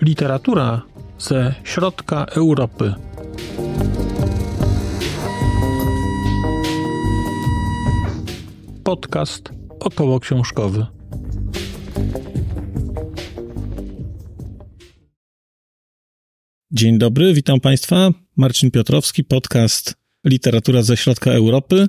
Literatura 0.00 0.82
ze 1.18 1.54
środka 1.64 2.24
Europy. 2.24 2.94
Podcast 8.84 9.50
około 9.80 10.20
książkowy. 10.20 10.86
Dzień 16.70 16.98
dobry, 16.98 17.34
witam 17.34 17.60
Państwa. 17.60 18.10
Marcin 18.36 18.70
Piotrowski, 18.70 19.24
podcast 19.24 19.97
Literatura 20.24 20.82
ze 20.82 20.96
środka 20.96 21.32
Europy. 21.32 21.86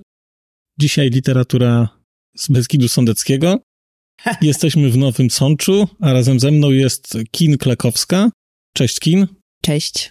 Dzisiaj 0.80 1.10
literatura 1.10 1.90
z 2.38 2.48
Beskidu 2.48 2.88
Sądeckiego. 2.88 3.60
Jesteśmy 4.42 4.90
w 4.90 4.98
Nowym 4.98 5.30
Sączu, 5.30 5.88
a 6.02 6.14
razem 6.14 6.40
ze 6.40 6.52
mną 6.52 6.72
jest 6.72 7.18
Kin 7.32 7.58
Klekowska. 7.58 8.30
Cześć 8.74 9.00
Kin. 9.00 9.28
Cześć. 9.62 10.10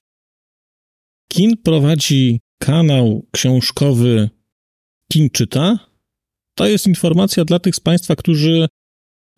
Kin 1.33 1.57
prowadzi 1.57 2.41
kanał 2.59 3.27
książkowy 3.33 4.31
Kin 5.13 5.31
Czyta. 5.31 5.79
To 6.55 6.67
jest 6.67 6.87
informacja 6.87 7.45
dla 7.45 7.59
tych 7.59 7.77
z 7.77 7.81
Państwa, 7.81 8.17
którzy 8.17 8.67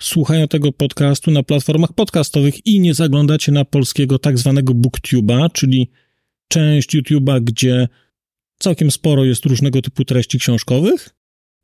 słuchają 0.03 0.49
tego 0.49 0.73
podcastu 0.73 1.31
na 1.31 1.43
platformach 1.43 1.93
podcastowych 1.93 2.67
i 2.67 2.81
nie 2.81 2.95
zaglądacie 2.95 3.53
na 3.53 3.65
polskiego 3.65 4.19
tak 4.19 4.39
zwanego 4.39 4.75
booktuba, 4.75 5.49
czyli 5.49 5.91
część 6.49 6.97
YouTube'a, 6.97 7.41
gdzie 7.45 7.89
całkiem 8.61 8.91
sporo 8.91 9.25
jest 9.25 9.45
różnego 9.45 9.83
typu 9.83 10.05
treści 10.05 10.39
książkowych. 10.39 11.11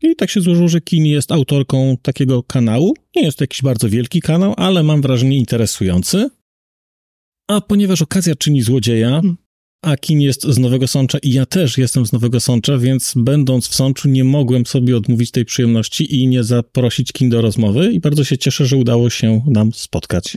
I 0.02 0.16
tak 0.16 0.30
się 0.30 0.40
złożyło, 0.40 0.68
że 0.68 0.80
Kin 0.80 1.06
jest 1.06 1.32
autorką 1.32 1.96
takiego 2.02 2.42
kanału. 2.42 2.94
Nie 3.16 3.22
jest 3.22 3.38
to 3.38 3.44
jakiś 3.44 3.62
bardzo 3.62 3.88
wielki 3.88 4.20
kanał, 4.20 4.54
ale 4.56 4.82
mam 4.82 5.02
wrażenie 5.02 5.36
interesujący. 5.36 6.30
A 7.48 7.60
ponieważ 7.60 8.02
okazja 8.02 8.34
czyni 8.34 8.62
złodzieja, 8.62 9.10
hmm. 9.10 9.36
a 9.82 9.96
Kin 9.96 10.20
jest 10.20 10.42
z 10.42 10.58
Nowego 10.58 10.88
Sącza 10.88 11.18
i 11.18 11.32
ja 11.32 11.46
też 11.46 11.78
jestem 11.78 12.06
z 12.06 12.12
Nowego 12.12 12.40
Sącza, 12.40 12.78
więc 12.78 13.12
będąc 13.16 13.68
w 13.68 13.74
Sączu 13.74 14.08
nie 14.08 14.24
mogłem 14.24 14.66
sobie 14.66 14.96
odmówić 14.96 15.30
tej 15.30 15.44
przyjemności 15.44 16.14
i 16.14 16.26
nie 16.26 16.44
zaprosić 16.44 17.12
Kin 17.12 17.30
do 17.30 17.40
rozmowy 17.40 17.92
i 17.92 18.00
bardzo 18.00 18.24
się 18.24 18.38
cieszę, 18.38 18.66
że 18.66 18.76
udało 18.76 19.10
się 19.10 19.42
nam 19.46 19.72
spotkać. 19.72 20.36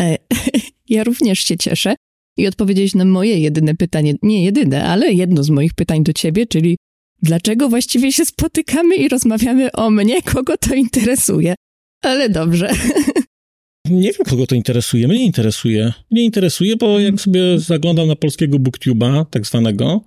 E, 0.00 0.16
ja 0.88 1.04
również 1.04 1.38
się 1.40 1.56
cieszę 1.56 1.94
i 2.36 2.46
odpowiedzieć 2.46 2.94
na 2.94 3.04
moje 3.04 3.38
jedyne 3.38 3.74
pytanie, 3.74 4.14
nie 4.22 4.44
jedyne, 4.44 4.84
ale 4.84 5.12
jedno 5.12 5.42
z 5.42 5.50
moich 5.50 5.74
pytań 5.74 6.04
do 6.04 6.12
ciebie, 6.12 6.46
czyli 6.46 6.76
dlaczego 7.22 7.68
właściwie 7.68 8.12
się 8.12 8.24
spotykamy 8.24 8.96
i 8.96 9.08
rozmawiamy 9.08 9.72
o 9.72 9.90
mnie, 9.90 10.22
kogo 10.22 10.56
to 10.56 10.74
interesuje. 10.74 11.54
Ale 12.02 12.28
dobrze. 12.28 12.70
Nie 13.90 14.12
wiem, 14.12 14.24
kogo 14.28 14.46
to 14.46 14.54
interesuje. 14.54 15.08
Mnie 15.08 15.24
interesuje. 15.24 15.92
Mnie 16.10 16.24
interesuje, 16.24 16.76
bo 16.76 17.00
jak 17.00 17.20
sobie 17.20 17.58
zaglądam 17.58 18.08
na 18.08 18.16
polskiego 18.16 18.58
booktuba, 18.58 19.24
tak 19.30 19.46
zwanego, 19.46 20.04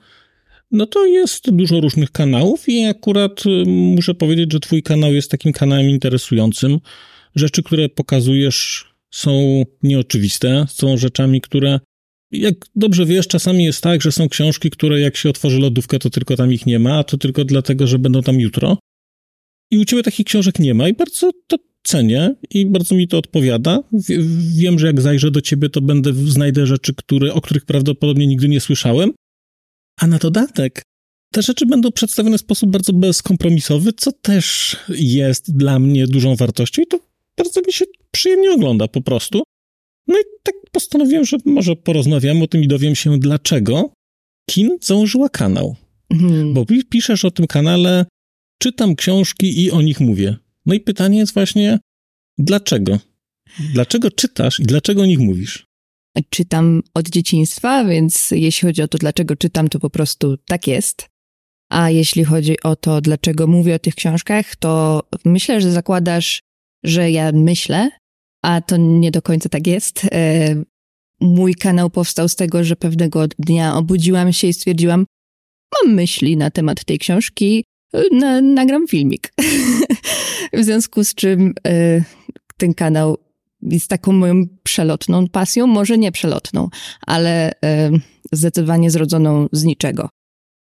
no 0.72 0.86
to 0.86 1.06
jest 1.06 1.52
dużo 1.52 1.82
różnych 1.82 2.12
kanałów 2.12 2.70
i 2.70 2.86
akurat 2.86 3.46
y, 3.46 3.64
muszę 3.68 4.14
powiedzieć, 4.14 4.54
że 4.54 4.60
twój 4.60 4.84
kanał 4.84 5.14
jest 5.14 5.32
takim 5.32 5.54
kanałem 5.54 5.90
interesującym. 5.90 6.80
Rzeczy, 7.36 7.64
które 7.64 7.90
pokazujesz 7.90 8.90
są 9.12 9.64
nieoczywiste, 9.84 10.66
są 10.70 10.98
rzeczami, 10.98 11.42
które 11.42 11.80
jak 12.32 12.56
dobrze 12.76 13.06
wiesz, 13.06 13.28
czasami 13.28 13.64
jest 13.64 13.82
tak, 13.82 14.02
że 14.02 14.12
są 14.12 14.30
książki, 14.30 14.70
które 14.70 15.00
jak 15.00 15.18
się 15.18 15.30
otworzy 15.30 15.60
lodówkę, 15.60 16.00
to 16.00 16.10
tylko 16.10 16.36
tam 16.36 16.54
ich 16.54 16.66
nie 16.66 16.80
ma, 16.80 17.00
a 17.00 17.04
to 17.04 17.18
tylko 17.18 17.46
dlatego, 17.46 17.88
że 17.88 18.00
będą 18.00 18.22
tam 18.22 18.40
jutro. 18.40 18.78
I 19.72 19.78
u 19.78 19.86
ciebie 19.86 20.04
takich 20.04 20.26
książek 20.26 20.60
nie 20.60 20.74
ma 20.74 20.90
i 20.90 20.94
bardzo 20.94 21.32
to 21.48 21.58
cenię 21.84 22.36
i 22.50 22.66
bardzo 22.66 22.96
mi 22.96 23.08
to 23.08 23.18
odpowiada. 23.18 23.84
Wiem, 24.56 24.80
że 24.80 24.88
jak 24.88 25.02
zajrzę 25.02 25.32
do 25.32 25.42
ciebie, 25.42 25.70
to 25.70 25.82
będę 25.82 26.14
znajdę 26.14 26.68
rzeczy, 26.68 26.94
które, 26.96 27.34
o 27.34 27.42
których 27.42 27.66
prawdopodobnie 27.66 28.28
nigdy 28.28 28.50
nie 28.50 28.60
słyszałem. 28.60 29.12
A 30.00 30.08
na 30.08 30.18
dodatek 30.18 30.82
te 31.32 31.42
rzeczy 31.42 31.66
będą 31.66 31.92
przedstawione 31.92 32.38
w 32.38 32.42
sposób 32.42 32.72
bardzo 32.72 32.94
bezkompromisowy, 32.94 33.94
co 33.94 34.12
też 34.12 34.76
jest 34.90 35.58
dla 35.58 35.80
mnie 35.80 36.08
dużą 36.08 36.36
wartością 36.36 36.82
i 36.82 36.88
to 36.88 37.00
bardzo 37.38 37.62
mi 37.62 37.74
się 37.74 37.86
przyjemnie 38.12 38.52
ogląda 38.52 38.88
po 38.88 39.02
prostu. 39.02 39.44
No 40.10 40.20
i 40.20 40.24
tak 40.44 40.56
postanowiłem, 40.72 41.26
że 41.26 41.38
może 41.46 41.76
porozmawiamy 41.76 42.44
o 42.44 42.48
tym 42.48 42.64
i 42.64 42.68
dowiem 42.68 42.96
się, 42.96 43.20
dlaczego 43.20 43.94
Kin 44.50 44.78
założyła 44.82 45.30
kanał. 45.30 45.76
Mhm. 46.10 46.54
Bo 46.54 46.66
piszesz 46.90 47.26
o 47.26 47.32
tym 47.32 47.48
kanale, 47.48 48.06
czytam 48.62 48.96
książki 48.96 49.64
i 49.64 49.72
o 49.72 49.82
nich 49.82 50.00
mówię. 50.00 50.36
No 50.66 50.74
i 50.74 50.80
pytanie 50.80 51.18
jest 51.18 51.34
właśnie, 51.34 51.80
dlaczego? 52.38 53.00
Dlaczego 53.74 54.12
czytasz 54.12 54.60
i 54.60 54.64
dlaczego 54.64 55.02
o 55.02 55.06
nich 55.06 55.20
mówisz? 55.20 55.66
Czytam 56.30 56.82
od 56.94 57.10
dzieciństwa, 57.10 57.86
więc 57.86 58.32
jeśli 58.32 58.68
chodzi 58.68 58.82
o 58.82 58.88
to, 58.88 58.98
dlaczego 58.98 59.36
czytam, 59.36 59.70
to 59.70 59.80
po 59.80 59.90
prostu 59.90 60.38
tak 60.38 60.68
jest. 60.68 61.08
A 61.72 61.90
jeśli 61.90 62.24
chodzi 62.24 62.62
o 62.64 62.76
to, 62.76 63.02
dlaczego 63.02 63.48
mówię 63.48 63.76
o 63.76 63.80
tych 63.80 63.96
książkach, 63.96 64.56
to 64.56 65.04
myślę, 65.26 65.62
że 65.62 65.72
zakładasz, 65.72 66.42
że 66.84 67.12
ja 67.12 67.32
myślę, 67.32 67.90
a 68.42 68.62
to 68.62 68.78
nie 68.78 69.12
do 69.12 69.22
końca 69.22 69.50
tak 69.50 69.68
jest. 69.68 70.06
E, 70.12 70.56
mój 71.22 71.56
kanał 71.56 71.90
powstał 71.90 72.30
z 72.30 72.36
tego, 72.36 72.64
że 72.64 72.76
pewnego 72.76 73.28
dnia 73.40 73.76
obudziłam 73.76 74.34
się 74.34 74.48
i 74.48 74.54
stwierdziłam, 74.54 75.06
mam 75.84 75.96
myśli 75.96 76.38
na 76.38 76.52
temat 76.52 76.86
tej 76.86 77.00
książki, 77.00 77.64
na, 78.12 78.42
nagram 78.42 78.88
filmik. 78.88 79.34
w 80.54 80.64
związku 80.64 81.04
z 81.04 81.14
czym 81.16 81.54
y, 81.68 82.04
ten 82.58 82.74
kanał 82.74 83.18
jest 83.62 83.88
taką 83.88 84.12
moją 84.12 84.44
przelotną 84.64 85.28
pasją, 85.28 85.68
może 85.68 85.98
nie 85.98 86.12
przelotną, 86.12 86.70
ale 87.02 87.52
zdecydowanie 88.32 88.92
zrodzoną 88.92 89.48
z 89.52 89.64
niczego. 89.64 90.10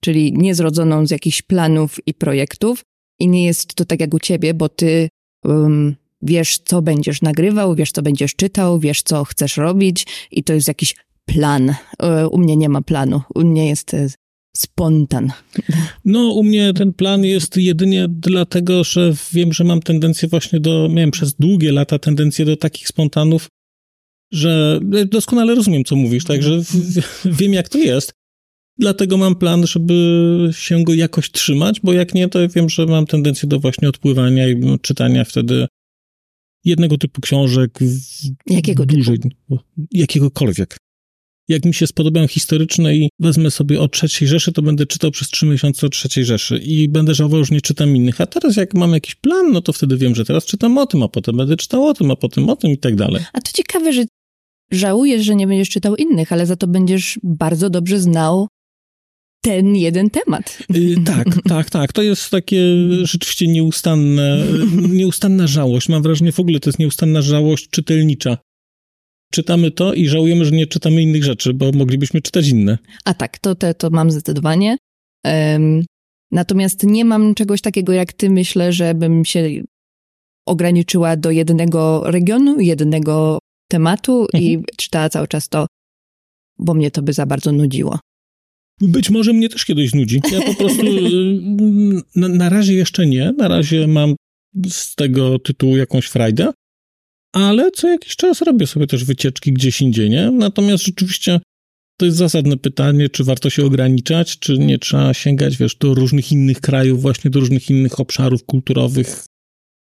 Czyli 0.04 0.34
nie 0.34 0.56
zrodzoną 0.56 1.06
z 1.06 1.12
jakichś 1.12 1.42
planów 1.42 2.00
i 2.06 2.14
projektów. 2.14 2.82
I 3.20 3.28
nie 3.28 3.46
jest 3.46 3.76
to 3.76 3.86
tak 3.86 4.00
jak 4.00 4.14
u 4.14 4.20
ciebie, 4.20 4.54
bo 4.54 4.70
ty 4.70 5.10
um, 5.46 5.96
wiesz, 6.24 6.60
co 6.66 6.82
będziesz 6.82 7.22
nagrywał, 7.22 7.76
wiesz, 7.76 7.92
co 7.92 8.02
będziesz 8.02 8.36
czytał, 8.36 8.80
wiesz, 8.80 9.02
co 9.04 9.24
chcesz 9.24 9.58
robić, 9.58 10.06
i 10.32 10.44
to 10.44 10.54
jest 10.54 10.68
jakiś 10.68 10.96
plan. 11.26 11.76
U 12.32 12.38
mnie 12.38 12.58
nie 12.58 12.70
ma 12.70 12.82
planu. 12.82 13.22
U 13.36 13.44
mnie 13.44 13.70
jest 13.70 13.96
spontan. 14.58 15.32
No, 16.06 16.34
u 16.34 16.44
mnie 16.44 16.74
ten 16.74 16.94
plan 16.94 17.24
jest 17.24 17.58
jedynie 17.58 18.06
dlatego, 18.10 18.84
że 18.84 19.14
wiem, 19.34 19.54
że 19.54 19.64
mam 19.64 19.82
tendencję 19.82 20.30
właśnie 20.30 20.60
do, 20.60 20.90
miałem 20.90 21.12
przez 21.12 21.34
długie 21.34 21.72
lata 21.72 22.00
tendencję 22.00 22.46
do 22.46 22.58
takich 22.58 22.88
spontanów, 22.88 23.48
że 24.32 24.80
doskonale 25.06 25.56
rozumiem, 25.56 25.84
co 25.84 25.96
mówisz, 25.96 26.24
także 26.24 26.62
wiem, 27.40 27.54
jak 27.54 27.70
to 27.70 27.78
jest. 27.78 28.14
Dlatego 28.78 29.18
mam 29.18 29.36
plan, 29.36 29.68
żeby 29.68 30.50
się 30.52 30.84
go 30.84 30.94
jakoś 30.94 31.32
trzymać, 31.32 31.80
bo 31.80 31.94
jak 31.94 32.14
nie, 32.14 32.28
to 32.28 32.40
wiem, 32.50 32.70
że 32.70 32.86
mam 32.86 33.06
tendencję 33.06 33.50
do 33.50 33.60
właśnie 33.60 33.90
odpływania 33.90 34.48
i 34.48 34.80
czytania 34.82 35.26
wtedy 35.26 35.68
jednego 36.66 36.98
typu 36.98 37.22
książek. 37.22 37.80
Jakiego 38.48 38.86
dłużej, 38.86 39.20
typu? 39.20 39.60
Jakiegokolwiek 39.92 40.78
jak 41.52 41.66
mi 41.66 41.74
się 41.74 41.88
spodobają 41.88 42.28
historyczne 42.28 42.96
i 42.96 43.10
wezmę 43.20 43.52
sobie 43.52 43.82
o 43.82 43.88
trzeciej 43.88 44.28
Rzeszy, 44.28 44.52
to 44.52 44.62
będę 44.62 44.86
czytał 44.86 45.12
przez 45.12 45.30
trzy 45.30 45.46
miesiące 45.46 45.88
o 45.88 45.90
trzeciej 45.90 46.26
Rzeszy 46.26 46.58
i 46.58 46.90
będę 46.90 47.16
żałował, 47.16 47.46
że 47.46 47.56
nie 47.56 47.62
czytam 47.62 47.96
innych. 47.96 48.22
A 48.22 48.26
teraz 48.26 48.56
jak 48.56 48.74
mam 48.74 48.92
jakiś 48.92 49.16
plan, 49.16 49.52
no 49.52 49.62
to 49.62 49.74
wtedy 49.74 49.98
wiem, 49.98 50.16
że 50.16 50.26
teraz 50.26 50.46
czytam 50.46 50.78
o 50.78 50.86
tym, 50.86 51.04
a 51.04 51.08
potem 51.08 51.38
będę 51.38 51.58
czytał 51.58 51.88
o 51.88 51.94
tym, 51.94 52.12
a 52.12 52.16
potem 52.16 52.50
o 52.50 52.56
tym 52.56 52.72
i 52.72 52.78
tak 52.78 52.96
dalej. 52.96 53.24
A 53.34 53.42
to 53.42 53.52
ciekawe, 53.54 53.94
że 53.94 54.04
żałujesz, 54.72 55.26
że 55.26 55.36
nie 55.36 55.48
będziesz 55.48 55.70
czytał 55.70 55.96
innych, 55.96 56.32
ale 56.32 56.46
za 56.46 56.56
to 56.56 56.68
będziesz 56.68 57.20
bardzo 57.24 57.70
dobrze 57.70 58.00
znał 58.00 58.48
ten 59.42 59.76
jeden 59.76 60.10
temat. 60.10 60.60
Yy, 60.70 60.96
tak, 61.06 61.28
tak, 61.50 61.70
tak. 61.70 61.94
To 61.94 62.02
jest 62.02 62.30
takie 62.30 62.62
rzeczywiście 63.04 63.48
nieustanne, 63.48 64.46
nieustanna 64.90 65.48
żałość. 65.48 65.90
Mam 65.90 66.04
wrażenie, 66.04 66.32
w 66.32 66.40
ogóle 66.40 66.60
to 66.60 66.70
jest 66.70 66.80
nieustanna 66.80 67.22
żałość 67.22 67.70
czytelnicza 67.70 68.38
czytamy 69.32 69.72
to 69.72 69.94
i 69.94 70.08
żałujemy, 70.08 70.46
że 70.46 70.52
nie 70.52 70.68
czytamy 70.68 71.02
innych 71.02 71.24
rzeczy, 71.24 71.54
bo 71.54 71.72
moglibyśmy 71.72 72.22
czytać 72.22 72.48
inne. 72.48 72.78
A 73.06 73.14
tak, 73.14 73.40
to, 73.40 73.56
te, 73.56 73.74
to 73.74 73.90
mam 73.90 74.12
zdecydowanie. 74.12 74.78
Um, 75.26 75.86
natomiast 76.32 76.84
nie 76.84 77.06
mam 77.06 77.36
czegoś 77.36 77.62
takiego 77.62 77.94
jak 77.94 78.14
ty, 78.14 78.30
myślę, 78.30 78.74
żebym 78.74 79.26
się 79.26 79.50
ograniczyła 80.46 81.18
do 81.18 81.32
jednego 81.32 82.04
regionu, 82.12 82.60
jednego 82.60 83.40
tematu 83.68 84.22
mhm. 84.22 84.44
i 84.44 84.64
czytała 84.78 85.10
cały 85.10 85.28
czas 85.28 85.50
to, 85.50 85.68
bo 86.60 86.74
mnie 86.74 86.92
to 86.92 87.02
by 87.02 87.14
za 87.14 87.26
bardzo 87.26 87.52
nudziło. 87.52 88.00
Być 88.82 89.10
może 89.10 89.34
mnie 89.34 89.50
też 89.50 89.66
kiedyś 89.66 89.94
nudzi. 89.94 90.22
Ja 90.32 90.42
po 90.42 90.54
prostu 90.54 90.84
na, 92.16 92.28
na 92.28 92.50
razie 92.50 92.74
jeszcze 92.74 93.08
nie. 93.08 93.32
Na 93.38 93.48
razie 93.48 93.88
mam 93.88 94.16
z 94.70 94.96
tego 94.96 95.40
tytułu 95.40 95.78
jakąś 95.78 96.06
frajdę 96.06 96.52
ale 97.32 97.72
co 97.72 97.88
jakiś 97.88 98.16
czas 98.16 98.42
robię 98.42 98.68
sobie 98.68 98.88
też 98.88 99.06
wycieczki 99.06 99.54
gdzieś 99.54 99.82
indziej, 99.82 100.10
nie? 100.10 100.32
Natomiast 100.32 100.84
rzeczywiście 100.84 101.40
to 101.98 102.06
jest 102.06 102.18
zasadne 102.18 102.58
pytanie, 102.58 103.10
czy 103.10 103.24
warto 103.24 103.50
się 103.50 103.66
ograniczać, 103.66 104.40
czy 104.40 104.58
nie 104.58 104.80
trzeba 104.80 105.14
sięgać, 105.14 105.58
wiesz, 105.58 105.76
do 105.76 105.94
różnych 105.94 106.32
innych 106.32 106.62
krajów, 106.62 107.02
właśnie 107.02 107.32
do 107.32 107.40
różnych 107.40 107.70
innych 107.70 108.00
obszarów 108.00 108.44
kulturowych. 108.44 109.26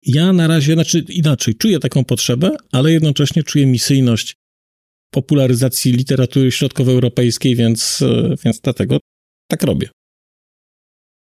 Ja 0.06 0.32
na 0.32 0.46
razie, 0.46 0.74
znaczy 0.74 1.04
inaczej, 1.08 1.54
czuję 1.54 1.78
taką 1.78 2.04
potrzebę, 2.04 2.56
ale 2.72 2.92
jednocześnie 2.92 3.42
czuję 3.42 3.66
misyjność 3.66 4.36
popularyzacji 5.14 5.92
literatury 5.92 6.52
środkowoeuropejskiej, 6.52 7.56
więc, 7.56 8.02
e, 8.02 8.34
więc 8.44 8.60
dlatego 8.60 8.98
tak 9.48 9.62
robię. 9.62 9.88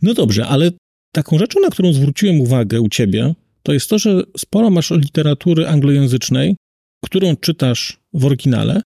No 0.03 0.15
dobrze, 0.15 0.47
ale 0.47 0.71
taką 1.15 1.39
rzeczą, 1.39 1.61
na 1.61 1.71
którą 1.71 1.93
zwróciłem 1.93 2.41
uwagę 2.41 2.81
u 2.81 2.89
ciebie, 2.89 3.35
to 3.63 3.73
jest 3.73 3.91
to, 3.91 3.99
że 3.99 4.23
sporo 4.39 4.71
masz 4.71 4.91
literatury 4.91 5.67
anglojęzycznej, 5.69 6.57
którą 7.05 7.37
czytasz 7.37 8.01
w 8.13 8.25
oryginale 8.25 8.83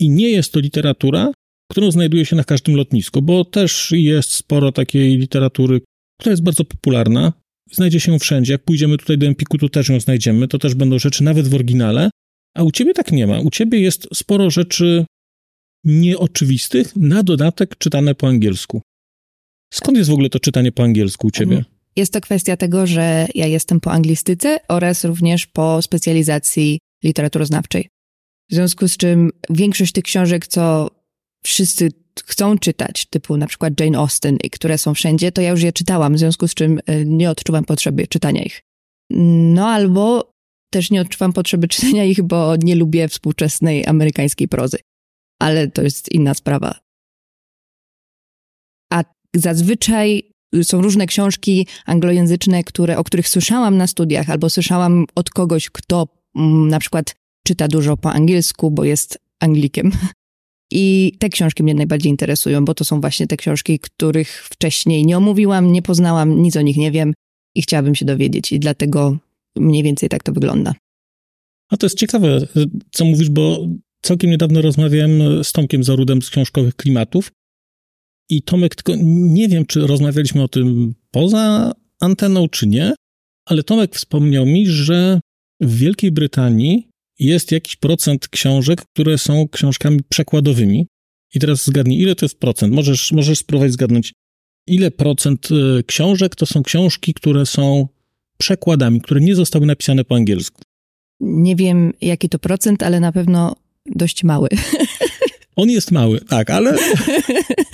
i 0.00 0.10
nie 0.10 0.28
jest 0.30 0.52
to 0.52 0.60
literatura, 0.60 1.32
którą 1.70 1.90
znajduje 1.90 2.24
się 2.26 2.36
na 2.36 2.44
każdym 2.44 2.74
lotnisku, 2.76 3.22
bo 3.22 3.44
też 3.44 3.92
jest 3.92 4.30
sporo 4.30 4.72
takiej 4.72 5.18
literatury, 5.18 5.80
która 6.20 6.30
jest 6.30 6.42
bardzo 6.42 6.64
popularna, 6.64 7.32
znajdzie 7.72 8.00
się 8.00 8.18
wszędzie. 8.18 8.52
Jak 8.52 8.64
pójdziemy 8.64 8.98
tutaj 8.98 9.18
do 9.18 9.26
Empiku, 9.26 9.58
to 9.58 9.68
też 9.68 9.88
ją 9.88 10.00
znajdziemy, 10.00 10.48
to 10.48 10.58
też 10.58 10.74
będą 10.74 10.98
rzeczy 10.98 11.24
nawet 11.24 11.48
w 11.48 11.54
oryginale, 11.54 12.10
a 12.58 12.62
u 12.62 12.70
ciebie 12.72 12.94
tak 12.94 13.12
nie 13.12 13.26
ma. 13.26 13.40
U 13.40 13.50
ciebie 13.50 13.80
jest 13.80 14.08
sporo 14.14 14.50
rzeczy 14.50 15.06
nieoczywistych, 15.84 16.96
na 16.96 17.22
dodatek 17.22 17.78
czytane 17.78 18.14
po 18.14 18.28
angielsku. 18.28 18.82
Skąd 19.74 19.98
jest 19.98 20.10
w 20.10 20.12
ogóle 20.12 20.30
to 20.30 20.40
czytanie 20.40 20.72
po 20.72 20.82
angielsku 20.82 21.26
u 21.26 21.30
ciebie? 21.30 21.64
Jest 21.96 22.12
to 22.12 22.20
kwestia 22.20 22.56
tego, 22.56 22.86
że 22.86 23.26
ja 23.34 23.46
jestem 23.46 23.80
po 23.80 23.92
anglistyce 23.92 24.58
oraz 24.68 25.04
również 25.04 25.46
po 25.46 25.82
specjalizacji 25.82 26.78
literaturoznawczej. 27.04 27.88
W 28.50 28.54
związku 28.54 28.88
z 28.88 28.96
czym 28.96 29.30
większość 29.50 29.92
tych 29.92 30.04
książek, 30.04 30.46
co 30.46 30.90
wszyscy 31.44 31.92
chcą 32.24 32.58
czytać, 32.58 33.06
typu 33.06 33.36
na 33.36 33.46
przykład 33.46 33.80
Jane 33.80 33.98
Austen, 33.98 34.36
i 34.44 34.50
które 34.50 34.78
są 34.78 34.94
wszędzie, 34.94 35.32
to 35.32 35.40
ja 35.40 35.50
już 35.50 35.62
je 35.62 35.72
czytałam, 35.72 36.14
w 36.14 36.18
związku 36.18 36.48
z 36.48 36.54
czym 36.54 36.80
e, 36.86 37.04
nie 37.04 37.30
odczuwam 37.30 37.64
potrzeby 37.64 38.06
czytania 38.06 38.42
ich. 38.42 38.62
No 39.10 39.68
albo 39.68 40.32
też 40.70 40.90
nie 40.90 41.00
odczuwam 41.00 41.32
potrzeby 41.32 41.68
czytania 41.74 42.04
ich, 42.04 42.22
bo 42.22 42.56
nie 42.56 42.76
lubię 42.76 43.08
współczesnej 43.08 43.86
amerykańskiej 43.86 44.48
prozy. 44.48 44.78
Ale 45.40 45.70
to 45.70 45.82
jest 45.82 46.12
inna 46.12 46.34
sprawa. 46.34 46.80
A 48.92 49.04
zazwyczaj 49.36 50.32
są 50.62 50.80
różne 50.80 51.06
książki 51.06 51.66
anglojęzyczne, 51.86 52.64
które, 52.64 52.98
o 52.98 53.04
których 53.04 53.28
słyszałam 53.28 53.76
na 53.76 53.86
studiach, 53.86 54.30
albo 54.30 54.50
słyszałam 54.50 55.04
od 55.14 55.30
kogoś, 55.30 55.70
kto 55.70 56.08
mm, 56.36 56.68
na 56.68 56.78
przykład 56.78 57.14
czyta 57.46 57.68
dużo 57.68 57.96
po 57.96 58.12
angielsku, 58.12 58.70
bo 58.70 58.84
jest 58.84 59.18
Anglikiem. 59.40 59.90
I 60.72 61.12
te 61.18 61.28
książki 61.28 61.62
mnie 61.62 61.74
najbardziej 61.74 62.10
interesują, 62.10 62.64
bo 62.64 62.74
to 62.74 62.84
są 62.84 63.00
właśnie 63.00 63.26
te 63.26 63.36
książki, 63.36 63.78
których 63.78 64.44
wcześniej 64.44 65.06
nie 65.06 65.16
omówiłam, 65.16 65.72
nie 65.72 65.82
poznałam, 65.82 66.42
nic 66.42 66.56
o 66.56 66.60
nich 66.60 66.76
nie 66.76 66.90
wiem 66.90 67.14
i 67.54 67.62
chciałabym 67.62 67.94
się 67.94 68.04
dowiedzieć. 68.04 68.52
I 68.52 68.60
dlatego 68.60 69.16
mniej 69.60 69.82
więcej 69.82 70.08
tak 70.08 70.22
to 70.22 70.32
wygląda. 70.32 70.74
A 71.70 71.76
to 71.76 71.86
jest 71.86 71.98
ciekawe, 71.98 72.46
co 72.90 73.04
mówisz, 73.04 73.30
bo 73.30 73.68
całkiem 74.02 74.30
niedawno 74.30 74.62
rozmawiałem 74.62 75.44
z 75.44 75.52
Tomkiem 75.52 75.84
Zarudem 75.84 76.22
z 76.22 76.30
Książkowych 76.30 76.74
Klimatów 76.74 77.32
i 78.30 78.42
Tomek, 78.42 78.74
tylko 78.74 78.92
nie 79.04 79.48
wiem, 79.48 79.66
czy 79.66 79.86
rozmawialiśmy 79.86 80.42
o 80.42 80.48
tym 80.48 80.94
poza 81.10 81.72
anteną, 82.00 82.48
czy 82.48 82.66
nie, 82.66 82.94
ale 83.46 83.62
Tomek 83.62 83.94
wspomniał 83.94 84.46
mi, 84.46 84.66
że 84.66 85.20
w 85.60 85.78
Wielkiej 85.78 86.12
Brytanii 86.12 86.88
jest 87.18 87.52
jakiś 87.52 87.76
procent 87.76 88.28
książek, 88.28 88.82
które 88.92 89.18
są 89.18 89.48
książkami 89.48 90.00
przekładowymi. 90.08 90.86
I 91.34 91.40
teraz 91.40 91.66
zgadnij, 91.66 92.00
ile 92.00 92.14
to 92.14 92.24
jest 92.24 92.38
procent? 92.38 92.74
Możesz, 92.74 93.12
możesz 93.12 93.38
spróbować 93.38 93.72
zgadnąć, 93.72 94.12
ile 94.66 94.90
procent 94.90 95.48
e, 95.50 95.82
książek 95.82 96.36
to 96.36 96.46
są 96.46 96.62
książki, 96.62 97.14
które 97.14 97.46
są 97.46 97.88
przekładami, 98.38 99.00
które 99.00 99.20
nie 99.20 99.34
zostały 99.34 99.66
napisane 99.66 100.04
po 100.04 100.14
angielsku. 100.14 100.62
Nie 101.20 101.56
wiem, 101.56 101.92
jaki 102.00 102.28
to 102.28 102.38
procent, 102.38 102.82
ale 102.82 103.00
na 103.00 103.12
pewno 103.12 103.56
dość 103.86 104.24
mały. 104.24 104.48
On 105.56 105.70
jest 105.70 105.90
mały, 105.90 106.20
tak, 106.20 106.50
ale. 106.50 106.76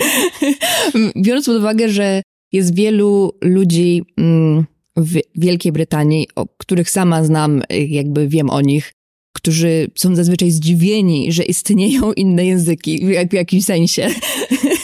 Biorąc 1.23 1.45
pod 1.45 1.57
uwagę, 1.57 1.89
że 1.89 2.21
jest 2.51 2.75
wielu 2.75 3.31
ludzi 3.41 4.03
mm, 4.17 4.65
w 4.97 5.19
Wielkiej 5.35 5.71
Brytanii, 5.71 6.27
o 6.35 6.45
których 6.57 6.89
sama 6.89 7.23
znam, 7.23 7.61
jakby 7.69 8.27
wiem 8.27 8.49
o 8.49 8.61
nich, 8.61 8.93
którzy 9.35 9.91
są 9.95 10.15
zazwyczaj 10.15 10.51
zdziwieni, 10.51 11.31
że 11.31 11.43
istnieją 11.43 12.13
inne 12.13 12.45
języki 12.45 13.05
w, 13.29 13.33
jakimś 13.33 13.65
sensie. 13.65 14.09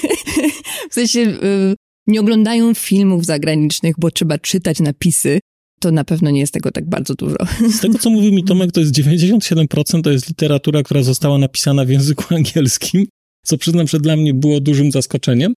w 0.92 0.94
sensie 0.94 1.20
y, 1.20 1.76
nie 2.08 2.20
oglądają 2.20 2.74
filmów 2.74 3.26
zagranicznych, 3.26 3.96
bo 3.98 4.12
trzeba 4.12 4.38
czytać 4.38 4.80
napisy, 4.80 5.40
to 5.82 5.92
na 5.92 6.04
pewno 6.04 6.30
nie 6.32 6.40
jest 6.40 6.54
tego 6.54 6.72
tak 6.72 6.90
bardzo 6.90 7.16
dużo. 7.16 7.36
Z 7.78 7.80
tego, 7.80 8.00
co 8.00 8.10
mówił 8.10 8.32
mi 8.32 8.44
Tomek, 8.44 8.72
to 8.72 8.80
jest 8.80 8.94
97% 8.94 10.02
to 10.02 10.12
jest 10.12 10.28
literatura, 10.28 10.84
która 10.84 11.04
została 11.04 11.38
napisana 11.38 11.86
w 11.86 11.90
języku 11.90 12.24
angielskim, 12.36 13.08
co 13.46 13.58
przyznam, 13.58 13.88
że 13.88 14.00
dla 14.00 14.16
mnie 14.16 14.34
było 14.34 14.60
dużym 14.60 14.92
zaskoczeniem. 14.92 15.54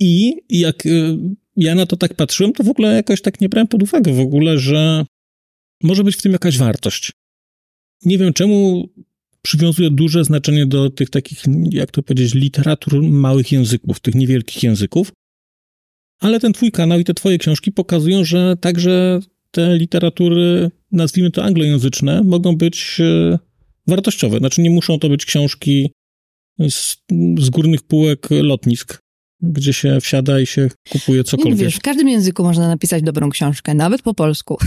I 0.00 0.34
jak 0.48 0.86
y, 0.86 1.18
ja 1.56 1.74
na 1.74 1.86
to 1.86 1.96
tak 1.96 2.14
patrzyłem, 2.14 2.52
to 2.52 2.64
w 2.64 2.68
ogóle 2.68 2.94
jakoś 2.94 3.22
tak 3.22 3.40
nie 3.40 3.48
brałem 3.48 3.68
pod 3.68 3.82
uwagę 3.82 4.12
w 4.12 4.20
ogóle, 4.20 4.58
że 4.58 5.04
może 5.82 6.04
być 6.04 6.16
w 6.16 6.22
tym 6.22 6.32
jakaś 6.32 6.58
wartość. 6.58 7.12
Nie 8.04 8.18
wiem 8.18 8.32
czemu 8.32 8.88
przywiązuję 9.42 9.90
duże 9.90 10.24
znaczenie 10.24 10.66
do 10.66 10.90
tych 10.90 11.10
takich, 11.10 11.42
jak 11.70 11.90
to 11.90 12.02
powiedzieć, 12.02 12.34
literatur 12.34 13.02
małych 13.02 13.52
języków, 13.52 14.00
tych 14.00 14.14
niewielkich 14.14 14.62
języków, 14.62 15.12
ale 16.24 16.40
ten 16.40 16.52
twój 16.52 16.72
kanał 16.72 16.98
i 16.98 17.04
te 17.04 17.14
twoje 17.14 17.38
książki 17.38 17.72
pokazują, 17.72 18.24
że 18.24 18.56
także 18.60 19.20
te 19.50 19.76
literatury, 19.76 20.70
nazwijmy 20.92 21.30
to 21.30 21.44
anglojęzyczne, 21.44 22.22
mogą 22.22 22.56
być 22.56 23.00
e, 23.00 23.38
wartościowe. 23.86 24.38
Znaczy 24.38 24.62
nie 24.62 24.70
muszą 24.70 24.98
to 24.98 25.08
być 25.08 25.26
książki 25.26 25.90
z, 26.68 26.96
z 27.38 27.50
górnych 27.50 27.82
półek 27.82 28.28
lotnisk, 28.30 28.98
gdzie 29.42 29.72
się 29.72 30.00
wsiada 30.00 30.40
i 30.40 30.46
się 30.46 30.68
kupuje 30.90 31.24
cokolwiek. 31.24 31.58
Nie 31.58 31.64
wiesz, 31.64 31.76
w 31.76 31.80
każdym 31.80 32.08
języku 32.08 32.44
można 32.44 32.68
napisać 32.68 33.02
dobrą 33.02 33.30
książkę, 33.30 33.74
nawet 33.74 34.02
po 34.02 34.14
polsku. 34.14 34.58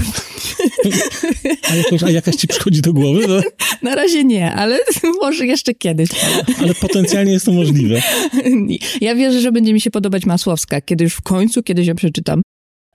A, 1.72 1.76
jakoś, 1.76 2.04
a 2.04 2.10
jakaś 2.10 2.36
ci 2.36 2.48
przychodzi 2.48 2.82
do 2.82 2.94
głowy? 2.94 3.28
No? 3.28 3.42
Na 3.90 3.96
razie 3.96 4.24
nie, 4.24 4.54
ale 4.54 4.80
może 5.22 5.46
jeszcze 5.46 5.74
kiedyś. 5.74 6.10
Ale, 6.60 6.74
potencjalnie 6.74 7.32
jest 7.32 7.46
to 7.46 7.52
możliwe. 7.52 8.02
Ja 9.02 9.16
wierzę, 9.16 9.42
że 9.42 9.52
będzie 9.52 9.74
mi 9.74 9.82
się 9.82 9.92
podobać 9.92 10.26
Masłowska, 10.26 10.82
kiedy 10.82 11.04
już 11.04 11.14
w 11.14 11.22
końcu 11.22 11.64
kiedyś 11.64 11.88
ją 11.88 11.96
przeczytam. 11.96 12.42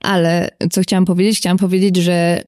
Ale 0.01 0.49
co 0.71 0.81
chciałam 0.81 1.05
powiedzieć? 1.05 1.37
Chciałam 1.37 1.57
powiedzieć, 1.57 1.95
że 1.95 2.43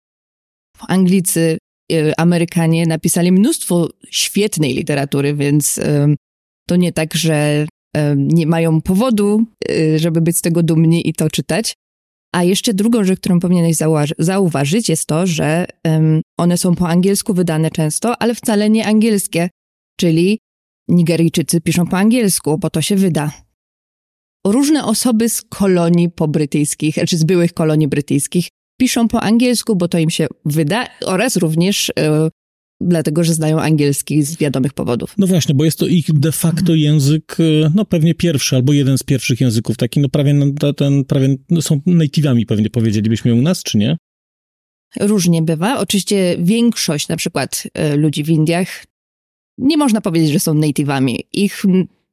Anglicy, 0.88 1.58
y, 1.91 2.13
Amerykanie 2.17 2.86
napisali 2.86 3.32
mnóstwo 3.32 3.89
świetnej 4.12 4.74
literatury, 4.74 5.36
więc 5.36 5.79
to 6.67 6.75
nie 6.75 6.91
tak, 6.91 7.13
że 7.13 7.67
nie 8.18 8.48
mają 8.48 8.82
powodu, 8.82 9.44
y, 9.72 10.00
żeby 10.00 10.22
być 10.22 10.38
z 10.38 10.42
tego 10.42 10.64
dumni 10.64 11.10
i 11.10 11.14
to 11.14 11.30
czytać. 11.30 11.74
A 12.34 12.44
jeszcze 12.44 12.74
drugą 12.74 13.04
rzecz, 13.04 13.20
którą 13.20 13.40
powinieneś 13.40 13.78
zauważyć, 14.20 14.90
jest 14.90 15.06
to, 15.06 15.28
że 15.28 15.66
one 16.38 16.58
są 16.58 16.75
po 16.75 16.90
angielsku 16.90 17.34
wydane 17.34 17.72
często, 17.72 18.22
ale 18.22 18.36
wcale 18.36 18.70
nie 18.70 18.86
angielskie. 18.86 19.50
Czyli 20.00 20.40
Nigeryjczycy 20.88 21.62
piszą 21.62 21.88
po 21.88 21.98
angielsku, 21.98 22.58
bo 22.58 22.70
to 22.70 22.82
się 22.82 22.96
wyda. 22.96 23.32
Różne 24.48 24.86
osoby 24.86 25.30
z 25.30 25.42
kolonii 25.42 26.10
pobrytyjskich, 26.10 26.96
czy 27.08 27.18
z 27.18 27.24
byłych 27.24 27.54
kolonii 27.54 27.88
brytyjskich 27.88 28.48
piszą 28.80 29.08
po 29.08 29.22
angielsku, 29.22 29.75
bo 29.75 29.88
to 29.88 29.98
im 29.98 30.10
się 30.10 30.28
wyda, 30.46 30.88
oraz 31.06 31.36
również 31.36 31.92
e, 32.00 32.30
dlatego 32.82 33.24
że 33.24 33.34
znają 33.34 33.62
angielski 33.62 34.24
z 34.24 34.38
wiadomych 34.38 34.74
powodów. 34.74 35.13
No 35.17 35.27
właśnie, 35.27 35.55
bo 35.55 35.65
jest 35.65 35.79
to 35.79 35.88
ich 35.88 36.13
de 36.13 36.32
facto 36.32 36.75
język, 36.75 37.38
e, 37.39 37.72
no 37.75 37.86
pewnie 37.86 38.15
pierwszy 38.15 38.55
albo 38.55 38.74
jeden 38.74 38.98
z 38.98 39.03
pierwszych 39.03 39.41
języków, 39.41 39.77
taki 39.77 40.00
no 40.00 40.10
prawie 40.10 40.36
ten, 40.77 41.05
prawie 41.05 41.36
no 41.50 41.62
są 41.62 41.75
native'ami 41.88 42.46
pewnie 42.46 42.70
powiedzielibyśmy 42.70 43.34
u 43.34 43.41
nas, 43.41 43.63
czy 43.63 43.77
nie? 43.77 43.98
Różnie 45.00 45.41
bywa. 45.41 45.79
Oczywiście 45.79 46.36
większość 46.39 47.08
na 47.08 47.17
przykład 47.17 47.63
e, 47.74 47.96
ludzi 47.96 48.24
w 48.24 48.29
Indiach 48.29 48.86
nie 49.58 49.77
można 49.77 50.01
powiedzieć, 50.01 50.32
że 50.32 50.39
są 50.39 50.53
native'ami. 50.53 51.17
Ich 51.34 51.63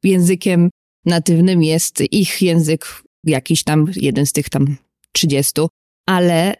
językiem 0.02 0.70
natywnym 1.04 1.62
jest 1.62 2.12
ich 2.12 2.42
język 2.42 3.02
jakiś 3.24 3.64
tam, 3.64 3.86
jeden 3.96 4.26
z 4.26 4.32
tych 4.32 4.48
tam 4.48 4.76
30, 5.12 5.52
ale 6.06 6.56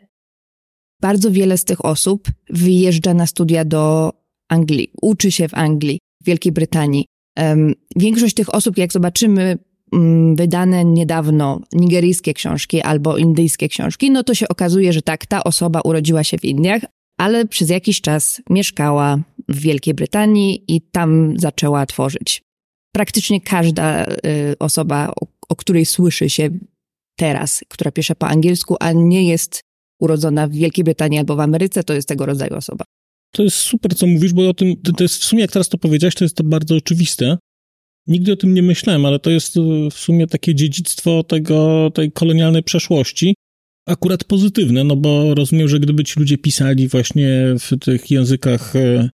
bardzo 1.02 1.30
wiele 1.30 1.59
z 1.59 1.64
tych 1.64 1.85
osób 1.85 2.28
wyjeżdża 2.50 3.14
na 3.14 3.26
studia 3.26 3.64
do 3.64 4.12
Anglii, 4.49 4.90
uczy 5.02 5.32
się 5.32 5.49
w 5.49 5.54
Anglii, 5.54 5.99
w 6.23 6.25
Wielkiej 6.25 6.52
Brytanii. 6.52 7.06
Większość 7.97 8.35
tych 8.35 8.54
osób, 8.54 8.78
jak 8.78 8.92
zobaczymy 8.92 9.59
um, 9.92 10.37
wydane 10.37 10.85
niedawno 10.85 11.61
nigeryjskie 11.73 12.35
książki 12.35 12.82
albo 12.82 13.16
indyjskie 13.16 13.68
książki, 13.68 14.11
no 14.11 14.25
to 14.25 14.35
się 14.35 14.49
okazuje, 14.49 14.92
że 14.92 15.02
tak, 15.02 15.26
ta 15.26 15.44
osoba 15.44 15.80
urodziła 15.80 16.25
się 16.25 16.38
w 16.38 16.44
Indiach, 16.44 16.82
ale 17.18 17.47
przez 17.47 17.71
jakiś 17.71 18.00
czas 18.00 18.42
mieszkała 18.50 19.18
w 19.49 19.61
Wielkiej 19.61 19.94
Brytanii 19.94 20.64
i 20.68 20.80
tam 20.80 21.35
zaczęła 21.38 21.87
tworzyć. 21.87 22.42
praktycznie 22.94 23.40
każda 23.40 24.06
y, 24.06 24.09
osoba, 24.59 25.12
o, 25.21 25.26
o 25.49 25.56
której 25.56 25.87
słyszy 25.87 26.30
się 26.30 26.50
teraz, 27.16 27.64
która 27.68 27.90
pisze 27.90 28.14
po 28.14 28.28
angielsku, 28.28 28.76
a 28.80 28.92
nie 28.92 29.25
jest 29.28 29.61
urodzona 30.02 30.49
w 30.49 30.52
Wielkiej 30.52 30.85
Brytanii 30.85 31.18
albo 31.18 31.37
w 31.37 31.40
Ameryce, 31.40 31.85
to 31.85 31.94
jest 31.94 32.09
tego 32.09 32.26
rodzaju 32.26 32.56
osoba. 32.56 32.85
To 33.32 33.42
jest 33.42 33.56
super, 33.56 33.94
co 33.94 34.06
mówisz, 34.06 34.32
bo 34.32 34.49
o 34.49 34.54
tym, 34.54 34.76
to 34.97 35.04
jest 35.04 35.16
w 35.16 35.25
sumie, 35.25 35.42
jak 35.42 35.52
teraz 35.52 35.68
to 35.68 35.78
powiedziałeś, 35.78 36.14
to 36.14 36.25
jest 36.25 36.37
to 36.37 36.44
bardzo 36.44 36.76
oczywiste. 36.76 37.38
Nigdy 38.06 38.32
o 38.32 38.37
tym 38.37 38.54
nie 38.54 38.62
myślałem, 38.62 39.06
ale 39.06 39.18
to 39.18 39.30
jest 39.30 39.59
w 39.90 39.94
sumie 39.94 40.26
takie 40.26 40.54
dziedzictwo 40.54 41.23
tego, 41.23 41.90
tej 41.94 42.12
kolonialnej 42.12 42.62
przeszłości, 42.62 43.35
akurat 43.87 44.25
pozytywne, 44.25 44.85
no 44.85 44.97
bo 44.97 45.35
rozumiem, 45.35 45.68
że 45.68 45.80
gdyby 45.80 46.04
ci 46.04 46.21
ludzie 46.21 46.38
pisali 46.38 46.88
właśnie 46.88 47.54
w 47.61 47.78
tych 47.78 48.11
językach 48.11 48.76
e, 48.76 49.11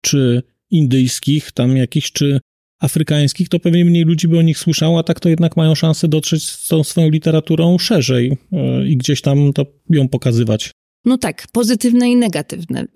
czy 0.00 0.42
indyjskich, 0.70 1.52
tam 1.52 1.76
jakichś, 1.76 2.12
czy 2.12 2.40
afrykańskich, 2.82 3.48
to 3.48 3.60
pewnie 3.60 3.84
mniej 3.84 4.04
ludzi 4.04 4.28
by 4.28 4.38
o 4.38 4.42
nich 4.42 4.58
słyszało, 4.58 4.98
a 4.98 5.02
tak 5.02 5.20
to 5.20 5.28
jednak 5.28 5.56
mają 5.56 5.74
szansę 5.74 6.08
dotrzeć 6.08 6.50
z 6.50 6.68
tą 6.68 6.84
swoją 6.84 7.08
literaturą 7.08 7.78
szerzej 7.78 8.36
e, 8.52 8.86
i 8.86 8.96
gdzieś 8.96 9.22
tam 9.22 9.52
to 9.52 9.66
ją 9.90 10.08
pokazywać. 10.08 10.70
No 11.04 11.18
tak, 11.18 11.46
pozytywne 11.52 12.10
i 12.10 12.16
negatywne, 12.16 12.80
e, 12.80 12.86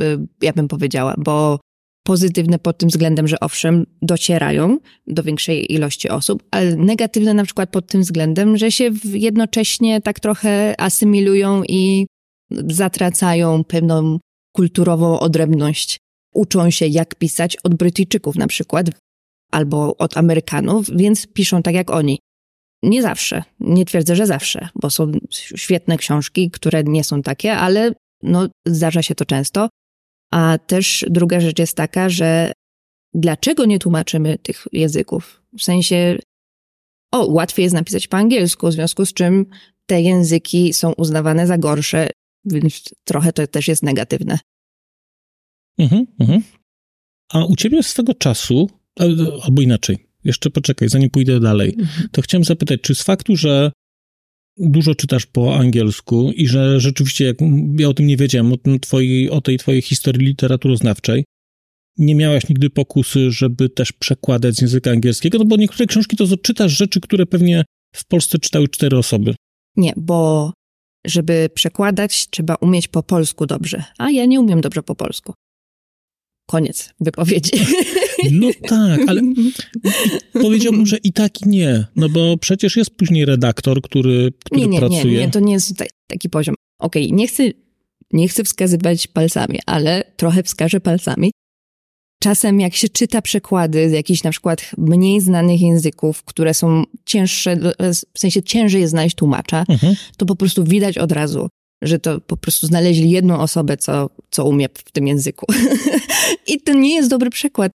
ja 0.43 0.52
bym 0.52 0.69
powiedziała, 0.69 1.14
bo 1.19 1.61
pozytywne 2.07 2.59
pod 2.59 2.78
tym 2.78 2.88
względem, 2.88 3.28
że 3.28 3.40
owszem, 3.40 3.87
docierają 4.02 4.78
do 5.07 5.23
większej 5.23 5.73
ilości 5.73 6.09
osób, 6.09 6.43
ale 6.50 6.76
negatywne 6.76 7.35
na 7.35 7.45
przykład 7.45 7.71
pod 7.71 7.87
tym 7.87 8.00
względem, 8.00 8.57
że 8.57 8.73
się 8.73 8.90
jednocześnie 9.05 10.00
tak 10.00 10.21
trochę 10.21 10.81
asymilują 10.81 11.62
i 11.69 12.07
zatracają 12.50 13.64
pewną 13.64 14.19
kulturową 14.52 15.21
odrębność. 15.21 15.99
Uczą 16.35 16.71
się, 16.71 16.87
jak 16.87 17.14
pisać 17.14 17.57
od 17.64 17.75
Brytyjczyków 17.75 18.37
na 18.37 18.47
przykład, 18.47 18.90
albo 19.53 19.97
od 19.97 20.17
Amerykanów, 20.17 20.87
więc 20.97 21.26
piszą 21.26 21.62
tak 21.62 21.75
jak 21.75 21.91
oni. 21.91 22.19
Nie 22.83 23.03
zawsze, 23.03 23.43
nie 23.61 23.85
twierdzę, 23.85 24.17
że 24.17 24.26
zawsze, 24.26 24.69
bo 24.75 24.91
są 24.91 25.12
świetne 25.57 25.97
książki, 25.97 26.50
które 26.50 26.85
nie 26.85 27.05
są 27.05 27.23
takie, 27.23 27.57
ale 27.57 27.93
no, 28.23 28.49
zdarza 28.67 29.03
się 29.03 29.15
to 29.15 29.25
często. 29.25 29.69
A 30.33 30.59
też 30.59 31.05
druga 31.11 31.41
rzecz 31.41 31.59
jest 31.59 31.76
taka, 31.76 32.09
że 32.09 32.53
dlaczego 33.15 33.65
nie 33.65 33.79
tłumaczymy 33.79 34.38
tych 34.38 34.67
języków? 34.73 35.43
W 35.59 35.62
sensie, 35.62 36.19
o, 37.12 37.26
łatwiej 37.26 37.62
jest 37.62 37.75
napisać 37.75 38.09
po 38.09 38.17
angielsku, 38.17 38.69
w 38.69 38.73
związku 38.73 39.07
z 39.07 39.12
czym 39.12 39.47
te 39.87 40.03
języki 40.03 40.73
są 40.73 40.93
uznawane 40.93 41.47
za 41.47 41.59
gorsze, 41.59 42.11
więc 42.45 42.85
trochę 43.05 43.33
to 43.33 43.47
też 43.47 43.69
jest 43.69 43.83
negatywne. 43.83 44.38
Mhm, 45.79 46.07
mhm. 46.21 46.43
A 47.33 47.45
u 47.45 47.57
ciebie 47.57 47.83
swego 47.83 48.15
czasu, 48.15 48.71
albo 49.43 49.62
inaczej, 49.62 49.99
jeszcze 50.25 50.50
poczekaj, 50.50 50.88
zanim 50.88 51.11
pójdę 51.11 51.41
dalej, 51.41 51.75
mhm. 51.79 52.09
to 52.12 52.23
chciałem 52.23 52.45
zapytać, 52.45 52.81
czy 52.81 52.95
z 52.95 53.03
faktu, 53.03 53.37
że 53.37 53.73
dużo 54.57 54.95
czytasz 54.95 55.26
po 55.26 55.57
angielsku 55.57 56.33
i 56.33 56.47
że 56.47 56.81
rzeczywiście, 56.81 57.25
jak 57.25 57.37
ja 57.79 57.88
o 57.88 57.95
tym 57.95 58.07
nie 58.07 58.17
wiedziałem, 58.17 58.53
o, 58.53 58.57
tym 58.57 58.81
twojej, 58.81 59.31
o 59.31 59.41
tej 59.41 59.59
twojej 59.59 59.83
historii 59.83 60.26
literaturoznawczej, 60.26 61.25
nie 61.99 62.15
miałaś 62.15 62.49
nigdy 62.49 62.71
pokusy, 62.71 63.31
żeby 63.31 63.69
też 63.69 63.93
przekładać 63.93 64.57
z 64.57 64.61
języka 64.61 64.91
angielskiego? 64.91 65.38
No 65.38 65.45
bo 65.45 65.57
niektóre 65.57 65.87
książki 65.87 66.17
to 66.17 66.37
czytasz 66.37 66.73
rzeczy, 66.73 67.00
które 67.00 67.26
pewnie 67.26 67.65
w 67.95 68.07
Polsce 68.07 68.38
czytały 68.38 68.69
cztery 68.69 68.99
osoby. 68.99 69.35
Nie, 69.76 69.93
bo 69.97 70.53
żeby 71.07 71.50
przekładać, 71.55 72.31
trzeba 72.31 72.55
umieć 72.55 72.88
po 72.88 73.03
polsku 73.03 73.47
dobrze. 73.47 73.85
A 73.99 74.11
ja 74.11 74.26
nie 74.26 74.41
umiem 74.41 74.61
dobrze 74.61 74.83
po 74.83 74.95
polsku. 74.95 75.35
Koniec 76.47 76.95
wypowiedzi. 77.00 77.53
No 78.31 78.49
tak, 78.69 79.00
ale 79.07 79.21
powiedziałbym, 80.43 80.87
że 80.87 80.97
i 80.97 81.12
tak 81.12 81.43
i 81.43 81.49
nie, 81.49 81.87
no 81.97 82.09
bo 82.09 82.37
przecież 82.37 82.76
jest 82.76 82.91
później 82.91 83.25
redaktor, 83.25 83.83
który, 83.83 84.33
który 84.45 84.61
nie, 84.61 84.67
nie, 84.67 84.79
pracuje. 84.79 85.05
Nie, 85.05 85.26
nie, 85.26 85.31
to 85.31 85.41
nie 85.41 85.53
jest 85.53 85.75
taki 86.07 86.29
poziom. 86.31 86.55
Okej, 86.79 87.07
okay, 87.07 87.17
nie, 87.17 87.29
chcę, 87.29 87.43
nie 88.12 88.29
chcę 88.29 88.45
wskazywać 88.45 89.07
palcami, 89.07 89.59
ale 89.67 90.12
trochę 90.17 90.43
wskażę 90.43 90.81
palcami. 90.81 91.31
Czasem 92.23 92.61
jak 92.61 92.75
się 92.75 92.88
czyta 92.88 93.23
przekłady 93.23 93.91
z 93.91 93.93
jakichś 93.93 94.23
na 94.23 94.31
przykład 94.31 94.71
mniej 94.79 95.21
znanych 95.21 95.61
języków, 95.61 96.25
które 96.25 96.55
są 96.55 96.85
cięższe, 97.05 97.57
w 98.15 98.19
sensie 98.19 98.43
ciężej 98.43 98.88
znaleźć 98.88 99.17
tłumacza, 99.17 99.65
mhm. 99.69 99.97
to 100.17 100.26
po 100.26 100.37
prostu 100.37 100.65
widać 100.65 100.99
od 100.99 101.12
razu, 101.12 101.49
że 101.83 101.99
to 101.99 102.21
po 102.21 102.37
prostu 102.37 102.66
znaleźli 102.66 103.11
jedną 103.11 103.40
osobę, 103.40 103.76
co, 103.76 104.11
co 104.30 104.45
umie 104.45 104.68
w 104.75 104.92
tym 104.92 105.06
języku. 105.06 105.47
I 106.52 106.61
to 106.61 106.75
nie 106.75 106.95
jest 106.95 107.11
dobry 107.11 107.30
przykład. 107.30 107.73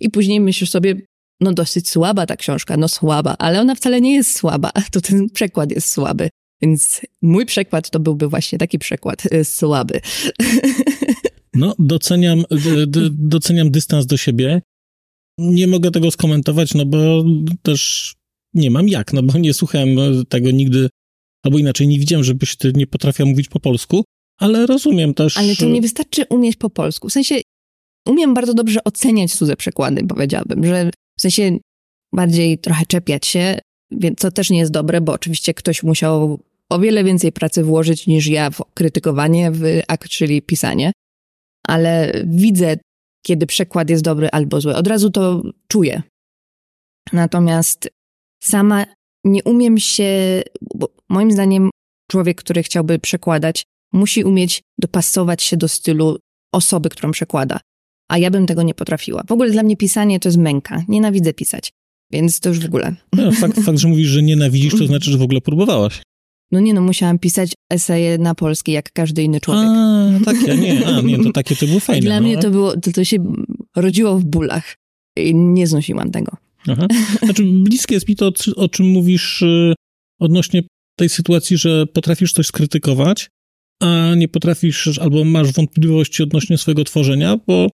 I 0.00 0.10
później 0.10 0.40
myślisz 0.40 0.70
sobie, 0.70 0.96
no 1.40 1.52
dosyć 1.52 1.88
słaba 1.88 2.26
ta 2.26 2.36
książka, 2.36 2.76
no 2.76 2.88
słaba, 2.88 3.36
ale 3.38 3.60
ona 3.60 3.74
wcale 3.74 4.00
nie 4.00 4.14
jest 4.14 4.36
słaba, 4.36 4.70
to 4.92 5.00
ten 5.00 5.30
przekład 5.30 5.70
jest 5.70 5.90
słaby. 5.90 6.28
Więc 6.62 7.00
mój 7.22 7.46
przekład 7.46 7.90
to 7.90 8.00
byłby 8.00 8.28
właśnie 8.28 8.58
taki 8.58 8.78
przekład 8.78 9.26
y, 9.34 9.44
słaby. 9.44 10.00
No, 11.56 11.74
doceniam, 11.78 12.44
doceniam 13.10 13.70
dystans 13.70 14.06
do 14.06 14.16
siebie. 14.16 14.62
Nie 15.38 15.66
mogę 15.66 15.90
tego 15.90 16.10
skomentować, 16.10 16.74
no 16.74 16.86
bo 16.86 17.24
też 17.62 18.12
nie 18.54 18.70
mam 18.70 18.88
jak, 18.88 19.12
no 19.12 19.22
bo 19.22 19.38
nie 19.38 19.54
słuchałem 19.54 19.88
tego 20.28 20.50
nigdy 20.50 20.88
Albo 21.44 21.58
inaczej, 21.58 21.88
nie 21.88 21.98
widziałem, 21.98 22.24
żebyś 22.24 22.56
ty 22.56 22.72
nie 22.74 22.86
potrafiła 22.86 23.28
mówić 23.28 23.48
po 23.48 23.60
polsku, 23.60 24.04
ale 24.38 24.66
rozumiem 24.66 25.14
też... 25.14 25.38
Ale 25.38 25.56
to 25.56 25.66
nie 25.66 25.80
wystarczy 25.80 26.24
umieć 26.30 26.56
po 26.56 26.70
polsku. 26.70 27.08
W 27.08 27.12
sensie 27.12 27.34
umiem 28.08 28.34
bardzo 28.34 28.54
dobrze 28.54 28.84
oceniać 28.84 29.34
cudze 29.34 29.56
przekłady, 29.56 30.06
powiedziałabym, 30.06 30.64
że 30.64 30.90
w 31.18 31.20
sensie 31.20 31.58
bardziej 32.14 32.58
trochę 32.58 32.86
czepiać 32.86 33.26
się, 33.26 33.58
więc 33.90 34.18
to 34.18 34.30
też 34.30 34.50
nie 34.50 34.58
jest 34.58 34.72
dobre, 34.72 35.00
bo 35.00 35.12
oczywiście 35.12 35.54
ktoś 35.54 35.82
musiał 35.82 36.40
o 36.70 36.78
wiele 36.78 37.04
więcej 37.04 37.32
pracy 37.32 37.64
włożyć 37.64 38.06
niż 38.06 38.26
ja 38.26 38.50
w 38.50 38.62
krytykowanie, 38.74 39.50
w 39.50 39.62
akt, 39.88 40.08
czyli 40.08 40.42
pisanie. 40.42 40.92
Ale 41.68 42.12
widzę, 42.26 42.76
kiedy 43.26 43.46
przekład 43.46 43.90
jest 43.90 44.04
dobry 44.04 44.28
albo 44.30 44.60
zły. 44.60 44.76
Od 44.76 44.86
razu 44.86 45.10
to 45.10 45.42
czuję. 45.68 46.02
Natomiast 47.12 47.88
sama 48.42 48.86
nie 49.24 49.44
umiem 49.44 49.78
się, 49.78 50.42
bo 50.74 50.88
moim 51.14 51.32
zdaniem 51.32 51.70
człowiek, 52.10 52.38
który 52.38 52.62
chciałby 52.62 52.98
przekładać, 52.98 53.64
musi 53.92 54.24
umieć 54.24 54.62
dopasować 54.78 55.42
się 55.42 55.56
do 55.56 55.68
stylu 55.68 56.18
osoby, 56.52 56.88
którą 56.88 57.10
przekłada. 57.10 57.60
A 58.10 58.18
ja 58.18 58.30
bym 58.30 58.46
tego 58.46 58.62
nie 58.62 58.74
potrafiła. 58.74 59.22
W 59.28 59.32
ogóle 59.32 59.50
dla 59.50 59.62
mnie 59.62 59.76
pisanie 59.76 60.20
to 60.20 60.28
jest 60.28 60.38
męka. 60.38 60.82
Nienawidzę 60.88 61.32
pisać. 61.34 61.72
Więc 62.12 62.40
to 62.40 62.48
już 62.48 62.60
w 62.60 62.64
ogóle. 62.64 62.96
No, 63.12 63.32
fakt, 63.32 63.60
fakt, 63.60 63.78
że 63.78 63.88
mówisz, 63.88 64.08
że 64.08 64.22
nienawidzisz, 64.22 64.78
to 64.78 64.86
znaczy, 64.86 65.10
że 65.10 65.18
w 65.18 65.22
ogóle 65.22 65.40
próbowałaś. 65.40 66.02
No 66.52 66.60
nie 66.60 66.74
no, 66.74 66.80
musiałam 66.80 67.18
pisać 67.18 67.52
eseje 67.72 68.18
na 68.18 68.34
polski, 68.34 68.72
jak 68.72 68.92
każdy 68.92 69.22
inny 69.22 69.40
człowiek. 69.40 69.68
A, 69.68 70.10
takie, 70.24 70.56
nie, 70.56 70.86
a, 70.86 71.00
nie, 71.00 71.18
to 71.24 71.32
takie 71.32 71.56
to 71.56 71.66
było 71.66 71.80
fajne. 71.80 72.06
Dla 72.06 72.20
no. 72.20 72.26
mnie 72.26 72.38
to 72.38 72.50
było, 72.50 72.76
to, 72.76 72.92
to 72.92 73.04
się 73.04 73.16
rodziło 73.76 74.18
w 74.18 74.24
bólach. 74.24 74.74
I 75.16 75.34
nie 75.34 75.66
znosiłam 75.66 76.10
tego. 76.10 76.36
Aha. 76.68 76.86
Znaczy, 77.22 77.44
bliskie 77.44 77.94
jest 77.94 78.08
mi 78.08 78.16
to, 78.16 78.32
o 78.56 78.68
czym 78.68 78.86
mówisz 78.86 79.42
y, 79.42 79.74
odnośnie 80.20 80.62
tej 80.96 81.08
sytuacji, 81.08 81.58
że 81.58 81.86
potrafisz 81.86 82.32
coś 82.32 82.46
skrytykować, 82.46 83.30
a 83.82 84.14
nie 84.16 84.28
potrafisz, 84.28 84.98
albo 84.98 85.24
masz 85.24 85.52
wątpliwości 85.52 86.22
odnośnie 86.22 86.58
swojego 86.58 86.84
tworzenia, 86.84 87.38
bo 87.46 87.68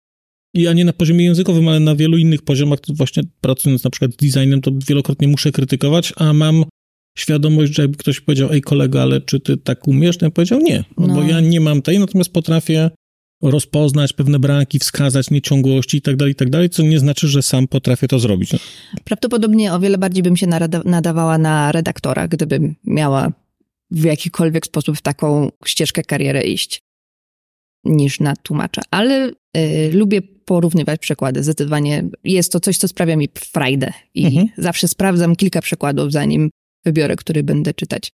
ja 0.54 0.72
nie 0.72 0.84
na 0.84 0.92
poziomie 0.92 1.24
językowym, 1.24 1.68
ale 1.68 1.80
na 1.80 1.96
wielu 1.96 2.18
innych 2.18 2.42
poziomach, 2.42 2.78
właśnie 2.88 3.22
pracując 3.40 3.84
na 3.84 3.90
przykład 3.90 4.12
z 4.12 4.16
designem, 4.16 4.60
to 4.60 4.70
wielokrotnie 4.88 5.28
muszę 5.28 5.52
krytykować, 5.52 6.12
a 6.16 6.32
mam 6.32 6.64
świadomość, 7.18 7.74
że 7.74 7.82
jakby 7.82 7.98
ktoś 7.98 8.20
powiedział, 8.20 8.52
ej 8.52 8.60
kolego, 8.60 9.02
ale 9.02 9.20
czy 9.20 9.40
ty 9.40 9.56
tak 9.56 9.88
umiesz? 9.88 10.16
Ja 10.22 10.30
powiedział 10.30 10.60
nie, 10.60 10.84
no. 10.98 11.14
bo 11.14 11.22
ja 11.22 11.40
nie 11.40 11.60
mam 11.60 11.82
tej, 11.82 11.98
natomiast 11.98 12.32
potrafię 12.32 12.90
rozpoznać 13.42 14.12
pewne 14.12 14.38
braki, 14.38 14.78
wskazać 14.78 15.30
nieciągłości 15.30 15.96
i 15.96 16.02
tak 16.02 16.16
dalej, 16.16 16.32
i 16.32 16.34
tak 16.34 16.50
dalej, 16.50 16.70
co 16.70 16.82
nie 16.82 16.98
znaczy, 16.98 17.28
że 17.28 17.42
sam 17.42 17.68
potrafię 17.68 18.08
to 18.08 18.18
zrobić. 18.18 18.50
Prawdopodobnie 19.04 19.72
o 19.72 19.80
wiele 19.80 19.98
bardziej 19.98 20.22
bym 20.22 20.36
się 20.36 20.46
nadawała 20.84 21.38
na 21.38 21.72
redaktora, 21.72 22.28
gdybym 22.28 22.74
miała 22.84 23.32
w 23.90 24.04
jakikolwiek 24.04 24.66
sposób 24.66 24.96
w 24.96 25.02
taką 25.02 25.50
ścieżkę 25.64 26.02
kariery 26.02 26.42
iść, 26.42 26.82
niż 27.84 28.20
na 28.20 28.36
tłumacza. 28.36 28.82
Ale 28.90 29.30
y, 29.56 29.90
lubię 29.92 30.22
porównywać 30.22 31.00
przekłady. 31.00 31.42
Zdecydowanie 31.42 32.04
jest 32.24 32.52
to 32.52 32.60
coś, 32.60 32.78
co 32.78 32.88
sprawia 32.88 33.16
mi 33.16 33.28
frajdę 33.38 33.92
i 34.14 34.26
mhm. 34.26 34.48
zawsze 34.58 34.88
sprawdzam 34.88 35.36
kilka 35.36 35.62
przekładów, 35.62 36.12
zanim 36.12 36.50
wybiorę, 36.84 37.16
który 37.16 37.42
będę 37.42 37.74
czytać. 37.74 38.10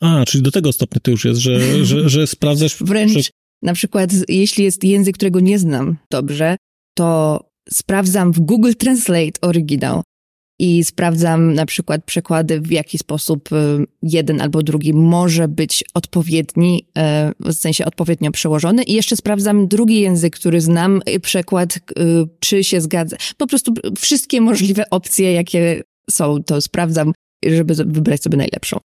A, 0.00 0.24
czyli 0.24 0.42
do 0.42 0.50
tego 0.50 0.72
stopnia 0.72 1.00
to 1.02 1.10
już 1.10 1.24
jest, 1.24 1.40
że, 1.40 1.84
że, 1.84 2.08
że 2.08 2.26
sprawdzasz... 2.26 2.76
Wręcz 2.80 3.30
na 3.62 3.72
przykład, 3.72 4.10
jeśli 4.28 4.64
jest 4.64 4.84
język, 4.84 5.14
którego 5.14 5.40
nie 5.40 5.58
znam 5.58 5.96
dobrze, 6.10 6.56
to 6.94 7.40
sprawdzam 7.72 8.32
w 8.32 8.40
Google 8.40 8.72
Translate 8.78 9.40
oryginał 9.40 10.02
i 10.60 10.84
sprawdzam 10.84 11.54
na 11.54 11.66
przykład 11.66 12.04
przekłady, 12.04 12.60
w 12.60 12.70
jaki 12.70 12.98
sposób 12.98 13.52
y, 13.52 13.56
jeden 14.02 14.40
albo 14.40 14.62
drugi 14.62 14.94
może 14.94 15.48
być 15.48 15.84
odpowiedni, 15.94 16.86
y, 17.42 17.52
w 17.52 17.54
sensie 17.54 17.84
odpowiednio 17.84 18.30
przełożony. 18.30 18.82
I 18.82 18.92
jeszcze 18.92 19.16
sprawdzam 19.16 19.68
drugi 19.68 20.00
język, 20.00 20.36
który 20.36 20.60
znam, 20.60 21.02
przekład, 21.22 21.76
y, 21.76 21.80
czy 22.40 22.64
się 22.64 22.80
zgadza. 22.80 23.16
Po 23.36 23.46
prostu 23.46 23.74
wszystkie 23.98 24.40
możliwe 24.40 24.90
opcje, 24.90 25.32
jakie 25.32 25.82
są, 26.10 26.42
to 26.42 26.60
sprawdzam, 26.60 27.12
żeby 27.46 27.74
wybrać 27.74 28.22
sobie 28.22 28.36
najlepszą. 28.36 28.78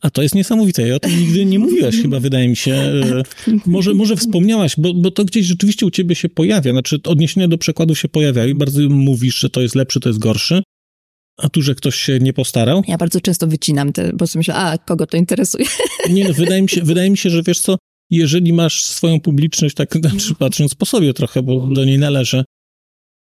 A 0.00 0.10
to 0.10 0.22
jest 0.22 0.34
niesamowite. 0.34 0.88
Ja 0.88 0.94
o 0.94 1.00
tym 1.00 1.20
nigdy 1.20 1.44
nie 1.44 1.58
mówiłaś, 1.58 1.96
chyba 2.02 2.20
wydaje 2.20 2.48
mi 2.48 2.56
się. 2.56 2.72
E, 2.72 3.22
może, 3.66 3.94
może 3.94 4.16
wspomniałaś, 4.16 4.74
bo, 4.78 4.94
bo 4.94 5.10
to 5.10 5.24
gdzieś 5.24 5.46
rzeczywiście 5.46 5.86
u 5.86 5.90
ciebie 5.90 6.14
się 6.14 6.28
pojawia. 6.28 6.72
Znaczy, 6.72 6.98
odniesienia 7.04 7.48
do 7.48 7.58
przekładu 7.58 7.94
się 7.94 8.08
pojawiają 8.08 8.48
i 8.48 8.54
bardzo 8.54 8.80
mówisz, 8.88 9.38
że 9.38 9.50
to 9.50 9.60
jest 9.60 9.74
lepszy, 9.74 10.00
to 10.00 10.08
jest 10.08 10.18
gorszy. 10.18 10.62
A 11.36 11.48
tu, 11.48 11.62
że 11.62 11.74
ktoś 11.74 11.94
się 11.96 12.18
nie 12.18 12.32
postarał? 12.32 12.82
Ja 12.88 12.98
bardzo 12.98 13.20
często 13.20 13.46
wycinam 13.46 13.92
te, 13.92 14.12
bo 14.12 14.26
sobie 14.26 14.40
myślę, 14.40 14.54
a 14.54 14.78
kogo 14.78 15.06
to 15.06 15.16
interesuje? 15.16 15.66
Nie, 16.10 16.24
no, 16.24 16.34
wydaje 16.34 16.62
mi 16.62 16.68
się, 16.68 16.82
wydaje 16.82 17.10
mi 17.10 17.16
się, 17.16 17.30
że 17.30 17.42
wiesz 17.42 17.60
co, 17.60 17.76
jeżeli 18.10 18.52
masz 18.52 18.84
swoją 18.84 19.20
publiczność, 19.20 19.74
tak 19.74 19.96
znaczy 19.96 20.34
patrząc 20.34 20.74
po 20.74 20.86
sobie 20.86 21.14
trochę, 21.14 21.42
bo 21.42 21.66
do 21.66 21.84
niej 21.84 21.98
należy, 21.98 22.44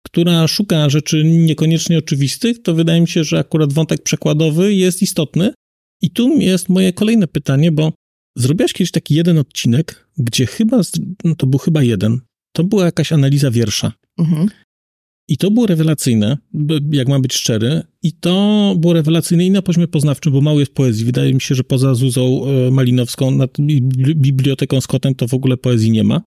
która 0.05 0.47
szuka 0.47 0.89
rzeczy 0.89 1.23
niekoniecznie 1.23 1.97
oczywistych, 1.97 2.61
to 2.61 2.73
wydaje 2.73 3.01
mi 3.01 3.07
się, 3.07 3.23
że 3.23 3.39
akurat 3.39 3.73
wątek 3.73 4.03
przekładowy 4.03 4.73
jest 4.73 5.01
istotny. 5.01 5.53
I 6.03 6.09
tu 6.09 6.39
jest 6.39 6.69
moje 6.69 6.93
kolejne 6.93 7.27
pytanie, 7.27 7.71
bo 7.71 7.93
zrobiłaś 8.37 8.73
kiedyś 8.73 8.91
taki 8.91 9.15
jeden 9.15 9.37
odcinek, 9.37 10.09
gdzie 10.17 10.45
chyba, 10.45 10.81
no 11.23 11.35
to 11.35 11.47
był 11.47 11.59
chyba 11.59 11.83
jeden, 11.83 12.19
to 12.55 12.63
była 12.63 12.85
jakaś 12.85 13.11
analiza 13.11 13.51
wiersza. 13.51 13.93
Mhm. 14.17 14.49
I 15.27 15.37
to 15.37 15.51
było 15.51 15.65
rewelacyjne, 15.65 16.37
jak 16.91 17.07
mam 17.07 17.21
być 17.21 17.33
szczery. 17.33 17.81
I 18.03 18.13
to 18.13 18.75
było 18.79 18.93
rewelacyjne 18.93 19.45
i 19.45 19.51
na 19.51 19.61
poziomie 19.61 19.87
poznawczym, 19.87 20.33
bo 20.33 20.41
mało 20.41 20.59
jest 20.59 20.73
poezji. 20.73 21.05
Wydaje 21.05 21.33
mi 21.33 21.41
się, 21.41 21.55
że 21.55 21.63
poza 21.63 21.95
Zuzą 21.95 22.45
e, 22.45 22.71
Malinowską, 22.71 23.31
nad 23.31 23.57
Biblioteką 24.15 24.81
Scottem, 24.81 25.15
to 25.15 25.27
w 25.27 25.33
ogóle 25.33 25.57
poezji 25.57 25.91
nie 25.91 26.03
ma. 26.03 26.21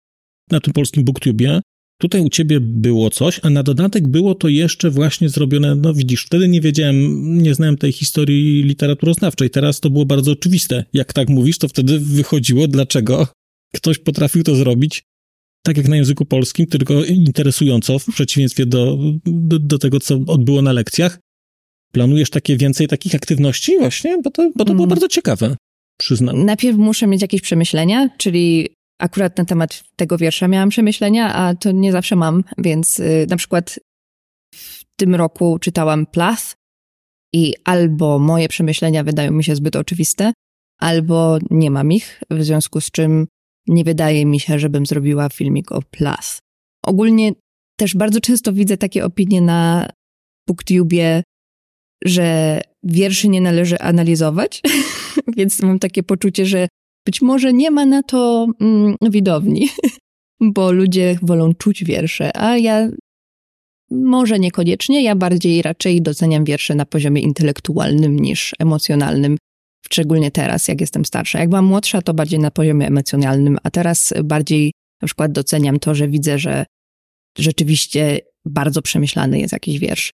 Na 0.51 0.61
tym 0.61 0.73
polskim 0.73 1.05
booktubie. 1.05 1.61
Tutaj 1.99 2.21
u 2.21 2.29
ciebie 2.29 2.61
było 2.61 3.11
coś, 3.11 3.41
a 3.43 3.51
na 3.51 3.63
dodatek 3.63 4.09
było 4.09 4.35
to 4.35 4.49
jeszcze 4.49 4.91
właśnie 4.91 5.29
zrobione, 5.29 5.75
no 5.75 5.95
widzisz, 5.95 6.25
wtedy 6.25 6.49
nie 6.49 6.61
wiedziałem, 6.61 6.99
nie 7.43 7.55
znałem 7.55 7.77
tej 7.77 7.93
historii 7.93 8.63
literaturoznawczej. 8.63 9.51
Teraz 9.51 9.81
to 9.81 9.91
było 9.91 10.07
bardzo 10.07 10.33
oczywiste. 10.33 10.85
Jak 10.93 11.13
tak 11.13 11.29
mówisz, 11.29 11.59
to 11.59 11.69
wtedy 11.69 11.99
wychodziło, 11.99 12.69
dlaczego 12.69 13.29
ktoś 13.75 13.99
potrafił 13.99 14.43
to 14.43 14.57
zrobić 14.57 15.05
tak 15.67 15.77
jak 15.77 15.89
na 15.89 15.97
języku 15.97 16.25
polskim, 16.25 16.67
tylko 16.67 17.05
interesująco, 17.05 17.99
w 17.99 18.07
przeciwieństwie 18.07 18.67
do, 18.67 18.99
do, 19.27 19.59
do 19.59 19.79
tego, 19.79 20.01
co 20.01 20.21
odbyło 20.27 20.63
na 20.63 20.73
lekcjach. 20.73 21.19
Planujesz 21.93 22.31
takie 22.31 22.57
więcej 22.57 22.89
takich 22.89 23.15
aktywności 23.15 23.79
właśnie? 23.79 24.19
Bo 24.23 24.31
to, 24.31 24.51
bo 24.57 24.65
to 24.65 24.73
było 24.73 24.85
mm. 24.85 24.89
bardzo 24.89 25.09
ciekawe, 25.09 25.57
przyznam. 25.99 26.45
Najpierw 26.45 26.79
muszę 26.79 27.07
mieć 27.07 27.23
jakieś 27.23 27.41
przemyślenia, 27.41 28.09
czyli 28.19 28.69
akurat 28.99 29.39
na 29.39 29.45
temat 29.45 29.85
tego 29.97 30.19
wiersza 30.19 30.49
miałam 30.49 30.69
przemyślenia, 30.69 31.35
a 31.35 31.55
to 31.55 31.73
nie 31.73 31.93
zawsze 31.93 32.17
mam, 32.17 32.45
więc 32.59 33.01
y, 33.01 33.27
na 33.31 33.37
przykład 33.37 33.79
w 34.55 34.85
tym 34.97 35.15
roku 35.15 35.59
czytałam 35.59 36.07
Plath 36.07 36.55
i 37.35 37.55
albo 37.65 38.19
moje 38.19 38.49
przemyślenia 38.49 39.05
wydają 39.05 39.33
mi 39.33 39.45
się 39.45 39.57
zbyt 39.57 39.77
oczywiste, 39.77 40.33
albo 40.81 41.39
nie 41.51 41.71
mam 41.71 41.93
ich, 41.93 42.23
w 42.31 42.45
związku 42.45 42.81
z 42.81 42.91
czym 42.91 43.27
nie 43.67 43.85
wydaje 43.85 44.27
mi 44.27 44.41
się, 44.41 44.59
żebym 44.59 44.87
zrobiła 44.87 45.29
filmik 45.29 45.73
o 45.73 45.83
Plus. 45.83 46.39
Ogólnie 46.87 47.33
też 47.77 47.95
bardzo 47.95 48.21
często 48.21 48.53
widzę 48.53 48.77
takie 48.77 49.05
opinie 49.05 49.41
na 49.41 49.89
BookTubie, 50.49 51.23
że 52.05 52.61
wierszy 52.83 53.29
nie 53.29 53.41
należy 53.41 53.79
analizować, 53.79 54.63
więc 55.37 55.63
mam 55.63 55.79
takie 55.79 56.03
poczucie, 56.03 56.47
że 56.47 56.69
być 57.07 57.23
może 57.23 57.53
nie 57.53 57.71
ma 57.71 57.87
na 57.87 58.03
to 58.03 58.47
mm, 58.61 58.97
widowni, 59.03 59.69
bo 60.41 60.73
ludzie 60.73 61.19
wolą 61.23 61.55
czuć 61.55 61.85
wiersze, 61.85 62.37
a 62.37 62.59
ja 62.59 62.89
może 63.91 64.39
niekoniecznie, 64.39 65.03
ja 65.03 65.17
bardziej 65.17 65.63
raczej 65.63 66.03
doceniam 66.03 66.45
wiersze 66.45 66.75
na 66.75 66.87
poziomie 66.87 67.23
intelektualnym 67.23 68.21
niż 68.21 68.55
emocjonalnym 68.59 69.37
szczególnie 69.91 70.31
teraz, 70.31 70.69
jak 70.69 70.81
jestem 70.81 71.05
starsza. 71.05 71.39
Jak 71.39 71.49
byłam 71.49 71.65
młodsza, 71.65 72.03
to 72.03 72.15
bardziej 72.15 72.39
na 72.39 72.51
poziomie 72.51 72.87
emocjonalnym, 72.87 73.59
a 73.63 73.71
teraz 73.71 74.15
bardziej 74.25 74.73
na 75.03 75.07
przykład 75.07 75.33
doceniam 75.33 75.79
to, 75.79 75.95
że 75.95 76.09
widzę, 76.09 76.39
że 76.39 76.67
rzeczywiście 77.39 78.21
bardzo 78.45 78.83
przemyślany 78.83 79.39
jest 79.39 79.53
jakiś 79.53 79.79
wiersz. 79.79 80.11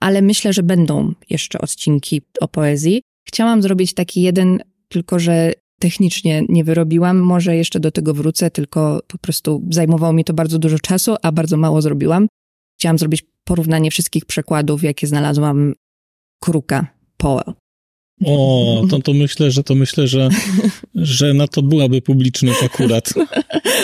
Ale 0.00 0.22
myślę, 0.22 0.52
że 0.52 0.62
będą 0.62 1.14
jeszcze 1.30 1.58
odcinki 1.58 2.22
o 2.40 2.48
poezji. 2.48 3.02
Chciałam 3.28 3.62
zrobić 3.62 3.94
taki 3.94 4.22
jeden, 4.22 4.58
tylko 4.88 5.18
że 5.18 5.52
technicznie 5.78 6.42
nie 6.48 6.64
wyrobiłam. 6.64 7.18
Może 7.18 7.56
jeszcze 7.56 7.80
do 7.80 7.90
tego 7.90 8.14
wrócę, 8.14 8.50
tylko 8.50 9.00
po 9.06 9.18
prostu 9.18 9.62
zajmowało 9.70 10.12
mi 10.12 10.24
to 10.24 10.34
bardzo 10.34 10.58
dużo 10.58 10.78
czasu, 10.78 11.16
a 11.22 11.32
bardzo 11.32 11.56
mało 11.56 11.82
zrobiłam. 11.82 12.28
Chciałam 12.78 12.98
zrobić 12.98 13.24
porównanie 13.44 13.90
wszystkich 13.90 14.24
przekładów, 14.24 14.82
jakie 14.82 15.06
znalazłam 15.06 15.74
Kruka 16.40 16.86
Powell. 17.16 17.54
O, 18.24 18.82
to, 18.90 19.00
to 19.00 19.12
myślę, 19.12 19.50
że 19.50 19.64
to 19.64 19.74
myślę, 19.74 20.06
że, 20.06 20.28
że 20.94 21.34
na 21.34 21.48
to 21.48 21.62
byłaby 21.62 22.02
publiczność 22.02 22.62
akurat. 22.62 23.14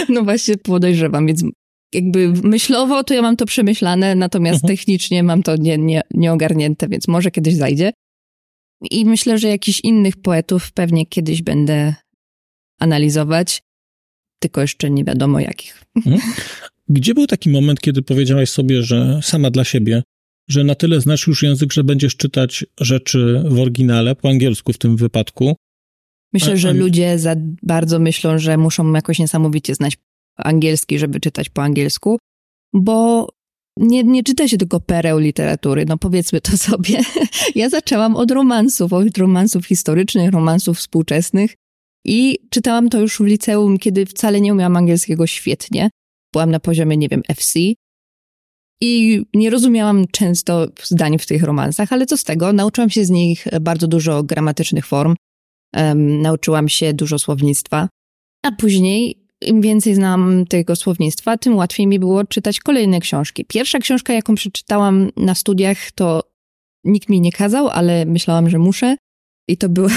No 0.08 0.24
właśnie 0.24 0.56
podejrzewam, 0.56 1.26
więc 1.26 1.44
jakby 1.94 2.32
myślowo 2.42 3.04
to 3.04 3.14
ja 3.14 3.22
mam 3.22 3.36
to 3.36 3.46
przemyślane, 3.46 4.14
natomiast 4.14 4.56
uh 4.56 4.64
mhm. 4.64 4.76
-huh. 4.76 4.78
technicznie 4.78 5.22
mam 5.22 5.42
to 5.42 5.56
nie, 5.56 5.78
nie, 5.78 6.00
nieogarnięte, 6.14 6.88
więc 6.88 7.08
może 7.08 7.30
kiedyś 7.30 7.54
zajdzie. 7.54 7.92
I 8.90 9.04
myślę, 9.04 9.38
że 9.38 9.48
jakichś 9.48 9.80
innych 9.80 10.16
poetów 10.16 10.72
pewnie 10.72 11.06
kiedyś 11.06 11.42
będę 11.42 11.94
analizować, 12.78 13.62
tylko 14.38 14.60
jeszcze 14.60 14.90
nie 14.90 15.04
wiadomo 15.04 15.40
jakich. 15.40 15.84
Mhm. 15.96 16.20
Gdzie 16.88 17.14
był 17.14 17.26
taki 17.26 17.50
moment, 17.50 17.80
kiedy 17.80 18.02
powiedziałaś 18.02 18.50
sobie, 18.50 18.82
że 18.82 19.20
sama 19.22 19.50
dla 19.50 19.64
siebie 19.64 20.02
że 20.48 20.64
na 20.64 20.74
tyle 20.74 21.00
znasz 21.00 21.26
już 21.26 21.42
język, 21.42 21.72
że 21.72 21.84
będziesz 21.84 22.16
czytać 22.16 22.64
rzeczy 22.80 23.42
w 23.46 23.60
oryginale, 23.60 24.16
po 24.16 24.28
angielsku 24.28 24.72
w 24.72 24.78
tym 24.78 24.96
wypadku. 24.96 25.56
Myślę, 26.32 26.56
że 26.56 26.72
ludzie 26.72 27.18
za 27.18 27.34
bardzo 27.62 27.98
myślą, 27.98 28.38
że 28.38 28.56
muszą 28.56 28.92
jakoś 28.92 29.18
niesamowicie 29.18 29.74
znać 29.74 29.96
angielski, 30.36 30.98
żeby 30.98 31.20
czytać 31.20 31.48
po 31.48 31.62
angielsku, 31.62 32.18
bo 32.72 33.28
nie, 33.76 34.04
nie 34.04 34.22
czyta 34.22 34.48
się 34.48 34.58
tylko 34.58 34.80
pereł 34.80 35.18
literatury, 35.18 35.84
no 35.88 35.98
powiedzmy 35.98 36.40
to 36.40 36.56
sobie. 36.68 37.00
Ja 37.54 37.68
zaczęłam 37.68 38.16
od 38.16 38.30
romansów, 38.30 38.92
od 38.92 39.18
romansów 39.18 39.66
historycznych, 39.66 40.32
romansów 40.32 40.78
współczesnych 40.78 41.54
i 42.06 42.38
czytałam 42.50 42.88
to 42.88 43.00
już 43.00 43.18
w 43.18 43.24
liceum, 43.24 43.78
kiedy 43.78 44.06
wcale 44.06 44.40
nie 44.40 44.52
umiałam 44.52 44.76
angielskiego 44.76 45.26
świetnie. 45.26 45.90
Byłam 46.32 46.50
na 46.50 46.60
poziomie, 46.60 46.96
nie 46.96 47.08
wiem, 47.08 47.22
FC, 47.28 47.58
i 48.84 49.22
nie 49.34 49.50
rozumiałam 49.50 50.06
często 50.06 50.68
zdań 50.82 51.18
w 51.18 51.26
tych 51.26 51.42
romansach, 51.42 51.92
ale 51.92 52.06
co 52.06 52.16
z 52.16 52.24
tego? 52.24 52.52
Nauczyłam 52.52 52.90
się 52.90 53.04
z 53.04 53.10
nich 53.10 53.46
bardzo 53.60 53.88
dużo 53.88 54.22
gramatycznych 54.22 54.86
form, 54.86 55.14
um, 55.76 56.22
nauczyłam 56.22 56.68
się 56.68 56.92
dużo 56.92 57.18
słownictwa, 57.18 57.88
a 58.42 58.52
później 58.52 59.21
im 59.46 59.60
więcej 59.60 59.94
znam 59.94 60.44
tego 60.48 60.76
słownictwa, 60.76 61.38
tym 61.38 61.56
łatwiej 61.56 61.86
mi 61.86 61.98
było 61.98 62.24
czytać 62.24 62.60
kolejne 62.60 63.00
książki. 63.00 63.44
Pierwsza 63.44 63.78
książka, 63.78 64.12
jaką 64.12 64.34
przeczytałam 64.34 65.10
na 65.16 65.34
studiach, 65.34 65.92
to 65.92 66.22
nikt 66.84 67.08
mi 67.08 67.20
nie 67.20 67.32
kazał, 67.32 67.68
ale 67.68 68.06
myślałam, 68.06 68.50
że 68.50 68.58
muszę. 68.58 68.96
I 69.48 69.56
to 69.56 69.68
była, 69.68 69.90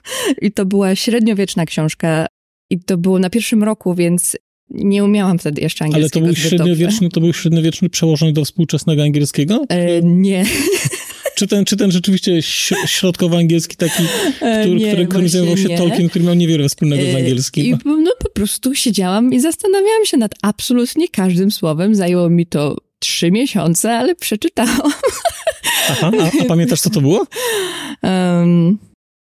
i 0.42 0.52
to 0.52 0.66
była 0.66 0.94
średniowieczna 0.94 1.66
książka. 1.66 2.26
I 2.70 2.80
to 2.80 2.96
było 2.98 3.18
na 3.18 3.30
pierwszym 3.30 3.64
roku, 3.64 3.94
więc 3.94 4.36
nie 4.70 5.04
umiałam 5.04 5.38
wtedy 5.38 5.62
jeszcze 5.62 5.84
angielskiego. 5.84 6.26
Ale 6.26 6.34
to 6.34 6.42
był 6.42 6.50
średniowieczny, 6.50 7.08
to 7.08 7.20
był 7.20 7.32
średniowieczny 7.32 7.90
przełożony 7.90 8.32
do 8.32 8.44
współczesnego 8.44 9.02
angielskiego? 9.02 9.64
E, 9.68 10.02
nie. 10.02 10.44
Czy 11.40 11.46
ten, 11.46 11.64
czy 11.64 11.76
ten 11.76 11.90
rzeczywiście 11.90 12.42
środkowo-angielski 12.86 13.76
taki, 13.76 14.02
e, 14.40 14.60
który, 14.60 14.76
nie, 14.76 14.88
który, 14.92 15.06
którym 15.06 15.28
zajmował 15.28 15.56
się 15.56 15.68
nie. 15.68 15.78
Tolkien, 15.78 16.08
który 16.08 16.24
miał 16.24 16.34
niewiele 16.34 16.68
wspólnego 16.68 17.02
z 17.02 17.14
e, 17.14 17.16
angielskim? 17.16 17.66
I 17.66 17.78
no 17.84 18.12
po 18.18 18.30
prostu 18.30 18.74
siedziałam 18.74 19.32
i 19.32 19.40
zastanawiałam 19.40 20.04
się 20.04 20.16
nad 20.16 20.34
absolutnie 20.42 21.08
każdym 21.08 21.50
słowem. 21.50 21.94
Zajęło 21.94 22.30
mi 22.30 22.46
to 22.46 22.76
trzy 22.98 23.30
miesiące, 23.30 23.92
ale 23.92 24.14
przeczytałam. 24.14 24.92
Aha, 25.90 26.10
a, 26.20 26.42
a 26.42 26.44
pamiętasz, 26.48 26.80
co 26.80 26.90
to 26.90 27.00
było? 27.00 27.26
Um, 28.02 28.78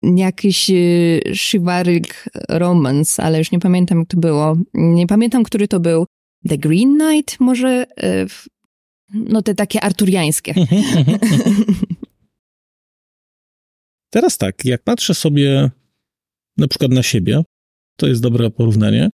jakiś 0.03 0.69
y, 0.69 1.21
Shivarik 1.35 2.25
romance, 2.49 3.23
ale 3.23 3.37
już 3.37 3.51
nie 3.51 3.59
pamiętam, 3.59 3.99
jak 3.99 4.07
to 4.07 4.17
było. 4.17 4.57
Nie 4.73 5.07
pamiętam, 5.07 5.43
który 5.43 5.67
to 5.67 5.79
był. 5.79 6.05
The 6.49 6.57
Green 6.57 6.97
Knight 6.99 7.39
może? 7.39 7.85
No 9.13 9.41
te 9.41 9.55
takie 9.55 9.81
arturiańskie. 9.81 10.53
Teraz 14.13 14.37
tak, 14.37 14.65
jak 14.65 14.83
patrzę 14.83 15.13
sobie 15.13 15.71
na 16.57 16.67
przykład 16.67 16.91
na 16.91 17.03
siebie, 17.03 17.41
to 17.95 18.07
jest 18.07 18.21
dobre 18.21 18.49
porównanie, 18.49 19.09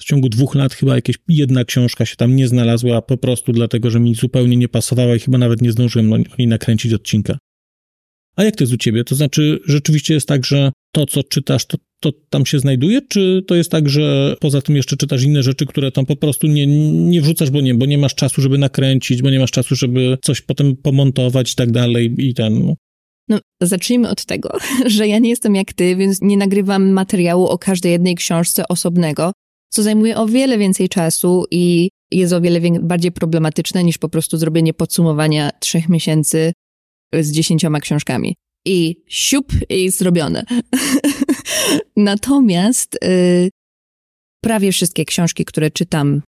w 0.00 0.04
ciągu 0.04 0.28
dwóch 0.28 0.54
lat 0.54 0.74
chyba 0.74 0.94
jakieś 0.94 1.16
jedna 1.28 1.64
książka 1.64 2.06
się 2.06 2.16
tam 2.16 2.36
nie 2.36 2.48
znalazła, 2.48 3.02
po 3.02 3.16
prostu 3.16 3.52
dlatego, 3.52 3.90
że 3.90 4.00
mi 4.00 4.14
zupełnie 4.14 4.56
nie 4.56 4.68
pasowała 4.68 5.16
i 5.16 5.18
chyba 5.18 5.38
nawet 5.38 5.62
nie 5.62 5.72
zdążyłem 5.72 6.08
no, 6.08 6.16
niej 6.38 6.48
nakręcić 6.48 6.92
odcinka. 6.92 7.38
A 8.36 8.44
jak 8.44 8.56
to 8.56 8.64
jest 8.64 8.74
u 8.74 8.76
ciebie? 8.76 9.04
To 9.04 9.14
znaczy, 9.14 9.60
rzeczywiście 9.64 10.14
jest 10.14 10.28
tak, 10.28 10.44
że 10.44 10.72
to, 10.92 11.06
co 11.06 11.22
czytasz, 11.22 11.66
to, 11.66 11.78
to 12.00 12.12
tam 12.30 12.46
się 12.46 12.58
znajduje, 12.58 13.02
czy 13.08 13.44
to 13.46 13.54
jest 13.54 13.70
tak, 13.70 13.88
że 13.88 14.36
poza 14.40 14.62
tym 14.62 14.76
jeszcze 14.76 14.96
czytasz 14.96 15.22
inne 15.22 15.42
rzeczy, 15.42 15.66
które 15.66 15.92
tam 15.92 16.06
po 16.06 16.16
prostu 16.16 16.46
nie, 16.46 16.66
nie 17.06 17.22
wrzucasz, 17.22 17.50
bo 17.50 17.60
nie, 17.60 17.74
bo 17.74 17.86
nie 17.86 17.98
masz 17.98 18.14
czasu, 18.14 18.42
żeby 18.42 18.58
nakręcić, 18.58 19.22
bo 19.22 19.30
nie 19.30 19.38
masz 19.38 19.50
czasu, 19.50 19.76
żeby 19.76 20.18
coś 20.22 20.40
potem 20.40 20.76
pomontować 20.76 21.52
i 21.52 21.56
tak 21.56 21.70
dalej 21.70 22.14
i 22.18 22.34
ten, 22.34 22.74
no. 23.28 23.38
Zacznijmy 23.62 24.10
od 24.10 24.24
tego, 24.24 24.58
że 24.86 25.08
ja 25.08 25.18
nie 25.18 25.30
jestem 25.30 25.54
jak 25.54 25.72
ty, 25.72 25.96
więc 25.96 26.22
nie 26.22 26.36
nagrywam 26.36 26.90
materiału 26.90 27.46
o 27.46 27.58
każdej 27.58 27.92
jednej 27.92 28.14
książce 28.14 28.68
osobnego, 28.68 29.32
co 29.70 29.82
zajmuje 29.82 30.16
o 30.16 30.26
wiele 30.26 30.58
więcej 30.58 30.88
czasu 30.88 31.44
i 31.50 31.90
jest 32.10 32.32
o 32.32 32.40
wiele 32.40 32.60
bardziej 32.80 33.12
problematyczne 33.12 33.84
niż 33.84 33.98
po 33.98 34.08
prostu 34.08 34.36
zrobienie 34.36 34.74
podsumowania 34.74 35.50
trzech 35.60 35.88
miesięcy 35.88 36.52
z 37.14 37.32
dziesięcioma 37.32 37.80
książkami. 37.80 38.34
I 38.66 38.96
siup, 39.08 39.52
i 39.68 39.90
zrobione. 39.90 40.44
Natomiast 41.96 42.98
y, 43.04 43.50
prawie 44.44 44.72
wszystkie 44.72 45.04
książki, 45.04 45.44
które 45.44 45.70
czytam, 45.70 46.22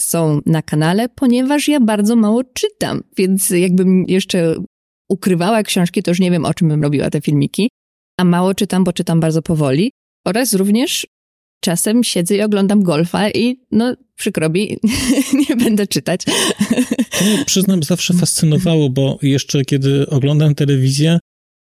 są 0.00 0.40
na 0.46 0.62
kanale, 0.62 1.08
ponieważ 1.08 1.68
ja 1.68 1.80
bardzo 1.80 2.16
mało 2.16 2.44
czytam, 2.44 3.02
więc 3.16 3.50
jakbym 3.50 4.04
jeszcze 4.08 4.56
ukrywała 5.12 5.62
książki, 5.62 6.02
to 6.02 6.10
już 6.10 6.20
nie 6.20 6.30
wiem, 6.30 6.44
o 6.44 6.54
czym 6.54 6.68
bym 6.68 6.82
robiła 6.82 7.10
te 7.10 7.20
filmiki. 7.20 7.70
A 8.20 8.24
mało 8.24 8.54
czytam, 8.54 8.84
bo 8.84 8.92
czytam 8.92 9.20
bardzo 9.20 9.42
powoli. 9.42 9.92
Oraz 10.24 10.54
również 10.54 11.06
czasem 11.60 12.04
siedzę 12.04 12.36
i 12.36 12.42
oglądam 12.42 12.82
golfa 12.82 13.30
i 13.30 13.60
no 13.70 13.96
przykro 14.14 14.48
mi, 14.48 14.78
nie 15.48 15.56
będę 15.56 15.86
czytać. 15.86 16.24
To 17.18 17.24
mnie, 17.24 17.44
przyznam, 17.46 17.82
zawsze 17.82 18.14
fascynowało, 18.14 18.90
bo 18.90 19.18
jeszcze 19.22 19.64
kiedy 19.64 20.06
oglądam 20.10 20.54
telewizję, 20.54 21.18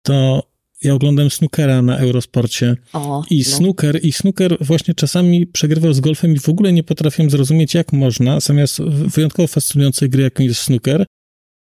to 0.03 0.43
ja 0.83 0.95
oglądam 0.95 1.31
snookera 1.31 1.83
na 1.83 1.99
Eurosporcie. 1.99 2.77
O, 2.93 3.25
I 3.31 3.39
no. 3.39 3.57
snooker, 3.57 4.05
i 4.05 4.13
snooker 4.13 4.57
właśnie 4.61 4.95
czasami 4.95 5.47
przegrywał 5.47 5.93
z 5.93 6.01
golfem 6.01 6.35
i 6.35 6.39
w 6.39 6.49
ogóle 6.49 6.73
nie 6.73 6.83
potrafiłem 6.83 7.31
zrozumieć, 7.31 7.75
jak 7.75 7.93
można, 7.93 8.41
zamiast 8.41 8.83
wyjątkowo 8.83 9.47
fascynującej 9.47 10.11
gry, 10.11 10.23
jaką 10.23 10.43
jest 10.43 10.61
snooker, 10.61 11.07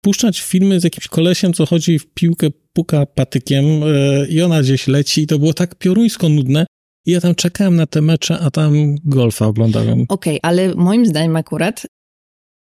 puszczać 0.06 0.42
filmy 0.42 0.80
z 0.80 0.84
jakimś 0.84 1.08
kolesiem, 1.08 1.54
co 1.54 1.66
chodzi 1.66 2.00
w 2.00 2.06
piłkę, 2.14 2.48
puka 2.74 3.06
patykiem 3.06 3.66
yy, 3.66 4.28
i 4.30 4.42
ona 4.42 4.62
gdzieś 4.62 4.88
leci 4.88 5.22
i 5.22 5.28
to 5.28 5.40
było 5.40 5.54
tak 5.54 5.76
pioruńsko 5.76 6.30
nudne. 6.30 6.66
I 7.06 7.12
ja 7.12 7.22
tam 7.22 7.36
czekałem 7.36 7.76
na 7.76 7.86
te 7.86 8.02
mecze, 8.02 8.40
a 8.40 8.52
tam 8.52 8.96
golfa 9.06 9.48
oglądałem. 9.48 10.06
Okej, 10.10 10.40
okay, 10.40 10.40
ale 10.42 10.76
moim 10.76 11.06
zdaniem 11.06 11.36
akurat, 11.36 11.88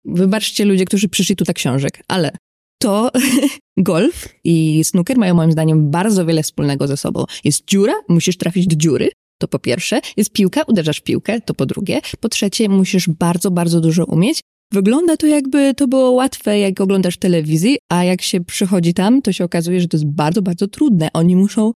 wybaczcie 0.04 0.64
ludzie, 0.64 0.85
którzy 0.85 1.09
przyszli 1.09 1.37
tu 1.37 1.44
tak 1.44 1.57
książek, 1.57 2.02
ale 2.09 2.30
to 2.78 3.11
golf 3.76 4.28
i 4.44 4.85
snooker 4.85 5.18
mają 5.18 5.35
moim 5.35 5.52
zdaniem 5.52 5.90
bardzo 5.90 6.26
wiele 6.26 6.42
wspólnego 6.42 6.87
ze 6.87 6.96
sobą. 6.96 7.24
Jest 7.44 7.64
dziura, 7.68 7.94
musisz 8.09 8.37
trafić 8.37 8.66
do 8.66 8.76
dziury, 8.76 9.11
to 9.40 9.48
po 9.48 9.59
pierwsze. 9.59 10.00
Jest 10.16 10.33
piłka, 10.33 10.62
uderzasz 10.62 11.00
piłkę, 11.00 11.40
to 11.40 11.54
po 11.54 11.66
drugie. 11.66 12.00
Po 12.20 12.28
trzecie, 12.28 12.68
musisz 12.68 13.09
bardzo, 13.09 13.50
bardzo 13.50 13.80
dużo 13.80 14.04
umieć. 14.04 14.40
Wygląda 14.74 15.16
to 15.16 15.26
jakby 15.26 15.74
to 15.74 15.88
było 15.88 16.10
łatwe, 16.10 16.58
jak 16.58 16.80
oglądasz 16.80 17.16
telewizji, 17.16 17.76
a 17.88 18.04
jak 18.04 18.22
się 18.22 18.44
przychodzi 18.44 18.94
tam, 18.94 19.22
to 19.22 19.32
się 19.32 19.44
okazuje, 19.44 19.80
że 19.80 19.88
to 19.88 19.96
jest 19.96 20.06
bardzo, 20.06 20.42
bardzo 20.42 20.68
trudne. 20.68 21.08
Oni 21.12 21.37
muszą 21.37 21.72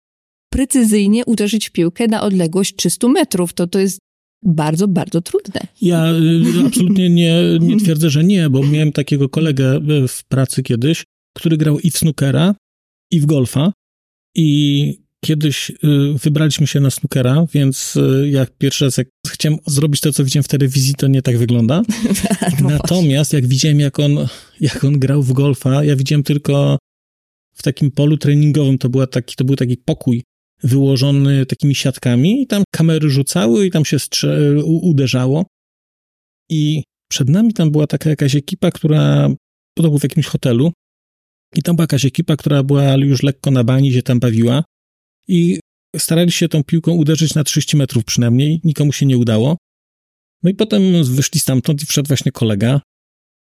precyzyjnie 0.53 1.25
uderzyć 1.25 1.69
w 1.69 1.71
piłkę 1.71 2.07
na 2.07 2.21
odległość 2.21 2.75
300 2.75 3.07
metrów. 3.07 3.53
To 3.53 3.67
to 3.67 3.79
jest 3.79 3.99
bardzo, 4.43 4.87
bardzo 4.87 5.21
trudne. 5.21 5.61
Ja 5.81 6.11
y, 6.11 6.67
absolutnie 6.67 7.09
nie, 7.09 7.59
nie 7.61 7.77
twierdzę, 7.83 8.09
że 8.09 8.23
nie, 8.23 8.49
bo 8.49 8.63
miałem 8.63 8.91
takiego 8.91 9.29
kolegę 9.29 9.75
y, 9.75 10.07
w 10.07 10.23
pracy 10.23 10.63
kiedyś, 10.63 11.03
który 11.35 11.57
grał 11.57 11.79
i 11.79 11.91
w 11.91 11.97
snookera, 11.97 12.55
i 13.11 13.19
w 13.19 13.25
golfa. 13.25 13.71
I 14.35 15.06
kiedyś 15.25 15.69
y, 15.69 15.75
wybraliśmy 16.23 16.67
się 16.67 16.79
na 16.79 16.91
snookera, 16.91 17.45
więc 17.53 17.97
jak 18.25 18.57
pierwszy 18.57 18.85
raz 18.85 18.97
jak 18.97 19.07
chciałem 19.27 19.59
zrobić 19.67 20.01
to, 20.01 20.13
co 20.13 20.23
widziałem 20.23 20.43
w 20.43 20.47
telewizji, 20.47 20.95
to 20.95 21.07
nie 21.07 21.21
tak 21.21 21.37
wygląda. 21.37 21.81
No 22.61 22.69
Natomiast 22.69 23.33
jak 23.33 23.47
widziałem, 23.47 23.79
jak 23.79 23.99
on, 23.99 24.27
jak 24.59 24.83
on 24.83 24.99
grał 24.99 25.23
w 25.23 25.33
golfa, 25.33 25.83
ja 25.83 25.95
widziałem 25.95 26.23
tylko 26.23 26.77
w 27.53 27.63
takim 27.63 27.91
polu 27.91 28.17
treningowym, 28.17 28.77
to, 28.77 28.89
była 28.89 29.07
taki, 29.07 29.35
to 29.35 29.43
był 29.43 29.55
taki 29.55 29.77
pokój 29.77 30.23
wyłożony 30.63 31.45
takimi 31.45 31.75
siatkami 31.75 32.41
i 32.41 32.47
tam 32.47 32.63
kamery 32.71 33.09
rzucały 33.09 33.65
i 33.65 33.71
tam 33.71 33.85
się 33.85 33.97
strze- 33.97 34.63
uderzało. 34.63 35.45
I 36.49 36.83
przed 37.09 37.29
nami 37.29 37.53
tam 37.53 37.71
była 37.71 37.87
taka 37.87 38.09
jakaś 38.09 38.35
ekipa, 38.35 38.71
która, 38.71 39.29
to 39.77 39.83
był 39.83 39.99
w 39.99 40.03
jakimś 40.03 40.25
hotelu, 40.25 40.71
i 41.55 41.61
tam 41.61 41.75
była 41.75 41.83
jakaś 41.83 42.05
ekipa, 42.05 42.37
która 42.37 42.63
była 42.63 42.95
już 42.95 43.23
lekko 43.23 43.51
na 43.51 43.63
bani, 43.63 43.93
się 43.93 44.01
tam 44.01 44.19
bawiła 44.19 44.63
i 45.27 45.59
starali 45.97 46.31
się 46.31 46.49
tą 46.49 46.63
piłką 46.63 46.91
uderzyć 46.91 47.35
na 47.35 47.43
30 47.43 47.77
metrów 47.77 48.05
przynajmniej, 48.05 48.61
nikomu 48.63 48.91
się 48.91 49.05
nie 49.05 49.17
udało. 49.17 49.57
No 50.43 50.49
i 50.49 50.53
potem 50.53 51.03
wyszli 51.03 51.39
stamtąd 51.39 51.83
i 51.83 51.85
wszedł 51.85 52.07
właśnie 52.07 52.31
kolega 52.31 52.81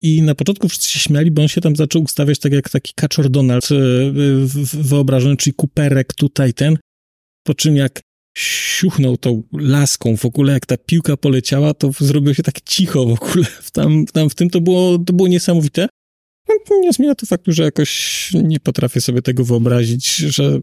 i 0.03 0.23
na 0.23 0.35
początku 0.35 0.69
wszyscy 0.69 0.91
się 0.91 0.99
śmiali, 0.99 1.31
bo 1.31 1.43
on 1.43 1.49
się 1.49 1.61
tam 1.61 1.77
zaczął 1.77 2.03
ustawiać 2.03 2.39
tak 2.39 2.53
jak 2.53 2.71
taki 2.71 2.93
kaczor 2.97 3.31
Donald 3.31 3.69
e, 3.73 3.77
wyobrażony, 4.73 5.37
czyli 5.37 5.55
kuperek 5.55 6.15
tutaj 6.15 6.55
ten, 6.55 6.79
po 7.47 7.55
czym 7.55 7.77
jak 7.77 8.01
siuchnął 8.37 9.17
tą 9.17 9.43
laską 9.53 10.17
w 10.17 10.25
ogóle, 10.25 10.53
jak 10.53 10.67
ta 10.67 10.77
piłka 10.77 11.17
poleciała, 11.17 11.75
to 11.75 11.91
zrobiło 12.01 12.35
się 12.35 12.43
tak 12.43 12.61
cicho 12.61 13.05
w 13.07 13.13
ogóle. 13.23 13.47
Tam, 13.73 14.07
tam 14.07 14.31
w 14.31 14.35
tym 14.35 14.51
to 14.51 14.61
było, 14.61 14.99
to 14.99 15.13
było 15.13 15.29
niesamowite. 15.29 15.89
No, 16.49 16.81
nie 16.81 16.93
zmienia 16.93 17.15
to 17.15 17.27
faktu, 17.27 17.53
że 17.53 17.63
jakoś 17.63 18.31
nie 18.35 18.61
potrafię 18.61 19.01
sobie 19.01 19.23
tego 19.23 19.45
wyobrazić, 19.45 20.17
że 20.17 20.61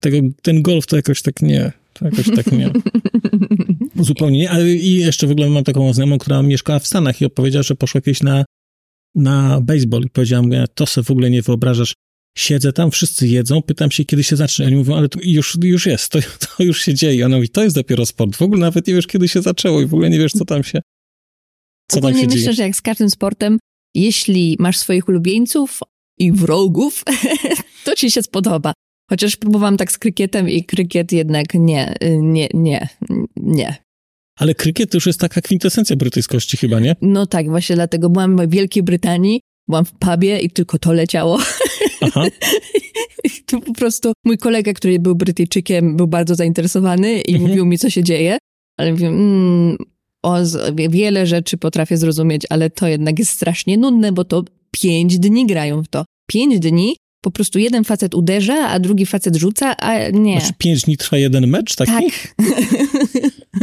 tego, 0.00 0.16
ten 0.42 0.62
golf 0.62 0.86
to 0.86 0.96
jakoś 0.96 1.22
tak 1.22 1.42
nie, 1.42 1.72
to 1.92 2.04
jakoś 2.04 2.26
tak 2.36 2.52
nie. 2.52 2.70
Zupełnie 4.04 4.38
nie. 4.38 4.50
Ale 4.50 4.70
i 4.70 4.94
jeszcze 4.94 5.26
w 5.26 5.30
ogóle 5.30 5.50
mam 5.50 5.64
taką 5.64 5.92
znajomą, 5.92 6.18
która 6.18 6.42
mieszkała 6.42 6.78
w 6.78 6.86
Stanach 6.86 7.20
i 7.20 7.24
opowiedziała, 7.24 7.62
że 7.62 7.74
poszła 7.74 8.00
kiedyś 8.00 8.22
na, 8.22 8.44
na 9.14 9.60
baseball 9.60 10.02
i 10.02 10.10
powiedziałam, 10.10 10.50
to 10.74 10.86
sobie 10.86 11.04
w 11.04 11.10
ogóle 11.10 11.30
nie 11.30 11.42
wyobrażasz, 11.42 11.94
Siedzę 12.38 12.72
tam, 12.72 12.90
wszyscy 12.90 13.28
jedzą, 13.28 13.62
pytam 13.62 13.90
się, 13.90 14.04
kiedy 14.04 14.24
się 14.24 14.36
zacznie. 14.36 14.66
Oni 14.66 14.76
mówią, 14.76 14.96
ale 14.96 15.08
to 15.08 15.18
już, 15.22 15.58
już 15.62 15.86
jest, 15.86 16.12
to, 16.12 16.18
to 16.56 16.62
już 16.62 16.82
się 16.82 16.94
dzieje. 16.94 17.26
Ona 17.26 17.36
mówi, 17.36 17.48
to 17.48 17.62
jest 17.62 17.76
dopiero 17.76 18.06
sport. 18.06 18.36
W 18.36 18.42
ogóle 18.42 18.60
nawet 18.60 18.86
nie 18.86 18.94
wiesz, 18.94 19.06
kiedy 19.06 19.28
się 19.28 19.42
zaczęło 19.42 19.80
i 19.80 19.86
w 19.86 19.94
ogóle 19.94 20.10
nie 20.10 20.18
wiesz, 20.18 20.32
co 20.32 20.44
tam 20.44 20.64
się, 20.64 20.80
co 21.90 22.00
tam 22.00 22.10
się 22.10 22.16
myślę, 22.16 22.40
dzieje. 22.40 22.52
że 22.52 22.62
jak 22.62 22.76
z 22.76 22.82
każdym 22.82 23.10
sportem, 23.10 23.58
jeśli 23.94 24.56
masz 24.58 24.78
swoich 24.78 25.08
ulubieńców 25.08 25.80
i 26.18 26.32
wrogów, 26.32 27.04
to 27.84 27.94
ci 27.94 28.10
się 28.10 28.22
spodoba. 28.22 28.72
Chociaż 29.10 29.36
próbowałam 29.36 29.76
tak 29.76 29.92
z 29.92 29.98
krykietem 29.98 30.48
i 30.48 30.64
krykiet 30.64 31.12
jednak 31.12 31.54
nie, 31.54 31.94
nie, 32.20 32.48
nie, 32.54 32.88
nie. 33.36 33.76
Ale 34.36 34.54
krykiet 34.54 34.90
to 34.90 34.96
już 34.96 35.06
jest 35.06 35.20
taka 35.20 35.40
kwintesencja 35.40 35.96
brytyjskości 35.96 36.56
chyba, 36.56 36.80
nie? 36.80 36.96
No 37.02 37.26
tak, 37.26 37.48
właśnie 37.48 37.76
dlatego 37.76 38.10
byłam 38.10 38.36
w 38.36 38.50
Wielkiej 38.50 38.82
Brytanii 38.82 39.40
byłam 39.68 39.84
w 39.84 39.92
pubie 39.92 40.38
i 40.38 40.50
tylko 40.50 40.78
to 40.78 40.92
leciało. 40.92 41.38
Aha. 42.00 42.26
To 43.46 43.60
po 43.60 43.72
prostu 43.72 44.12
mój 44.24 44.38
kolega, 44.38 44.72
który 44.72 44.98
był 44.98 45.14
Brytyjczykiem, 45.14 45.96
był 45.96 46.06
bardzo 46.06 46.34
zainteresowany 46.34 47.20
i 47.20 47.32
mhm. 47.32 47.50
mówił 47.50 47.66
mi, 47.66 47.78
co 47.78 47.90
się 47.90 48.02
dzieje. 48.02 48.38
Ale 48.76 48.92
mówię, 48.92 49.06
mm, 49.06 49.76
o, 50.22 50.36
wiele 50.88 51.26
rzeczy 51.26 51.56
potrafię 51.56 51.96
zrozumieć, 51.96 52.42
ale 52.50 52.70
to 52.70 52.88
jednak 52.88 53.18
jest 53.18 53.30
strasznie 53.30 53.78
nudne, 53.78 54.12
bo 54.12 54.24
to 54.24 54.44
pięć 54.70 55.18
dni 55.18 55.46
grają 55.46 55.82
w 55.82 55.88
to. 55.88 56.04
Pięć 56.28 56.58
dni 56.58 56.96
po 57.20 57.30
prostu 57.30 57.58
jeden 57.58 57.84
facet 57.84 58.14
uderza, 58.14 58.68
a 58.68 58.78
drugi 58.78 59.06
facet 59.06 59.36
rzuca, 59.36 59.76
a 59.76 60.10
nie. 60.10 60.40
Znaczy 60.40 60.54
pięć 60.58 60.82
dni 60.82 60.96
trwa 60.96 61.16
jeden 61.16 61.46
mecz 61.46 61.76
taki? 61.76 61.92
Tak. 61.92 62.34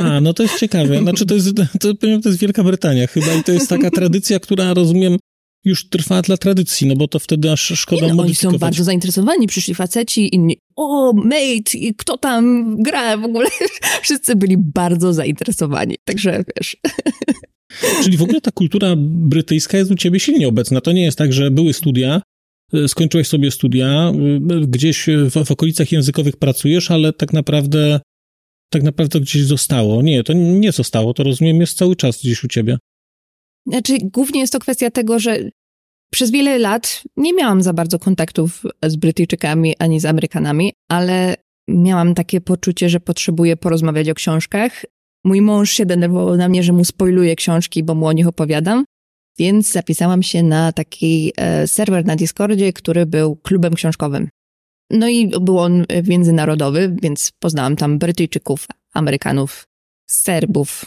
A, 0.03 0.21
no 0.21 0.33
to 0.33 0.43
jest 0.43 0.59
ciekawe. 0.59 0.99
Znaczy 0.99 1.25
to 1.25 1.35
jest, 1.35 1.47
to, 1.79 1.93
to 1.93 2.29
jest 2.29 2.39
Wielka 2.39 2.63
Brytania 2.63 3.07
chyba 3.07 3.33
i 3.33 3.43
to 3.43 3.51
jest 3.51 3.69
taka 3.69 3.91
tradycja, 3.91 4.39
która 4.39 4.73
rozumiem 4.73 5.17
już 5.65 5.89
trwa 5.89 6.21
dla 6.21 6.37
tradycji, 6.37 6.87
no 6.87 6.95
bo 6.95 7.07
to 7.07 7.19
wtedy 7.19 7.51
aż 7.51 7.61
szkoda 7.61 8.07
nie, 8.07 8.13
no, 8.13 8.23
Oni 8.23 8.35
są 8.35 8.51
bardzo 8.51 8.83
zainteresowani, 8.83 9.47
przyszli 9.47 9.75
faceci, 9.75 10.35
inni, 10.35 10.57
o, 10.75 11.13
mate, 11.13 11.93
kto 11.97 12.17
tam 12.17 12.75
gra 12.81 13.17
w 13.17 13.23
ogóle? 13.23 13.49
Wszyscy 14.03 14.35
byli 14.35 14.57
bardzo 14.57 15.13
zainteresowani, 15.13 15.95
także 16.05 16.43
wiesz... 16.57 16.77
Czyli 18.03 18.17
w 18.17 18.21
ogóle 18.21 18.41
ta 18.41 18.51
kultura 18.51 18.95
brytyjska 18.97 19.77
jest 19.77 19.91
u 19.91 19.95
ciebie 19.95 20.19
silnie 20.19 20.47
obecna. 20.47 20.81
To 20.81 20.91
nie 20.91 21.03
jest 21.03 21.17
tak, 21.17 21.33
że 21.33 21.51
były 21.51 21.73
studia, 21.73 22.21
skończyłeś 22.87 23.27
sobie 23.27 23.51
studia, 23.51 23.87
e, 23.87 24.13
gdzieś 24.67 25.05
w, 25.07 25.45
w 25.45 25.51
okolicach 25.51 25.91
językowych 25.91 26.37
pracujesz, 26.37 26.91
ale 26.91 27.13
tak 27.13 27.33
naprawdę 27.33 27.99
tak 28.69 28.83
naprawdę 28.83 29.19
gdzieś 29.19 29.43
zostało. 29.43 30.01
Nie, 30.01 30.23
to 30.23 30.33
nie 30.33 30.71
zostało, 30.71 31.13
to 31.13 31.23
rozumiem, 31.23 31.61
jest 31.61 31.77
cały 31.77 31.95
czas 31.95 32.21
gdzieś 32.21 32.43
u 32.43 32.47
ciebie. 32.47 32.77
Znaczy, 33.67 33.97
głównie 34.03 34.39
jest 34.39 34.53
to 34.53 34.59
kwestia 34.59 34.91
tego, 34.91 35.19
że 35.19 35.39
przez 36.13 36.31
wiele 36.31 36.57
lat 36.57 37.03
nie 37.17 37.33
miałam 37.33 37.61
za 37.61 37.73
bardzo 37.73 37.99
kontaktów 37.99 38.63
z 38.83 38.95
Brytyjczykami 38.95 39.75
ani 39.79 39.99
z 39.99 40.05
Amerykanami, 40.05 40.73
ale 40.89 41.35
miałam 41.69 42.13
takie 42.13 42.41
poczucie, 42.41 42.89
że 42.89 42.99
potrzebuję 42.99 43.57
porozmawiać 43.57 44.09
o 44.09 44.13
książkach. 44.13 44.85
mój 45.25 45.41
mąż 45.41 45.71
się 45.71 45.85
denerwował 45.85 46.37
na 46.37 46.49
mnie, 46.49 46.63
że 46.63 46.73
mu 46.73 46.85
spoiluję 46.85 47.35
książki, 47.35 47.83
bo 47.83 47.95
mu 47.95 48.05
o 48.05 48.13
nich 48.13 48.27
opowiadam, 48.27 48.85
więc 49.39 49.71
zapisałam 49.71 50.23
się 50.23 50.43
na 50.43 50.71
taki 50.71 51.33
e, 51.37 51.67
serwer 51.67 52.05
na 52.05 52.15
Discordzie, 52.15 52.73
który 52.73 53.05
był 53.05 53.35
klubem 53.35 53.73
książkowym. 53.73 54.29
No 54.91 55.07
i 55.07 55.27
był 55.27 55.59
on 55.59 55.85
międzynarodowy, 56.07 56.95
więc 57.01 57.31
poznałam 57.39 57.75
tam 57.75 57.99
Brytyjczyków, 57.99 58.67
Amerykanów, 58.93 59.63
Serbów, 60.09 60.85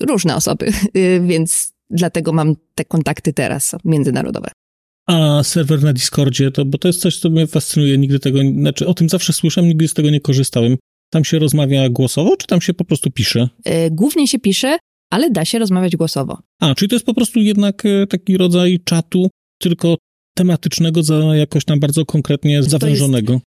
różne 0.00 0.36
osoby, 0.36 0.72
więc 1.28 1.72
dlatego 1.90 2.32
mam 2.32 2.54
te 2.74 2.84
kontakty 2.84 3.32
teraz 3.32 3.76
międzynarodowe. 3.84 4.50
A 5.06 5.42
serwer 5.42 5.82
na 5.82 5.92
Discordzie, 5.92 6.50
to, 6.50 6.64
bo 6.64 6.78
to 6.78 6.88
jest 6.88 7.00
coś, 7.00 7.18
co 7.18 7.30
mnie 7.30 7.46
fascynuje, 7.46 7.98
nigdy 7.98 8.18
tego, 8.18 8.38
znaczy 8.40 8.86
o 8.86 8.94
tym 8.94 9.08
zawsze 9.08 9.32
słyszałem, 9.32 9.68
nigdy 9.68 9.88
z 9.88 9.94
tego 9.94 10.10
nie 10.10 10.20
korzystałem. 10.20 10.76
Tam 11.10 11.24
się 11.24 11.38
rozmawia 11.38 11.88
głosowo, 11.88 12.36
czy 12.36 12.46
tam 12.46 12.60
się 12.60 12.74
po 12.74 12.84
prostu 12.84 13.10
pisze? 13.10 13.48
E, 13.64 13.90
głównie 13.90 14.28
się 14.28 14.38
pisze, 14.38 14.78
ale 15.10 15.30
da 15.30 15.44
się 15.44 15.58
rozmawiać 15.58 15.96
głosowo. 15.96 16.38
A, 16.60 16.74
czyli 16.74 16.88
to 16.88 16.94
jest 16.94 17.06
po 17.06 17.14
prostu 17.14 17.40
jednak 17.40 17.86
e, 17.86 18.06
taki 18.06 18.36
rodzaj 18.36 18.80
czatu, 18.84 19.30
tylko 19.58 19.96
tematycznego, 20.36 21.02
za 21.02 21.14
jakoś 21.14 21.64
tam 21.64 21.80
bardzo 21.80 22.04
konkretnie 22.04 22.62
zawężonego. 22.62 23.40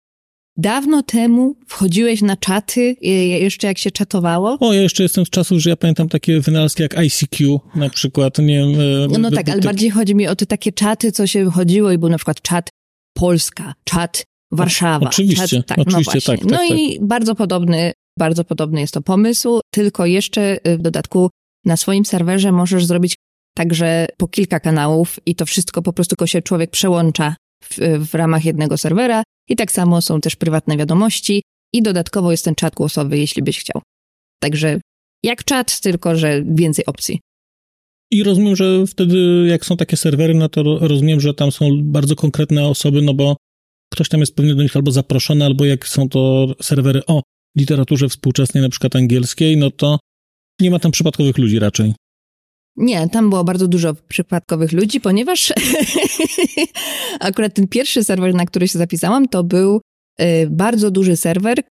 Dawno 0.58 1.02
temu 1.02 1.56
wchodziłeś 1.66 2.22
na 2.22 2.36
czaty, 2.36 2.96
jeszcze 3.40 3.66
jak 3.66 3.78
się 3.78 3.90
czatowało? 3.90 4.56
O, 4.60 4.72
ja 4.72 4.82
jeszcze 4.82 5.02
jestem 5.02 5.26
z 5.26 5.30
czasów, 5.30 5.58
że 5.58 5.70
ja 5.70 5.76
pamiętam 5.76 6.08
takie 6.08 6.40
wynalazki 6.40 6.82
jak 6.82 6.98
ICQ 6.98 7.60
na 7.74 7.90
przykład, 7.90 8.38
nie 8.38 8.62
e, 8.62 8.66
No, 9.10 9.18
no 9.18 9.30
tak, 9.30 9.48
ale 9.48 9.62
bardziej 9.62 9.90
chodzi 9.90 10.14
mi 10.14 10.28
o 10.28 10.36
te 10.36 10.46
takie 10.46 10.72
czaty, 10.72 11.12
co 11.12 11.26
się 11.26 11.50
chodziło 11.50 11.92
i 11.92 11.98
był 11.98 12.08
na 12.08 12.16
przykład 12.16 12.42
czat 12.42 12.68
Polska, 13.14 13.74
czat 13.84 14.24
Warszawa. 14.52 15.06
Oczywiście, 15.06 15.56
czat, 15.56 15.66
tak, 15.66 15.78
oczywiście, 15.78 16.14
no 16.14 16.20
tak, 16.20 16.40
tak. 16.40 16.50
No 16.50 16.58
tak, 16.58 16.78
i 16.78 16.98
bardzo 17.00 17.34
podobny, 17.34 17.92
bardzo 18.18 18.44
podobny 18.44 18.80
jest 18.80 18.94
to 18.94 19.02
pomysł, 19.02 19.60
tylko 19.70 20.06
jeszcze 20.06 20.58
w 20.64 20.82
dodatku 20.82 21.30
na 21.66 21.76
swoim 21.76 22.04
serwerze 22.04 22.52
możesz 22.52 22.84
zrobić 22.84 23.14
także 23.56 24.06
po 24.16 24.28
kilka 24.28 24.60
kanałów 24.60 25.20
i 25.26 25.34
to 25.34 25.46
wszystko 25.46 25.82
po 25.82 25.92
prostu 25.92 26.26
się 26.26 26.42
człowiek 26.42 26.70
przełącza 26.70 27.36
w, 27.64 27.78
w 28.10 28.14
ramach 28.14 28.44
jednego 28.44 28.78
serwera 28.78 29.22
i 29.48 29.56
tak 29.56 29.72
samo 29.72 30.02
są 30.02 30.20
też 30.20 30.36
prywatne 30.36 30.76
wiadomości 30.76 31.42
i 31.72 31.82
dodatkowo 31.82 32.30
jest 32.30 32.44
ten 32.44 32.54
czat 32.54 32.74
głosowy, 32.74 33.18
jeśli 33.18 33.42
byś 33.42 33.58
chciał. 33.58 33.82
Także 34.42 34.80
jak 35.22 35.44
czat, 35.44 35.80
tylko 35.80 36.16
że 36.16 36.42
więcej 36.46 36.86
opcji. 36.86 37.20
I 38.10 38.22
rozumiem, 38.22 38.56
że 38.56 38.86
wtedy 38.86 39.46
jak 39.48 39.66
są 39.66 39.76
takie 39.76 39.96
serwery, 39.96 40.34
no 40.34 40.48
to 40.48 40.62
rozumiem, 40.80 41.20
że 41.20 41.34
tam 41.34 41.52
są 41.52 41.82
bardzo 41.82 42.16
konkretne 42.16 42.68
osoby, 42.68 43.02
no 43.02 43.14
bo 43.14 43.36
ktoś 43.92 44.08
tam 44.08 44.20
jest 44.20 44.36
pewnie 44.36 44.54
do 44.54 44.62
nich 44.62 44.76
albo 44.76 44.90
zaproszony, 44.90 45.44
albo 45.44 45.64
jak 45.64 45.88
są 45.88 46.08
to 46.08 46.54
serwery 46.62 47.06
o 47.06 47.22
literaturze 47.56 48.08
współczesnej, 48.08 48.62
na 48.62 48.68
przykład 48.68 48.96
angielskiej, 48.96 49.56
no 49.56 49.70
to 49.70 49.98
nie 50.60 50.70
ma 50.70 50.78
tam 50.78 50.92
przypadkowych 50.92 51.38
ludzi 51.38 51.58
raczej. 51.58 51.94
Nie, 52.76 53.08
tam 53.08 53.30
było 53.30 53.44
bardzo 53.44 53.68
dużo 53.68 53.94
przypadkowych 53.94 54.72
ludzi, 54.72 55.00
ponieważ 55.00 55.52
akurat 57.20 57.54
ten 57.54 57.68
pierwszy 57.68 58.04
serwer, 58.04 58.34
na 58.34 58.46
który 58.46 58.68
się 58.68 58.78
zapisałam, 58.78 59.28
to 59.28 59.44
był 59.44 59.80
y, 60.20 60.48
bardzo 60.50 60.90
duży 60.90 61.16
serwer, 61.16 61.62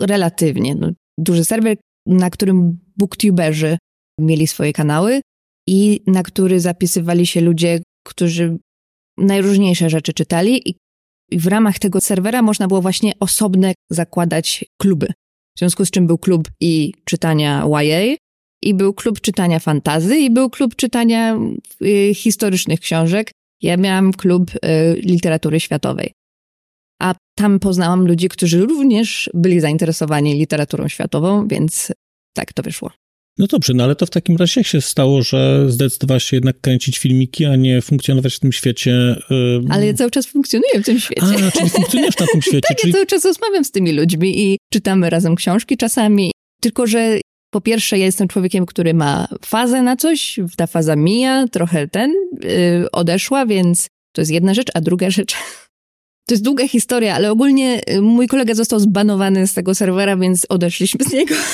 relatywnie 0.00 0.74
no, 0.74 0.90
duży 1.18 1.44
serwer, 1.44 1.76
na 2.06 2.30
którym 2.30 2.78
booktuberzy 2.96 3.78
mieli 4.20 4.46
swoje 4.46 4.72
kanały 4.72 5.20
i 5.68 6.00
na 6.06 6.22
który 6.22 6.60
zapisywali 6.60 7.26
się 7.26 7.40
ludzie, 7.40 7.82
którzy 8.06 8.58
najróżniejsze 9.18 9.90
rzeczy 9.90 10.12
czytali 10.12 10.70
i 10.70 10.74
w 11.32 11.46
ramach 11.46 11.78
tego 11.78 12.00
serwera 12.00 12.42
można 12.42 12.68
było 12.68 12.82
właśnie 12.82 13.12
osobne 13.20 13.74
zakładać 13.90 14.64
kluby. 14.80 15.06
W 15.56 15.58
związku 15.58 15.84
z 15.84 15.90
czym 15.90 16.06
był 16.06 16.18
klub 16.18 16.50
i 16.60 16.92
czytania 17.04 17.64
YA, 17.80 18.16
i 18.62 18.74
był 18.74 18.94
klub 18.94 19.20
czytania 19.20 19.58
fantazy, 19.58 20.18
i 20.18 20.30
był 20.30 20.50
klub 20.50 20.76
czytania 20.76 21.38
y, 21.82 22.14
historycznych 22.14 22.80
książek. 22.80 23.30
Ja 23.62 23.76
miałam 23.76 24.12
klub 24.12 24.50
y, 24.54 24.58
literatury 25.00 25.60
światowej. 25.60 26.12
A 27.02 27.14
tam 27.38 27.60
poznałam 27.60 28.06
ludzi, 28.06 28.28
którzy 28.28 28.60
również 28.60 29.30
byli 29.34 29.60
zainteresowani 29.60 30.34
literaturą 30.34 30.88
światową, 30.88 31.48
więc 31.48 31.92
tak 32.34 32.52
to 32.52 32.62
wyszło. 32.62 32.90
No 33.38 33.46
dobrze, 33.46 33.74
no 33.74 33.84
ale 33.84 33.96
to 33.96 34.06
w 34.06 34.10
takim 34.10 34.36
razie 34.36 34.60
jak 34.60 34.66
się 34.66 34.80
stało, 34.80 35.22
że 35.22 35.66
zdecydowałaś 35.68 36.24
się 36.24 36.36
jednak 36.36 36.60
kręcić 36.60 36.98
filmiki, 36.98 37.44
a 37.44 37.56
nie 37.56 37.82
funkcjonować 37.82 38.34
w 38.34 38.40
tym 38.40 38.52
świecie? 38.52 38.90
Yy... 39.30 39.60
Ale 39.70 39.86
ja 39.86 39.94
cały 39.94 40.10
czas 40.10 40.26
funkcjonuję 40.26 40.80
w 40.82 40.84
tym 40.84 41.00
świecie. 41.00 41.22
A, 41.22 41.50
czyli 41.50 41.70
funkcjonujesz 41.70 42.18
na 42.18 42.26
tym 42.26 42.42
świecie. 42.48 42.60
tak, 42.68 42.78
czyli... 42.78 42.92
ja 42.92 42.94
cały 42.94 43.06
czas 43.06 43.24
rozmawiam 43.24 43.64
z 43.64 43.70
tymi 43.70 43.92
ludźmi 43.92 44.40
i 44.44 44.58
czytamy 44.72 45.10
razem 45.10 45.36
książki 45.36 45.76
czasami. 45.76 46.30
Tylko, 46.60 46.86
że 46.86 47.20
po 47.52 47.60
pierwsze, 47.60 47.98
ja 47.98 48.04
jestem 48.04 48.28
człowiekiem, 48.28 48.66
który 48.66 48.94
ma 48.94 49.28
fazę 49.44 49.82
na 49.82 49.96
coś, 49.96 50.40
ta 50.56 50.66
faza 50.66 50.96
mija, 50.96 51.48
trochę 51.48 51.88
ten, 51.88 52.12
yy, 52.42 52.90
odeszła, 52.92 53.46
więc 53.46 53.86
to 54.12 54.20
jest 54.20 54.30
jedna 54.30 54.54
rzecz, 54.54 54.68
a 54.74 54.80
druga 54.80 55.10
rzecz, 55.10 55.34
to 56.26 56.34
jest 56.34 56.44
długa 56.44 56.68
historia, 56.68 57.14
ale 57.14 57.30
ogólnie 57.30 57.80
y, 57.90 58.00
mój 58.00 58.28
kolega 58.28 58.54
został 58.54 58.80
zbanowany 58.80 59.46
z 59.46 59.54
tego 59.54 59.74
serwera, 59.74 60.16
więc 60.16 60.46
odeszliśmy 60.48 61.04
z 61.04 61.12
niego. 61.12 61.34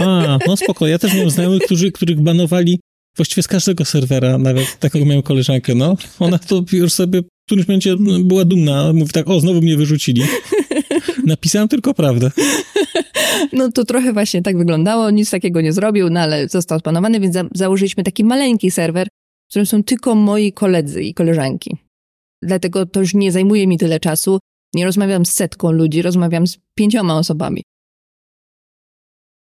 A, 0.00 0.38
no 0.46 0.56
spoko, 0.56 0.86
ja 0.86 0.98
też 0.98 1.14
miałem 1.14 1.30
znajomych, 1.30 1.62
którzy, 1.62 1.92
których 1.92 2.20
banowali 2.20 2.80
właściwie 3.16 3.42
z 3.42 3.48
każdego 3.48 3.84
serwera, 3.84 4.38
nawet 4.38 4.78
taką 4.78 5.04
miałem 5.04 5.22
koleżankę, 5.22 5.74
no. 5.74 5.96
Ona 6.18 6.38
to 6.38 6.64
już 6.72 6.92
sobie 6.92 7.20
w 7.20 7.46
którymś 7.46 7.68
momencie 7.68 7.96
była 8.24 8.44
dumna, 8.44 8.92
mówi 8.92 9.12
tak, 9.12 9.28
o, 9.28 9.40
znowu 9.40 9.62
mnie 9.62 9.76
wyrzucili. 9.76 10.22
Napisałem 11.26 11.68
tylko 11.68 11.94
prawdę. 11.94 12.30
No 13.52 13.72
to 13.72 13.84
trochę 13.84 14.12
właśnie 14.12 14.42
tak 14.42 14.58
wyglądało, 14.58 15.10
nic 15.10 15.30
takiego 15.30 15.60
nie 15.60 15.72
zrobił, 15.72 16.10
no 16.10 16.20
ale 16.20 16.48
został 16.48 16.78
spanowany, 16.78 17.20
więc 17.20 17.34
za 17.34 17.44
założyliśmy 17.54 18.04
taki 18.04 18.24
maleńki 18.24 18.70
serwer, 18.70 19.08
w 19.46 19.50
którym 19.50 19.66
są 19.66 19.84
tylko 19.84 20.14
moi 20.14 20.52
koledzy 20.52 21.02
i 21.02 21.14
koleżanki. 21.14 21.76
Dlatego 22.42 22.86
to 22.86 23.00
już 23.00 23.14
nie 23.14 23.32
zajmuje 23.32 23.66
mi 23.66 23.78
tyle 23.78 24.00
czasu. 24.00 24.38
Nie 24.74 24.84
rozmawiam 24.84 25.26
z 25.26 25.32
setką 25.32 25.72
ludzi, 25.72 26.02
rozmawiam 26.02 26.46
z 26.46 26.58
pięcioma 26.74 27.18
osobami. 27.18 27.62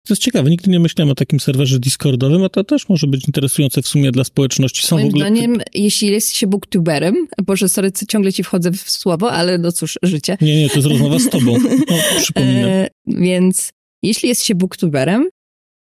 To 0.06 0.12
jest 0.12 0.22
ciekawe, 0.22 0.50
nigdy 0.50 0.70
nie 0.70 0.80
myślałem 0.80 1.10
o 1.10 1.14
takim 1.14 1.40
serwerze 1.40 1.78
Discordowym, 1.78 2.44
a 2.44 2.48
to 2.48 2.64
też 2.64 2.88
może 2.88 3.06
być 3.06 3.26
interesujące 3.26 3.82
w 3.82 3.88
sumie 3.88 4.12
dla 4.12 4.24
społeczności. 4.24 4.86
Są 4.86 4.96
Moim 4.96 5.08
ogóle... 5.08 5.24
zdaniem, 5.26 5.60
jeśli 5.74 6.08
jest 6.08 6.34
się 6.34 6.46
booktuberem, 6.46 7.26
boże, 7.46 7.68
sorry, 7.68 7.92
ciągle 8.08 8.32
ci 8.32 8.44
wchodzę 8.44 8.72
w 8.72 8.90
słowo, 8.90 9.32
ale 9.32 9.58
no 9.58 9.72
cóż, 9.72 9.98
życie. 10.02 10.36
Nie, 10.40 10.62
nie, 10.62 10.68
to 10.68 10.76
jest 10.76 10.88
rozmowa 10.88 11.18
z 11.18 11.28
tobą, 11.28 11.58
no, 11.90 11.96
przypominam. 12.22 12.64
E, 12.64 12.88
więc 13.06 13.70
jeśli 14.02 14.28
jest 14.28 14.44
się 14.44 14.54
booktuberem, 14.54 15.28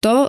to 0.01 0.29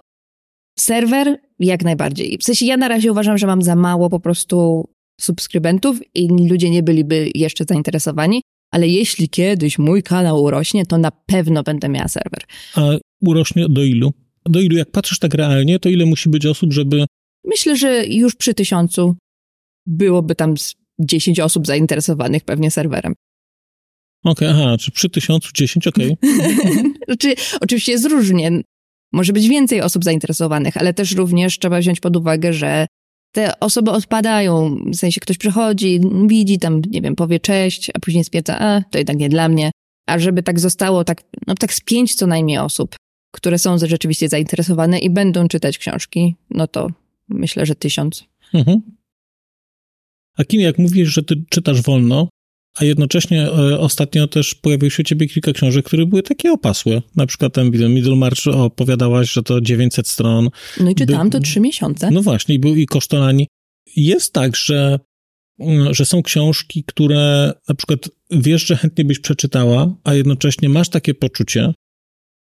serwer 0.80 1.38
jak 1.60 1.84
najbardziej. 1.84 2.38
W 2.38 2.43
sensie 2.43 2.65
ja 2.65 2.78
na 2.78 2.88
razie 2.88 3.12
uważam, 3.12 3.38
że 3.38 3.47
mam 3.47 3.62
za 3.62 3.75
mało 3.75 4.10
po 4.10 4.19
prostu 4.19 4.89
subskrybentów 5.21 5.99
i 6.15 6.28
ludzie 6.49 6.69
nie 6.69 6.84
byliby 6.84 7.32
jeszcze 7.36 7.65
zainteresowani, 7.69 8.41
ale 8.71 8.88
jeśli 8.88 9.30
kiedyś 9.30 9.80
mój 9.80 10.04
kanał 10.04 10.43
urośnie, 10.43 10.86
to 10.86 10.97
na 10.97 11.12
pewno 11.12 11.63
będę 11.63 11.89
miała 11.89 12.08
serwer. 12.08 12.43
A 12.75 12.82
urośnie 13.21 13.65
do 13.69 13.84
ilu? 13.84 14.13
Do 14.45 14.62
ilu, 14.62 14.77
jak 14.77 14.91
patrzysz 14.91 15.19
tak 15.19 15.34
realnie, 15.34 15.79
to 15.79 15.89
ile 15.89 16.05
musi 16.05 16.29
być 16.29 16.45
osób, 16.45 16.73
żeby... 16.73 17.05
Myślę, 17.45 17.77
że 17.77 18.05
już 18.08 18.36
przy 18.36 18.53
tysiącu 18.53 19.15
byłoby 19.86 20.36
tam 20.36 20.53
10 20.99 21.39
osób 21.39 21.67
zainteresowanych 21.67 22.43
pewnie 22.43 22.71
serwerem. 22.71 23.13
Okej, 24.23 24.47
okay, 24.47 24.63
aha, 24.63 24.77
czy 24.77 24.91
przy 24.91 25.10
tysiącu 25.10 25.49
dziesięć, 25.53 25.88
okej. 25.88 26.12
Okay. 26.12 26.93
znaczy, 27.08 27.36
oczywiście 27.62 27.91
jest 27.91 28.05
różnie. 28.05 28.62
Może 29.13 29.34
być 29.34 29.47
więcej 29.47 29.82
osób 29.82 30.03
zainteresowanych, 30.03 30.77
ale 30.77 30.93
też 30.93 31.15
również 31.15 31.60
trzeba 31.60 31.79
wziąć 31.79 31.99
pod 31.99 32.17
uwagę, 32.17 32.53
że 32.53 32.88
te 33.32 33.60
osoby 33.60 33.91
odpadają, 33.91 34.75
w 34.86 34.95
sensie 34.95 35.21
ktoś 35.21 35.38
przychodzi, 35.38 35.99
widzi 36.27 36.60
tam, 36.60 36.82
nie 36.89 37.01
wiem, 37.01 37.15
powie 37.15 37.39
cześć, 37.39 37.91
a 37.93 37.99
później 37.99 38.23
stwierdza, 38.23 38.60
a 38.60 38.82
to 38.91 38.97
jednak 38.97 39.17
nie 39.17 39.29
dla 39.29 39.49
mnie. 39.49 39.71
A 40.08 40.19
żeby 40.19 40.43
tak 40.43 40.60
zostało, 40.60 41.03
tak, 41.03 41.23
no 41.47 41.55
tak 41.55 41.73
z 41.73 41.82
pięć 41.82 42.15
co 42.15 42.27
najmniej 42.27 42.58
osób, 42.58 42.95
które 43.31 43.59
są 43.59 43.77
rzeczywiście 43.77 44.29
zainteresowane 44.29 44.99
i 44.99 45.09
będą 45.09 45.47
czytać 45.47 45.77
książki, 45.77 46.35
no 46.49 46.67
to 46.67 46.87
myślę, 47.29 47.65
że 47.65 47.75
tysiąc. 47.75 48.23
Mhm. 48.53 48.81
A 50.37 50.43
kim, 50.43 50.61
jak 50.61 50.77
mówisz, 50.77 51.09
że 51.09 51.23
ty 51.23 51.43
czytasz 51.49 51.81
wolno, 51.81 52.29
a 52.77 52.85
jednocześnie 52.85 53.43
e, 53.43 53.79
ostatnio 53.79 54.27
też 54.27 54.55
pojawiło 54.55 54.89
się 54.89 55.03
u 55.03 55.05
ciebie 55.05 55.27
kilka 55.27 55.53
książek, 55.53 55.85
które 55.85 56.05
były 56.05 56.23
takie 56.23 56.51
opasłe. 56.51 57.01
Na 57.15 57.25
przykład 57.25 57.53
ten 57.53 57.71
Middlemarch 57.71 58.47
opowiadałaś, 58.47 59.31
że 59.31 59.43
to 59.43 59.61
900 59.61 60.07
stron. 60.07 60.49
No 60.79 60.89
i 60.89 60.95
czytałam 60.95 61.29
By... 61.29 61.31
to 61.31 61.43
trzy 61.43 61.59
miesiące. 61.59 62.11
No 62.11 62.21
właśnie, 62.21 62.55
i 62.55 62.59
był 62.59 62.75
i 62.75 62.85
kosztolani. 62.85 63.47
Jest 63.95 64.33
tak, 64.33 64.55
że, 64.55 64.99
mm, 65.59 65.93
że 65.93 66.05
są 66.05 66.23
książki, 66.23 66.83
które 66.83 67.53
na 67.69 67.75
przykład 67.75 67.99
wiesz, 68.31 68.65
że 68.67 68.75
chętnie 68.75 69.05
byś 69.05 69.19
przeczytała, 69.19 69.95
a 70.03 70.13
jednocześnie 70.13 70.69
masz 70.69 70.89
takie 70.89 71.13
poczucie, 71.13 71.73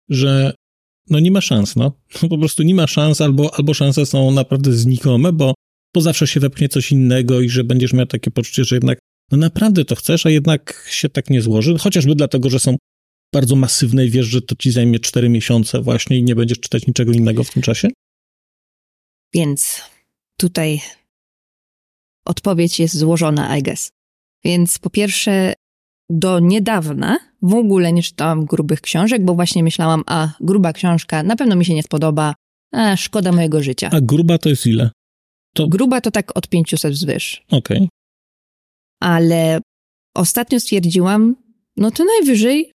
że 0.09 0.53
no 1.09 1.19
nie 1.19 1.31
ma 1.31 1.41
szans, 1.41 1.75
no. 1.75 1.91
Po 2.29 2.37
prostu 2.37 2.63
nie 2.63 2.75
ma 2.75 2.87
szans, 2.87 3.21
albo, 3.21 3.55
albo 3.55 3.73
szanse 3.73 4.05
są 4.05 4.31
naprawdę 4.31 4.73
znikome, 4.73 5.33
bo, 5.33 5.53
bo 5.95 6.01
zawsze 6.01 6.27
się 6.27 6.39
wepchnie 6.39 6.69
coś 6.69 6.91
innego 6.91 7.41
i 7.41 7.49
że 7.49 7.63
będziesz 7.63 7.93
miał 7.93 8.05
takie 8.05 8.31
poczucie, 8.31 8.63
że 8.63 8.75
jednak 8.75 8.99
no 9.31 9.37
naprawdę 9.37 9.85
to 9.85 9.95
chcesz, 9.95 10.25
a 10.25 10.29
jednak 10.29 10.87
się 10.89 11.09
tak 11.09 11.29
nie 11.29 11.41
złoży, 11.41 11.77
chociażby 11.77 12.15
dlatego, 12.15 12.49
że 12.49 12.59
są 12.59 12.75
bardzo 13.33 13.55
masywnej, 13.55 14.09
wiesz, 14.09 14.25
że 14.25 14.41
to 14.41 14.55
ci 14.55 14.71
zajmie 14.71 14.99
4 14.99 15.29
miesiące 15.29 15.81
właśnie 15.81 16.17
i 16.17 16.23
nie 16.23 16.35
będziesz 16.35 16.59
czytać 16.59 16.87
niczego 16.87 17.11
innego 17.11 17.43
w 17.43 17.51
tym 17.51 17.61
czasie? 17.61 17.87
Więc 19.33 19.81
tutaj 20.37 20.81
odpowiedź 22.25 22.79
jest 22.79 22.97
złożona, 22.97 23.57
I 23.57 23.63
guess. 23.63 23.89
Więc 24.43 24.79
po 24.79 24.89
pierwsze, 24.89 25.53
do 26.09 26.39
niedawna 26.39 27.19
w 27.41 27.53
ogóle 27.53 27.93
nie 27.93 28.03
czytałam 28.03 28.45
grubych 28.45 28.81
książek, 28.81 29.25
bo 29.25 29.35
właśnie 29.35 29.63
myślałam, 29.63 30.03
a 30.05 30.29
gruba 30.39 30.73
książka 30.73 31.23
na 31.23 31.35
pewno 31.35 31.55
mi 31.55 31.65
się 31.65 31.73
nie 31.73 31.83
spodoba, 31.83 32.33
a 32.73 32.95
szkoda 32.95 33.31
mojego 33.31 33.63
życia. 33.63 33.89
A 33.93 34.01
gruba 34.01 34.37
to 34.37 34.49
jest 34.49 34.65
ile? 34.65 34.91
To... 35.53 35.67
Gruba 35.67 36.01
to 36.01 36.11
tak 36.11 36.37
od 36.37 36.47
500 36.47 36.93
wzwyż. 36.93 37.43
Okej. 37.47 37.77
Okay. 37.77 37.87
Ale 39.01 39.59
ostatnio 40.15 40.59
stwierdziłam, 40.59 41.35
no 41.77 41.91
to 41.91 42.05
najwyżej 42.05 42.71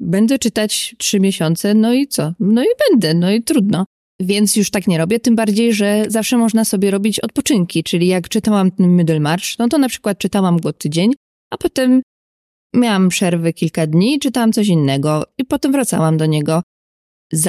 będę 0.00 0.38
czytać 0.38 0.94
trzy 0.98 1.20
miesiące, 1.20 1.74
no 1.74 1.92
i 1.92 2.08
co? 2.08 2.32
No 2.40 2.62
i 2.62 2.68
będę, 2.90 3.14
no 3.14 3.30
i 3.30 3.42
trudno. 3.42 3.84
Więc 4.20 4.56
już 4.56 4.70
tak 4.70 4.86
nie 4.86 4.98
robię, 4.98 5.20
tym 5.20 5.36
bardziej, 5.36 5.74
że 5.74 6.04
zawsze 6.08 6.38
można 6.38 6.64
sobie 6.64 6.90
robić 6.90 7.20
odpoczynki, 7.20 7.84
czyli 7.84 8.06
jak 8.06 8.28
czytałam 8.28 8.70
Middlemarch, 8.78 9.58
no 9.58 9.68
to 9.68 9.78
na 9.78 9.88
przykład 9.88 10.18
czytałam 10.18 10.60
go 10.60 10.72
tydzień, 10.72 11.12
a 11.50 11.56
potem 11.56 12.02
miałam 12.76 13.08
przerwy 13.08 13.52
kilka 13.52 13.86
dni 13.86 14.18
czytałam 14.18 14.52
coś 14.52 14.68
innego 14.68 15.24
i 15.38 15.44
potem 15.44 15.72
wracałam 15.72 16.16
do 16.16 16.26
niego. 16.26 16.62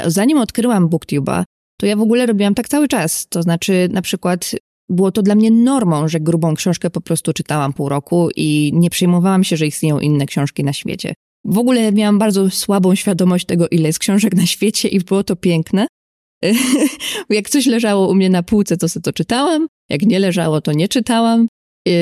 Zanim 0.06 0.38
odkryłam 0.38 0.90
BookTube'a, 0.90 1.44
to 1.80 1.86
ja 1.86 1.96
w 1.96 2.02
ogóle 2.02 2.26
robiłam 2.26 2.56
tak 2.56 2.70
cały 2.70 2.88
czas. 2.88 3.28
To 3.28 3.44
znaczy, 3.44 3.90
na 3.92 4.02
przykład, 4.02 4.52
było 4.90 5.12
to 5.12 5.22
dla 5.22 5.36
mnie 5.36 5.52
normą, 5.52 6.08
że 6.08 6.20
grubą 6.20 6.56
książkę 6.56 6.90
po 6.90 7.02
prostu 7.02 7.34
czytałam 7.34 7.74
pół 7.74 7.90
roku 7.90 8.30
i 8.36 8.72
nie 8.76 8.90
przejmowałam 8.90 9.44
się, 9.44 9.58
że 9.58 9.68
istnieją 9.68 10.00
inne 10.00 10.26
książki 10.26 10.64
na 10.64 10.74
świecie. 10.74 11.14
W 11.46 11.58
ogóle 11.58 11.92
miałam 11.92 12.20
bardzo 12.20 12.50
słabą 12.50 12.96
świadomość 12.96 13.46
tego, 13.46 13.68
ile 13.68 13.88
jest 13.88 14.00
książek 14.00 14.36
na 14.36 14.46
świecie 14.46 14.88
i 14.88 15.00
było 15.00 15.24
to 15.24 15.36
piękne. 15.36 15.88
jak 17.30 17.50
coś 17.50 17.66
leżało 17.66 18.10
u 18.10 18.16
mnie 18.16 18.30
na 18.30 18.44
półce, 18.44 18.78
to 18.78 18.90
sobie 18.90 19.04
to 19.04 19.14
czytałam. 19.14 19.68
Jak 19.90 20.02
nie 20.02 20.20
leżało, 20.20 20.62
to 20.62 20.72
nie 20.72 20.88
czytałam. 20.88 21.48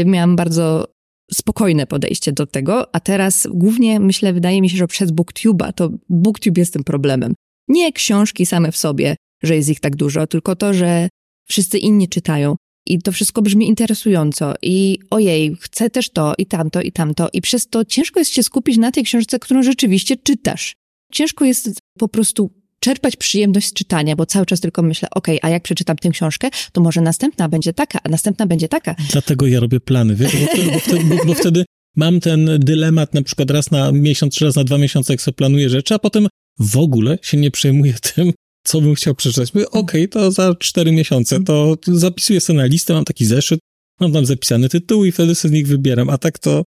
Miałam 0.05 0.35
bardzo 0.35 0.85
spokojne 1.33 1.87
podejście 1.87 2.31
do 2.31 2.45
tego, 2.45 2.95
a 2.95 2.99
teraz 2.99 3.47
głównie 3.51 3.99
myślę, 3.99 4.33
wydaje 4.33 4.61
mi 4.61 4.69
się, 4.69 4.77
że 4.77 4.87
przez 4.87 5.11
BookTube'a 5.11 5.73
to 5.73 5.89
BookTube 6.09 6.57
jest 6.57 6.73
tym 6.73 6.83
problemem. 6.83 7.33
Nie 7.67 7.93
książki 7.93 8.45
same 8.45 8.71
w 8.71 8.77
sobie, 8.77 9.15
że 9.43 9.55
jest 9.55 9.69
ich 9.69 9.79
tak 9.79 9.95
dużo, 9.95 10.27
tylko 10.27 10.55
to, 10.55 10.73
że 10.73 11.09
wszyscy 11.47 11.77
inni 11.77 12.09
czytają. 12.09 12.55
I 12.87 13.01
to 13.01 13.11
wszystko 13.11 13.41
brzmi 13.41 13.67
interesująco. 13.67 14.53
I 14.61 14.99
ojej, 15.09 15.55
chcę 15.59 15.89
też 15.89 16.09
to, 16.09 16.33
i 16.37 16.45
tamto, 16.45 16.81
i 16.81 16.91
tamto. 16.91 17.29
I 17.33 17.41
przez 17.41 17.67
to 17.67 17.85
ciężko 17.85 18.19
jest 18.19 18.31
się 18.31 18.43
skupić 18.43 18.77
na 18.77 18.91
tej 18.91 19.03
książce, 19.03 19.39
którą 19.39 19.63
rzeczywiście 19.63 20.15
czytasz. 20.17 20.73
Ciężko 21.11 21.45
jest 21.45 21.79
po 21.99 22.07
prostu 22.07 22.51
czerpać 22.85 23.15
przyjemność 23.15 23.67
z 23.67 23.73
czytania, 23.73 24.15
bo 24.15 24.25
cały 24.25 24.45
czas 24.45 24.59
tylko 24.59 24.81
myślę, 24.81 25.09
ok, 25.15 25.27
a 25.41 25.49
jak 25.49 25.63
przeczytam 25.63 25.97
tę 25.97 26.09
książkę, 26.09 26.49
to 26.71 26.81
może 26.81 27.01
następna 27.01 27.49
będzie 27.49 27.73
taka, 27.73 27.99
a 28.03 28.09
następna 28.09 28.45
będzie 28.45 28.67
taka. 28.67 28.95
Dlatego 29.11 29.47
ja 29.47 29.59
robię 29.59 29.79
plany, 29.79 30.15
wiesz, 30.15 30.31
bo 30.35 30.47
wtedy, 30.47 30.71
bo 30.71 30.79
wtedy, 30.79 31.03
bo, 31.03 31.25
bo 31.25 31.33
wtedy 31.33 31.65
mam 31.95 32.19
ten 32.19 32.49
dylemat 32.59 33.13
na 33.13 33.21
przykład 33.21 33.51
raz 33.51 33.71
na 33.71 33.91
miesiąc, 33.91 34.35
czy 34.35 34.45
raz 34.45 34.55
na 34.55 34.63
dwa 34.63 34.77
miesiące, 34.77 35.13
jak 35.13 35.21
sobie 35.21 35.35
planuję 35.35 35.69
rzeczy, 35.69 35.93
a 35.93 35.99
potem 35.99 36.27
w 36.59 36.77
ogóle 36.77 37.17
się 37.21 37.37
nie 37.37 37.51
przejmuję 37.51 37.93
tym, 38.15 38.31
co 38.63 38.81
bym 38.81 38.95
chciał 38.95 39.15
przeczytać. 39.15 39.49
Okej, 39.49 39.65
okay, 39.71 40.07
to 40.07 40.31
za 40.31 40.55
cztery 40.55 40.91
miesiące, 40.91 41.43
to 41.43 41.75
zapisuję 41.87 42.41
sobie 42.41 42.59
na 42.59 42.65
listę, 42.65 42.93
mam 42.93 43.05
taki 43.05 43.25
zeszyt, 43.25 43.59
mam 43.99 44.13
tam 44.13 44.25
zapisany 44.25 44.69
tytuł 44.69 45.05
i 45.05 45.11
wtedy 45.11 45.35
sobie 45.35 45.49
z 45.49 45.53
nich 45.53 45.67
wybieram, 45.67 46.09
a 46.09 46.17
tak 46.17 46.39
to 46.39 46.63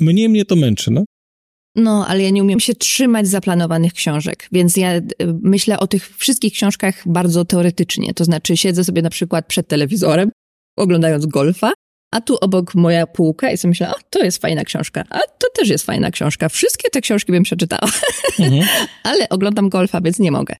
mniej 0.00 0.28
mnie 0.28 0.44
to 0.44 0.56
męczy, 0.56 0.90
no. 0.90 1.04
No, 1.76 2.06
ale 2.08 2.22
ja 2.22 2.30
nie 2.30 2.42
umiem 2.42 2.60
się 2.60 2.74
trzymać 2.74 3.28
zaplanowanych 3.28 3.92
książek, 3.92 4.48
więc 4.52 4.76
ja 4.76 4.92
e, 4.92 5.02
myślę 5.42 5.78
o 5.78 5.86
tych 5.86 6.16
wszystkich 6.16 6.52
książkach 6.52 7.02
bardzo 7.06 7.44
teoretycznie. 7.44 8.14
To 8.14 8.24
znaczy, 8.24 8.56
siedzę 8.56 8.84
sobie 8.84 9.02
na 9.02 9.10
przykład 9.10 9.46
przed 9.46 9.68
telewizorem, 9.68 10.30
oglądając 10.78 11.26
golfa, 11.26 11.72
a 12.12 12.20
tu 12.20 12.36
obok 12.40 12.74
moja 12.74 13.06
półka 13.06 13.50
i 13.50 13.56
sobie 13.56 13.70
myślę, 13.70 13.90
o, 13.90 13.94
to 14.10 14.24
jest 14.24 14.38
fajna 14.38 14.64
książka, 14.64 15.04
a 15.10 15.18
to 15.18 15.46
też 15.54 15.68
jest 15.68 15.86
fajna 15.86 16.10
książka. 16.10 16.48
Wszystkie 16.48 16.90
te 16.90 17.00
książki 17.00 17.32
bym 17.32 17.42
przeczytała, 17.42 17.92
mhm. 18.38 18.68
ale 19.02 19.28
oglądam 19.28 19.68
golfa, 19.68 20.00
więc 20.00 20.18
nie 20.18 20.30
mogę. 20.30 20.56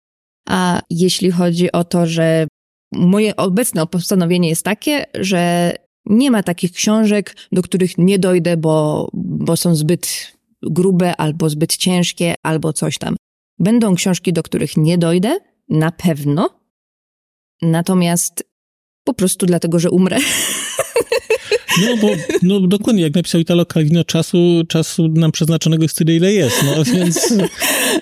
A 0.48 0.80
jeśli 0.90 1.30
chodzi 1.30 1.72
o 1.72 1.84
to, 1.84 2.06
że 2.06 2.46
moje 2.92 3.36
obecne 3.36 3.86
postanowienie 3.86 4.48
jest 4.48 4.64
takie, 4.64 5.04
że 5.14 5.72
nie 6.06 6.30
ma 6.30 6.42
takich 6.42 6.72
książek, 6.72 7.36
do 7.52 7.62
których 7.62 7.98
nie 7.98 8.18
dojdę, 8.18 8.56
bo, 8.56 9.08
bo 9.12 9.56
są 9.56 9.74
zbyt 9.74 10.33
grube, 10.70 11.16
albo 11.16 11.50
zbyt 11.50 11.76
ciężkie, 11.76 12.34
albo 12.42 12.72
coś 12.72 12.98
tam. 12.98 13.16
Będą 13.58 13.94
książki, 13.94 14.32
do 14.32 14.42
których 14.42 14.76
nie 14.76 14.98
dojdę, 14.98 15.38
na 15.68 15.92
pewno. 15.92 16.60
Natomiast 17.62 18.44
po 19.04 19.14
prostu 19.14 19.46
dlatego, 19.46 19.78
że 19.78 19.90
umrę. 19.90 20.18
No 21.82 21.96
bo 21.96 22.08
no, 22.42 22.60
dokładnie, 22.60 23.02
jak 23.02 23.14
napisał 23.14 23.40
Italo 23.40 23.64
Calvino, 23.64 24.04
czasu, 24.04 24.62
czasu 24.68 25.08
nam 25.08 25.32
przeznaczonego 25.32 25.82
jest 25.82 25.98
tyle, 25.98 26.16
ile 26.16 26.32
jest, 26.32 26.62
no 26.62 26.84
więc, 26.94 27.34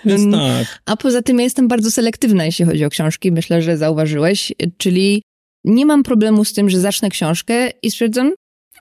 więc 0.04 0.22
mm. 0.22 0.32
tak. 0.32 0.82
A 0.86 0.96
poza 0.96 1.22
tym 1.22 1.38
ja 1.38 1.44
jestem 1.44 1.68
bardzo 1.68 1.90
selektywna, 1.90 2.44
jeśli 2.44 2.64
chodzi 2.64 2.84
o 2.84 2.90
książki, 2.90 3.32
myślę, 3.32 3.62
że 3.62 3.76
zauważyłeś, 3.76 4.52
czyli 4.76 5.22
nie 5.64 5.86
mam 5.86 6.02
problemu 6.02 6.44
z 6.44 6.52
tym, 6.52 6.70
że 6.70 6.80
zacznę 6.80 7.10
książkę 7.10 7.70
i 7.82 7.90
stwierdzam, 7.90 8.32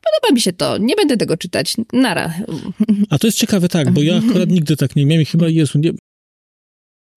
podoba 0.02 0.36
mi 0.36 0.42
się 0.42 0.54
to, 0.54 0.78
nie 0.78 0.96
będę 0.96 1.18
tego 1.18 1.38
czytać, 1.38 1.76
nara. 1.94 2.34
A 3.10 3.20
to 3.20 3.28
jest 3.28 3.38
ciekawe, 3.38 3.70
tak, 3.70 3.92
bo 3.92 4.02
ja 4.02 4.18
akurat 4.18 4.50
nigdy 4.58 4.78
tak 4.78 4.96
nie 4.96 5.06
miałem 5.06 5.22
i 5.22 5.26
chyba, 5.26 5.50
Jezu, 5.50 5.80
nie, 5.80 5.92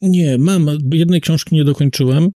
nie, 0.03 0.39
mam, 0.39 0.67
jednej 0.93 1.21
książki 1.21 1.55
nie 1.55 1.65
dokończyłem 1.65 2.31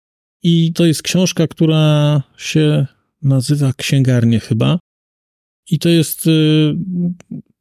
i 0.42 0.72
to 0.72 0.86
jest 0.86 1.02
książka, 1.02 1.46
która 1.46 2.22
się 2.36 2.86
nazywa 3.22 3.72
Księgarnie 3.72 4.40
chyba 4.40 4.78
i 5.70 5.78
to 5.78 5.88
jest, 5.88 6.26
y, 6.26 6.74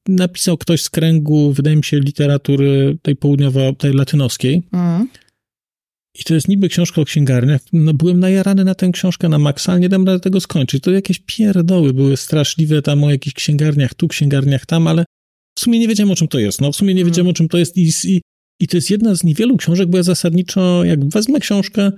napisał 0.07 0.57
ktoś 0.57 0.81
z 0.81 0.89
kręgu, 0.89 1.51
wydaje 1.53 1.75
mi 1.75 1.83
się, 1.83 1.99
literatury 1.99 2.97
tej 3.01 3.15
południowo, 3.15 3.73
tej 3.73 3.93
latynoskiej. 3.93 4.63
Mm. 4.71 5.07
I 6.19 6.23
to 6.23 6.33
jest 6.33 6.47
niby 6.47 6.69
książka 6.69 7.01
o 7.01 7.05
księgarniach. 7.05 7.61
No, 7.73 7.93
byłem 7.93 8.19
najarany 8.19 8.63
na 8.63 8.75
tę 8.75 8.89
książkę 8.91 9.29
na 9.29 9.39
maksa, 9.39 9.71
ale 9.71 9.81
nie 9.81 9.89
dam 9.89 10.05
rady 10.05 10.19
tego 10.19 10.41
skończyć. 10.41 10.83
To 10.83 10.91
jakieś 10.91 11.19
pierdoły 11.19 11.93
były 11.93 12.17
straszliwe 12.17 12.81
tam 12.81 13.03
o 13.03 13.11
jakichś 13.11 13.33
księgarniach 13.33 13.93
tu, 13.93 14.07
księgarniach 14.07 14.65
tam, 14.65 14.87
ale 14.87 15.05
w 15.59 15.61
sumie 15.61 15.79
nie 15.79 15.87
wiedziałem 15.87 16.11
o 16.11 16.15
czym 16.15 16.27
to 16.27 16.39
jest. 16.39 16.61
No, 16.61 16.71
w 16.71 16.75
sumie 16.75 16.93
nie 16.93 17.01
mm. 17.01 17.11
wiedziałem 17.11 17.29
o 17.29 17.33
czym 17.33 17.47
to 17.47 17.57
jest 17.57 17.77
i, 17.77 17.91
i, 18.03 18.21
i 18.61 18.67
to 18.67 18.77
jest 18.77 18.89
jedna 18.89 19.15
z 19.15 19.23
niewielu 19.23 19.57
książek, 19.57 19.89
bo 19.89 19.97
ja 19.97 20.03
zasadniczo, 20.03 20.83
jak 20.83 21.09
wezmę 21.09 21.39
książkę, 21.39 21.91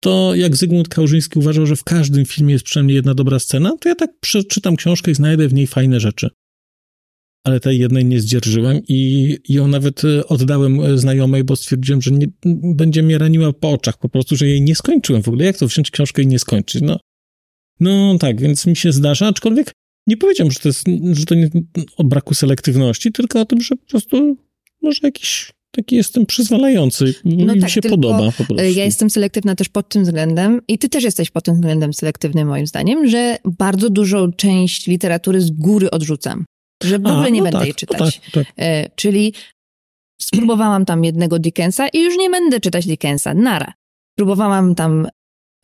to 0.00 0.34
jak 0.34 0.56
Zygmunt 0.56 0.88
Kałużyński 0.88 1.38
uważał, 1.38 1.66
że 1.66 1.76
w 1.76 1.84
każdym 1.84 2.24
filmie 2.24 2.52
jest 2.52 2.64
przynajmniej 2.64 2.94
jedna 2.94 3.14
dobra 3.14 3.38
scena, 3.38 3.72
to 3.80 3.88
ja 3.88 3.94
tak 3.94 4.10
przeczytam 4.20 4.76
książkę 4.76 5.10
i 5.10 5.14
znajdę 5.14 5.48
w 5.48 5.54
niej 5.54 5.66
fajne 5.66 6.00
rzeczy. 6.00 6.30
Ale 7.44 7.60
tej 7.60 7.78
jednej 7.78 8.04
nie 8.04 8.20
zdzierżyłem 8.20 8.80
i 8.88 9.38
ją 9.48 9.68
nawet 9.68 10.04
e, 10.04 10.26
oddałem 10.26 10.80
e, 10.80 10.98
znajomej, 10.98 11.44
bo 11.44 11.56
stwierdziłem, 11.56 12.02
że 12.02 12.10
nie, 12.10 12.26
będzie 12.74 13.02
mnie 13.02 13.18
raniła 13.18 13.52
po 13.52 13.70
oczach 13.70 13.98
po 13.98 14.08
prostu, 14.08 14.36
że 14.36 14.46
jej 14.46 14.62
nie 14.62 14.74
skończyłem 14.74 15.22
w 15.22 15.28
ogóle. 15.28 15.44
Jak 15.44 15.58
to 15.58 15.66
wziąć 15.66 15.90
książkę 15.90 16.22
i 16.22 16.26
nie 16.26 16.38
skończyć? 16.38 16.82
No, 16.82 16.98
no 17.80 18.18
tak, 18.18 18.40
więc 18.40 18.66
mi 18.66 18.76
się 18.76 18.92
zdarza, 18.92 19.26
aczkolwiek 19.26 19.72
nie 20.06 20.16
powiedziałem, 20.16 20.50
że 20.50 20.58
to 20.58 20.68
jest, 20.68 20.84
że 21.12 21.26
to 21.26 21.34
nie 21.34 21.50
o 21.96 22.04
braku 22.04 22.34
selektywności, 22.34 23.12
tylko 23.12 23.40
o 23.40 23.44
tym, 23.44 23.60
że 23.60 23.76
po 23.76 23.86
prostu 23.86 24.36
może 24.82 24.98
jakiś 25.02 25.52
taki 25.70 25.96
jestem 25.96 26.26
przyzwalający. 26.26 27.14
No 27.24 27.54
mi 27.54 27.60
tak, 27.60 27.70
się 27.70 27.80
podoba 27.80 28.32
po 28.38 28.44
prostu. 28.44 28.64
Ja 28.64 28.84
jestem 28.84 29.10
selektywna 29.10 29.54
też 29.54 29.68
pod 29.68 29.88
tym 29.88 30.04
względem 30.04 30.60
i 30.68 30.78
ty 30.78 30.88
też 30.88 31.04
jesteś 31.04 31.30
pod 31.30 31.44
tym 31.44 31.54
względem 31.54 31.94
selektywny 31.94 32.44
moim 32.44 32.66
zdaniem, 32.66 33.08
że 33.08 33.36
bardzo 33.44 33.90
dużą 33.90 34.32
część 34.32 34.86
literatury 34.86 35.40
z 35.40 35.50
góry 35.50 35.90
odrzucam. 35.90 36.44
Że 36.84 36.98
w 36.98 37.06
ogóle 37.06 37.26
A, 37.26 37.28
nie 37.28 37.38
no 37.38 37.44
będę 37.44 37.58
tak, 37.58 37.66
jej 37.66 37.74
czytać. 37.74 38.20
Tak, 38.20 38.30
tak. 38.32 38.54
E, 38.56 38.90
czyli 38.96 39.34
spróbowałam 40.22 40.84
tam 40.84 41.04
jednego 41.04 41.38
Dickensa 41.38 41.88
i 41.88 42.02
już 42.02 42.16
nie 42.18 42.30
będę 42.30 42.60
czytać 42.60 42.86
Dickensa. 42.86 43.34
Nara. 43.34 43.72
Próbowałam 44.16 44.74
tam 44.74 45.06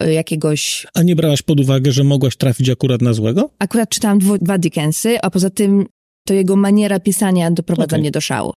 e, 0.00 0.12
jakiegoś... 0.12 0.86
A 0.94 1.02
nie 1.02 1.16
brałaś 1.16 1.42
pod 1.42 1.60
uwagę, 1.60 1.92
że 1.92 2.04
mogłaś 2.04 2.36
trafić 2.36 2.70
akurat 2.70 3.02
na 3.02 3.12
złego? 3.12 3.50
Akurat 3.58 3.88
czytałam 3.88 4.18
dwu, 4.18 4.38
dwa 4.38 4.58
Dickensy, 4.58 5.20
a 5.20 5.30
poza 5.30 5.50
tym 5.50 5.86
to 6.26 6.34
jego 6.34 6.56
maniera 6.56 7.00
pisania 7.00 7.50
doprowadza 7.50 7.86
okay. 7.86 8.00
mnie 8.00 8.10
do 8.10 8.20
szału. 8.20 8.52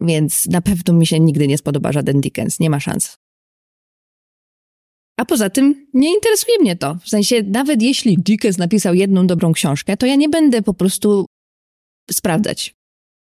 Więc 0.00 0.46
na 0.46 0.60
pewno 0.60 0.94
mi 0.94 1.06
się 1.06 1.20
nigdy 1.20 1.48
nie 1.48 1.58
spodoba 1.58 1.92
żaden 1.92 2.20
Dickens, 2.20 2.60
nie 2.60 2.70
ma 2.70 2.80
szans. 2.80 3.14
A 5.20 5.24
poza 5.24 5.50
tym 5.50 5.86
nie 5.94 6.14
interesuje 6.14 6.58
mnie 6.58 6.76
to. 6.76 6.94
W 6.94 7.08
sensie, 7.08 7.42
nawet 7.42 7.82
jeśli 7.82 8.16
Dickens 8.18 8.58
napisał 8.58 8.94
jedną 8.94 9.26
dobrą 9.26 9.52
książkę, 9.52 9.96
to 9.96 10.06
ja 10.06 10.16
nie 10.16 10.28
będę 10.28 10.62
po 10.62 10.74
prostu 10.74 11.26
sprawdzać. 12.10 12.74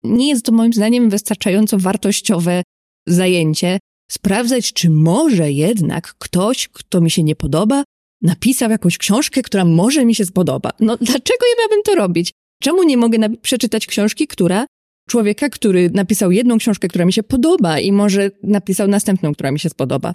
Nie 0.02 0.28
jest 0.28 0.44
to 0.44 0.52
moim 0.52 0.72
zdaniem 0.72 1.10
wystarczająco 1.10 1.78
wartościowe 1.78 2.62
zajęcie 3.08 3.78
sprawdzać, 4.10 4.72
czy 4.72 4.90
może 4.90 5.52
jednak 5.52 6.14
ktoś, 6.18 6.68
kto 6.68 7.00
mi 7.00 7.10
się 7.10 7.22
nie 7.22 7.36
podoba, 7.36 7.84
napisał 8.22 8.70
jakąś 8.70 8.98
książkę, 8.98 9.42
która 9.42 9.64
może 9.64 10.04
mi 10.04 10.14
się 10.14 10.24
spodoba. 10.24 10.70
No 10.80 10.96
dlaczego 10.96 11.46
ja 11.46 11.54
miałabym 11.58 11.82
to 11.84 11.94
robić? 11.94 12.32
Czemu 12.62 12.82
nie 12.82 12.96
mogę 12.96 13.18
przeczytać 13.42 13.86
książki, 13.86 14.26
która 14.26 14.66
człowieka, 15.08 15.48
który 15.48 15.90
napisał 15.94 16.30
jedną 16.30 16.58
książkę, 16.58 16.88
która 16.88 17.04
mi 17.04 17.12
się 17.12 17.22
podoba 17.22 17.80
i 17.80 17.92
może 17.92 18.30
napisał 18.42 18.88
następną, 18.88 19.34
która 19.34 19.52
mi 19.52 19.60
się 19.60 19.68
spodoba. 19.68 20.12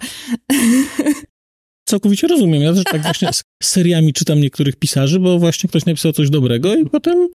Całkowicie 1.88 2.28
rozumiem. 2.28 2.62
Ja 2.62 2.74
też 2.74 2.84
tak 2.84 3.02
właśnie 3.02 3.32
z 3.62 3.66
seriami 3.66 4.12
czytam 4.12 4.40
niektórych 4.40 4.76
pisarzy, 4.76 5.20
bo 5.20 5.38
właśnie 5.38 5.68
ktoś 5.68 5.86
napisał 5.86 6.12
coś 6.12 6.30
dobrego 6.30 6.74
i 6.74 6.86
potem 6.86 7.28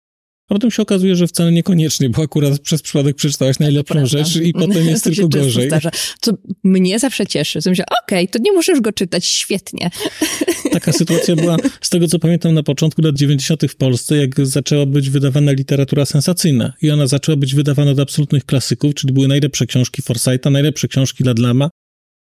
a 0.51 0.55
potem 0.55 0.70
się 0.70 0.82
okazuje, 0.82 1.16
że 1.16 1.26
wcale 1.26 1.53
niekoniecznie, 1.53 2.11
bo 2.11 2.22
akurat 2.22 2.59
przez 2.59 2.82
przypadek 2.82 3.16
przeczytałaś 3.16 3.59
najlepszą 3.59 4.07
rzecz 4.07 4.36
i 4.36 4.53
potem 4.53 4.86
jest 4.86 5.05
tylko 5.05 5.28
gorzej. 5.28 5.66
Zdarza. 5.66 5.90
Co 6.20 6.32
mnie 6.64 6.98
zawsze 6.98 7.26
cieszy. 7.26 7.61
że 7.61 7.70
myślę, 7.70 7.84
okej, 8.05 8.24
okay, 8.24 8.28
to 8.28 8.38
nie 8.42 8.53
musisz 8.53 8.80
go 8.80 8.92
czytać, 8.92 9.24
świetnie. 9.24 9.90
Taka 10.72 10.92
sytuacja 10.92 11.36
była, 11.36 11.57
z 11.80 11.90
tego 11.90 12.09
co 12.09 12.18
pamiętam, 12.18 12.55
na 12.55 12.62
początku 12.62 13.03
lat 13.03 13.16
90. 13.16 13.62
w 13.70 13.76
Polsce, 13.76 14.16
jak 14.16 14.46
zaczęła 14.46 14.86
być 14.86 15.11
wydawana 15.11 15.53
literatura 15.53 16.07
sensacyjna 16.07 16.72
i 16.82 16.90
ona 16.90 17.07
zaczęła 17.07 17.36
być 17.36 17.55
wydawana 17.55 17.94
do 17.94 18.03
absolutnych 18.03 18.44
klasyków, 18.44 18.94
czyli 18.94 19.12
były 19.12 19.28
najlepsze 19.28 19.66
książki 19.66 20.03
Forsyta, 20.03 20.51
najlepsze 20.51 20.88
książki 20.88 21.24
dla 21.24 21.34
Dlama, 21.34 21.70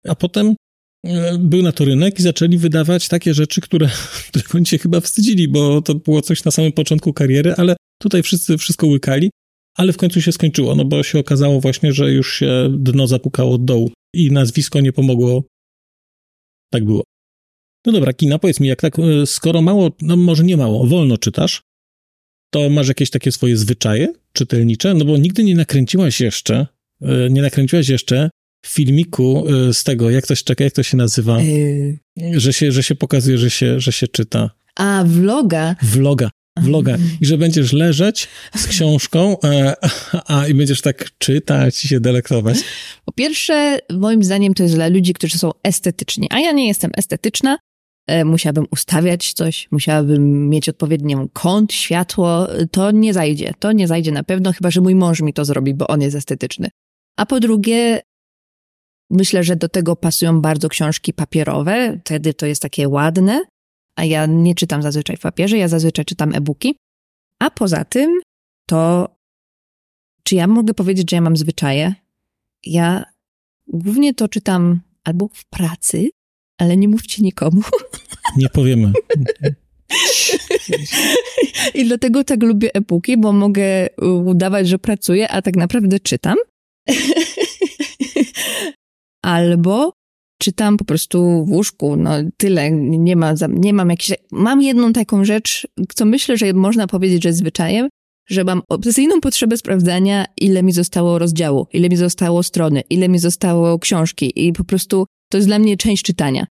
a 0.07 0.15
potem 0.15 0.55
e, 1.05 1.37
był 1.37 1.61
na 1.61 1.71
to 1.71 1.85
rynek 1.85 2.19
i 2.19 2.21
zaczęli 2.21 2.57
wydawać 2.57 3.07
takie 3.07 3.33
rzeczy, 3.33 3.61
które, 3.61 3.89
które 4.27 4.45
oni 4.55 4.65
się 4.65 4.77
chyba 4.77 5.01
wstydzili, 5.01 5.47
bo 5.47 5.81
to 5.81 5.95
było 5.95 6.21
coś 6.21 6.43
na 6.43 6.51
samym 6.51 6.71
początku 6.71 7.13
kariery, 7.13 7.53
ale 7.57 7.75
Tutaj 7.99 8.23
wszyscy 8.23 8.57
wszystko 8.57 8.87
łykali, 8.87 9.29
ale 9.75 9.93
w 9.93 9.97
końcu 9.97 10.21
się 10.21 10.31
skończyło, 10.31 10.75
no 10.75 10.85
bo 10.85 11.03
się 11.03 11.19
okazało 11.19 11.61
właśnie, 11.61 11.93
że 11.93 12.11
już 12.11 12.33
się 12.33 12.69
dno 12.77 13.07
zapukało 13.07 13.53
od 13.53 13.65
dołu 13.65 13.91
i 14.13 14.31
nazwisko 14.31 14.79
nie 14.81 14.93
pomogło. 14.93 15.43
Tak 16.71 16.85
było. 16.85 17.03
No 17.85 17.91
dobra, 17.91 18.13
Kina, 18.13 18.39
powiedz 18.39 18.59
mi, 18.59 18.67
jak 18.67 18.81
tak, 18.81 18.99
e, 18.99 19.25
skoro 19.25 19.61
mało, 19.61 19.91
no 20.01 20.17
może 20.17 20.43
nie 20.43 20.57
mało, 20.57 20.87
wolno 20.87 21.17
czytasz, 21.17 21.61
to 22.53 22.69
masz 22.69 22.87
jakieś 22.87 23.09
takie 23.09 23.31
swoje 23.31 23.57
zwyczaje 23.57 24.13
czytelnicze? 24.33 24.93
No 24.93 25.05
bo 25.05 25.17
nigdy 25.17 25.43
nie 25.43 25.55
nakręciłaś 25.55 26.21
jeszcze, 26.21 26.67
e, 27.01 27.29
nie 27.29 27.41
nakręciłaś 27.41 27.89
jeszcze 27.89 28.29
filmiku 28.65 29.45
e, 29.47 29.73
z 29.73 29.83
tego, 29.83 30.09
jak 30.09 30.27
to 30.27 30.35
się, 30.35 30.43
czeka, 30.43 30.63
jak 30.63 30.73
to 30.73 30.83
się 30.83 30.97
nazywa, 30.97 31.41
yy... 31.41 32.39
że, 32.39 32.53
się, 32.53 32.71
że 32.71 32.83
się 32.83 32.95
pokazuje, 32.95 33.37
że 33.37 33.49
się, 33.49 33.79
że 33.79 33.91
się 33.91 34.07
czyta. 34.07 34.49
A, 34.75 35.03
vloga. 35.07 35.75
Vloga 35.81 36.29
vloga 36.61 36.97
i 37.21 37.25
że 37.25 37.37
będziesz 37.37 37.73
leżeć 37.73 38.27
z 38.55 38.67
książką 38.67 39.37
e, 39.43 39.73
a, 40.27 40.47
i 40.47 40.53
będziesz 40.53 40.81
tak 40.81 41.17
czytać 41.17 41.85
i 41.85 41.87
się 41.87 41.99
delektować? 41.99 42.57
Po 43.05 43.11
pierwsze, 43.11 43.79
moim 43.89 44.23
zdaniem 44.23 44.53
to 44.53 44.63
jest 44.63 44.75
dla 44.75 44.87
ludzi, 44.87 45.13
którzy 45.13 45.37
są 45.37 45.51
estetyczni, 45.63 46.27
a 46.31 46.39
ja 46.39 46.51
nie 46.51 46.67
jestem 46.67 46.91
estetyczna. 46.97 47.57
E, 48.07 48.25
musiałabym 48.25 48.65
ustawiać 48.71 49.33
coś, 49.33 49.67
musiałabym 49.71 50.49
mieć 50.49 50.69
odpowiednią 50.69 51.27
kąt, 51.33 51.73
światło. 51.73 52.47
To 52.71 52.91
nie 52.91 53.13
zajdzie. 53.13 53.53
To 53.59 53.71
nie 53.71 53.87
zajdzie 53.87 54.11
na 54.11 54.23
pewno, 54.23 54.53
chyba 54.53 54.71
że 54.71 54.81
mój 54.81 54.95
mąż 54.95 55.21
mi 55.21 55.33
to 55.33 55.45
zrobi, 55.45 55.73
bo 55.73 55.87
on 55.87 56.01
jest 56.01 56.15
estetyczny. 56.15 56.69
A 57.17 57.25
po 57.25 57.39
drugie, 57.39 58.01
myślę, 59.09 59.43
że 59.43 59.55
do 59.55 59.69
tego 59.69 59.95
pasują 59.95 60.41
bardzo 60.41 60.69
książki 60.69 61.13
papierowe. 61.13 61.99
Wtedy 62.05 62.33
to 62.33 62.45
jest 62.45 62.61
takie 62.61 62.87
ładne 62.87 63.41
a 63.99 64.05
ja 64.05 64.25
nie 64.25 64.55
czytam 64.55 64.81
zazwyczaj 64.81 65.17
w 65.17 65.19
papierze, 65.19 65.57
ja 65.57 65.67
zazwyczaj 65.67 66.05
czytam 66.05 66.35
e-booki. 66.35 66.75
A 67.39 67.49
poza 67.49 67.85
tym, 67.85 68.19
to 68.69 69.09
czy 70.23 70.35
ja 70.35 70.47
mogę 70.47 70.73
powiedzieć, 70.73 71.11
że 71.11 71.17
ja 71.17 71.21
mam 71.21 71.37
zwyczaje? 71.37 71.93
Ja 72.63 73.03
głównie 73.67 74.13
to 74.13 74.27
czytam 74.27 74.81
albo 75.03 75.29
w 75.33 75.45
pracy, 75.45 76.09
ale 76.57 76.77
nie 76.77 76.87
mówcie 76.87 77.23
nikomu. 77.23 77.61
Nie 78.37 78.49
powiemy. 78.49 78.93
I 81.73 81.85
dlatego 81.85 82.23
tak 82.23 82.43
lubię 82.43 82.75
e-booki, 82.75 83.17
bo 83.17 83.31
mogę 83.31 83.87
udawać, 84.25 84.67
że 84.67 84.79
pracuję, 84.79 85.29
a 85.29 85.41
tak 85.41 85.55
naprawdę 85.55 85.99
czytam. 85.99 86.37
Albo 89.23 89.93
czytam 90.39 90.77
po 90.77 90.85
prostu 90.85 91.45
w 91.45 91.51
łóżku, 91.51 91.95
no 91.95 92.11
tyle, 92.37 92.71
nie, 92.71 93.15
ma, 93.15 93.33
nie 93.49 93.73
mam 93.73 93.89
jakiś... 93.89 94.11
Mam 94.31 94.61
jedną 94.61 94.93
taką 94.93 95.25
rzecz, 95.25 95.67
co 95.95 96.05
myślę, 96.05 96.37
że 96.37 96.53
można 96.53 96.87
powiedzieć, 96.87 97.23
że 97.23 97.29
jest 97.29 97.39
zwyczajem, 97.39 97.89
że 98.29 98.43
mam 98.43 98.61
obsesyjną 98.69 99.21
potrzebę 99.21 99.57
sprawdzania, 99.57 100.25
ile 100.37 100.63
mi 100.63 100.71
zostało 100.71 101.19
rozdziału, 101.19 101.67
ile 101.73 101.89
mi 101.89 101.97
zostało 101.97 102.43
strony, 102.43 102.83
ile 102.89 103.09
mi 103.09 103.19
zostało 103.19 103.79
książki 103.79 104.47
i 104.47 104.53
po 104.53 104.63
prostu 104.63 105.05
to 105.31 105.37
jest 105.37 105.47
dla 105.47 105.59
mnie 105.59 105.77
część 105.77 106.03
czytania. 106.03 106.45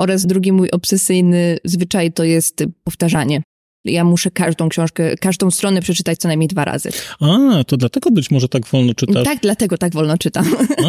Oraz 0.00 0.26
drugi 0.26 0.52
mój 0.52 0.70
obsesyjny 0.70 1.58
zwyczaj 1.64 2.12
to 2.12 2.24
jest 2.24 2.64
powtarzanie. 2.84 3.42
Ja 3.84 4.04
muszę 4.04 4.30
każdą 4.30 4.68
książkę, 4.68 5.16
każdą 5.16 5.50
stronę 5.50 5.80
przeczytać 5.80 6.18
co 6.18 6.28
najmniej 6.28 6.48
dwa 6.48 6.64
razy. 6.64 6.90
A, 7.20 7.64
to 7.66 7.76
dlatego 7.76 8.10
być 8.10 8.30
może 8.30 8.48
tak 8.48 8.66
wolno 8.66 8.94
czytasz. 8.94 9.24
Tak, 9.24 9.38
dlatego 9.42 9.78
tak 9.78 9.92
wolno 9.92 10.18
czytam. 10.18 10.46
A, 10.84 10.88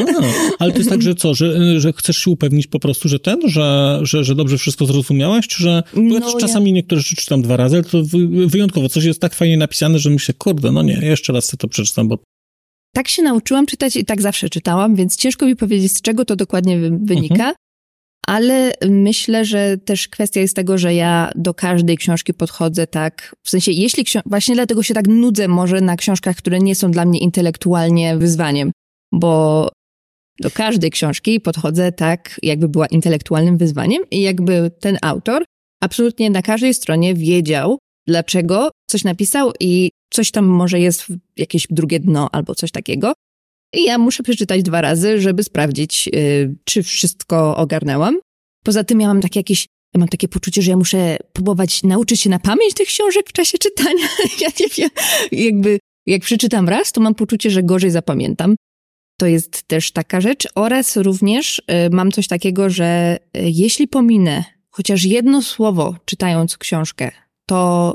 ale 0.59 0.71
to 0.71 0.77
jest 0.77 0.89
tak, 0.89 1.01
że 1.01 1.15
co, 1.15 1.33
że, 1.33 1.79
że 1.79 1.93
chcesz 1.93 2.17
się 2.17 2.31
upewnić 2.31 2.67
po 2.67 2.79
prostu, 2.79 3.09
że 3.09 3.19
ten, 3.19 3.39
że, 3.45 3.99
że, 4.03 4.23
że 4.23 4.35
dobrze 4.35 4.57
wszystko 4.57 4.85
zrozumiałaś, 4.85 5.47
czy 5.47 5.63
że 5.63 5.83
no, 5.93 6.37
czasami 6.39 6.69
ja... 6.69 6.75
niektóre 6.75 7.01
rzeczy 7.01 7.15
czytam 7.15 7.41
dwa 7.41 7.57
razy, 7.57 7.75
ale 7.75 7.83
to 7.83 8.03
wyjątkowo 8.47 8.89
coś 8.89 9.03
jest 9.03 9.21
tak 9.21 9.33
fajnie 9.33 9.57
napisane, 9.57 9.99
że 9.99 10.09
myślę, 10.09 10.33
kurde, 10.37 10.71
no 10.71 10.83
nie, 10.83 10.93
jeszcze 10.93 11.33
raz 11.33 11.45
sobie 11.45 11.57
to 11.57 11.67
przeczytam, 11.67 12.07
bo 12.07 12.17
tak 12.93 13.07
się 13.07 13.21
nauczyłam 13.21 13.65
czytać 13.65 13.95
i 13.95 14.05
tak 14.05 14.21
zawsze 14.21 14.49
czytałam, 14.49 14.95
więc 14.95 15.17
ciężko 15.17 15.45
mi 15.45 15.55
powiedzieć, 15.55 15.91
z 15.91 16.01
czego 16.01 16.25
to 16.25 16.35
dokładnie 16.35 16.79
wynika. 16.91 17.33
Mhm 17.33 17.55
ale 18.27 18.73
myślę, 18.89 19.45
że 19.45 19.77
też 19.77 20.07
kwestia 20.07 20.41
jest 20.41 20.55
tego, 20.55 20.77
że 20.77 20.93
ja 20.93 21.31
do 21.35 21.53
każdej 21.53 21.97
książki 21.97 22.33
podchodzę 22.33 22.87
tak, 22.87 23.35
w 23.43 23.49
sensie 23.49 23.71
jeśli, 23.71 24.05
właśnie 24.25 24.55
dlatego 24.55 24.83
się 24.83 24.93
tak 24.93 25.07
nudzę 25.07 25.47
może 25.47 25.81
na 25.81 25.95
książkach, 25.95 26.35
które 26.35 26.59
nie 26.59 26.75
są 26.75 26.91
dla 26.91 27.05
mnie 27.05 27.19
intelektualnie 27.19 28.17
wyzwaniem, 28.17 28.71
bo 29.11 29.69
do 30.39 30.51
każdej 30.51 30.91
książki 30.91 31.39
podchodzę 31.39 31.91
tak, 31.91 32.39
jakby 32.43 32.69
była 32.69 32.87
intelektualnym 32.87 33.57
wyzwaniem 33.57 34.03
i 34.11 34.21
jakby 34.21 34.71
ten 34.79 34.97
autor 35.01 35.43
absolutnie 35.81 36.29
na 36.29 36.41
każdej 36.41 36.73
stronie 36.73 37.15
wiedział, 37.15 37.77
dlaczego 38.07 38.69
coś 38.89 39.03
napisał 39.03 39.51
i 39.59 39.91
coś 40.13 40.31
tam 40.31 40.45
może 40.45 40.79
jest 40.79 41.05
jakieś 41.37 41.67
drugie 41.69 41.99
dno 41.99 42.29
albo 42.31 42.55
coś 42.55 42.71
takiego. 42.71 43.13
I 43.75 43.83
ja 43.83 43.97
muszę 43.97 44.23
przeczytać 44.23 44.63
dwa 44.63 44.81
razy, 44.81 45.21
żeby 45.21 45.43
sprawdzić, 45.43 46.07
yy, 46.07 46.55
czy 46.63 46.83
wszystko 46.83 47.57
ogarnęłam. 47.57 48.19
Poza 48.63 48.83
tym 48.83 49.01
ja 49.01 49.07
mam 49.07 49.21
takie 49.21 49.39
jakieś, 49.39 49.67
ja 49.93 49.99
mam 49.99 50.07
takie 50.07 50.27
poczucie, 50.27 50.61
że 50.61 50.71
ja 50.71 50.77
muszę 50.77 51.17
próbować 51.33 51.83
nauczyć 51.83 52.21
się 52.21 52.29
na 52.29 52.39
pamięć 52.39 52.73
tych 52.73 52.87
książek 52.87 53.29
w 53.29 53.33
czasie 53.33 53.57
czytania. 53.57 54.07
ja 54.41 54.47
nie 54.59 54.67
wiem, 54.77 54.89
jakby 55.31 55.79
jak 56.05 56.21
przeczytam 56.21 56.69
raz, 56.69 56.91
to 56.91 57.01
mam 57.01 57.15
poczucie, 57.15 57.49
że 57.49 57.63
gorzej 57.63 57.91
zapamiętam. 57.91 58.55
To 59.19 59.25
jest 59.25 59.63
też 59.63 59.91
taka 59.91 60.21
rzecz. 60.21 60.47
Oraz 60.55 60.97
również 60.97 61.59
y, 61.59 61.63
mam 61.91 62.11
coś 62.11 62.27
takiego, 62.27 62.69
że 62.69 63.17
y, 63.37 63.41
jeśli 63.43 63.87
pominę 63.87 64.43
chociaż 64.69 65.03
jedno 65.03 65.41
słowo 65.41 65.95
czytając 66.05 66.57
książkę, 66.57 67.11
to 67.49 67.93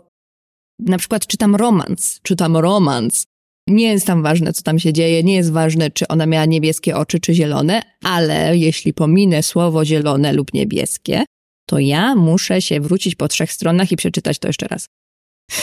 na 0.78 0.98
przykład 0.98 1.26
czytam 1.26 1.56
romans, 1.56 2.20
czytam 2.22 2.56
romans, 2.56 3.26
nie 3.70 3.88
jest 3.88 4.06
tam 4.06 4.22
ważne, 4.22 4.52
co 4.52 4.62
tam 4.62 4.78
się 4.78 4.92
dzieje, 4.92 5.22
nie 5.22 5.34
jest 5.34 5.52
ważne, 5.52 5.90
czy 5.90 6.08
ona 6.08 6.26
miała 6.26 6.44
niebieskie 6.44 6.96
oczy, 6.96 7.20
czy 7.20 7.34
zielone, 7.34 7.82
ale 8.04 8.56
jeśli 8.56 8.92
pominę 8.92 9.42
słowo 9.42 9.84
zielone 9.84 10.32
lub 10.32 10.54
niebieskie, 10.54 11.24
to 11.66 11.78
ja 11.78 12.14
muszę 12.14 12.62
się 12.62 12.80
wrócić 12.80 13.14
po 13.14 13.28
trzech 13.28 13.52
stronach 13.52 13.92
i 13.92 13.96
przeczytać 13.96 14.38
to 14.38 14.48
jeszcze 14.48 14.66
raz. 14.66 14.86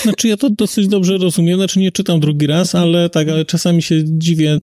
Znaczy, 0.01 0.27
ja 0.27 0.37
to 0.37 0.49
dosyć 0.49 0.87
dobrze 0.87 1.17
rozumiem, 1.17 1.57
znaczy 1.57 1.79
nie 1.79 1.91
czytam 1.91 2.19
drugi 2.19 2.47
raz, 2.47 2.75
ale 2.75 3.09
tak, 3.09 3.29
ale 3.29 3.45
czasami 3.45 3.81
się 3.81 4.03
dziwię, 4.03 4.59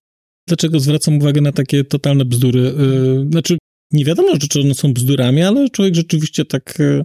dlaczego 0.47 0.79
zwracam 0.79 1.17
uwagę 1.17 1.41
na 1.41 1.51
takie 1.51 1.83
totalne 1.83 2.25
bzdury. 2.25 2.59
Yy, 2.59 3.27
znaczy, 3.31 3.57
nie 3.91 4.05
wiadomo, 4.05 4.37
czy 4.49 4.61
one 4.61 4.73
są 4.73 4.93
bzdurami, 4.93 5.41
ale 5.41 5.69
człowiek 5.69 5.95
rzeczywiście 5.95 6.45
tak, 6.45 6.75
yy, 6.79 7.03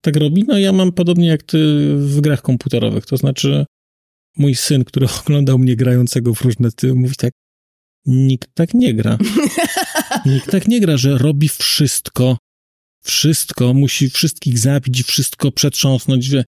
tak 0.00 0.16
robi. 0.16 0.44
No 0.48 0.58
ja 0.58 0.72
mam 0.72 0.92
podobnie 0.92 1.26
jak 1.26 1.42
ty 1.42 1.58
w 1.96 2.20
grach 2.20 2.42
komputerowych, 2.42 3.06
to 3.06 3.16
znaczy 3.16 3.64
mój 4.36 4.54
syn, 4.54 4.84
który 4.84 5.06
oglądał 5.20 5.58
mnie 5.58 5.76
grającego 5.76 6.34
w 6.34 6.40
różne 6.40 6.72
tyły, 6.72 6.94
mówi 6.94 7.14
tak, 7.16 7.32
nikt 8.06 8.54
tak 8.54 8.74
nie 8.74 8.94
gra. 8.94 9.18
Nikt 10.26 10.50
tak 10.50 10.68
nie 10.68 10.80
gra, 10.80 10.96
że 10.96 11.18
robi 11.18 11.48
wszystko, 11.48 12.38
wszystko, 13.02 13.74
musi 13.74 14.10
wszystkich 14.10 14.58
zabić 14.58 15.00
i 15.00 15.02
wszystko 15.02 15.52
przetrząsnąć, 15.52 16.24
że... 16.24 16.44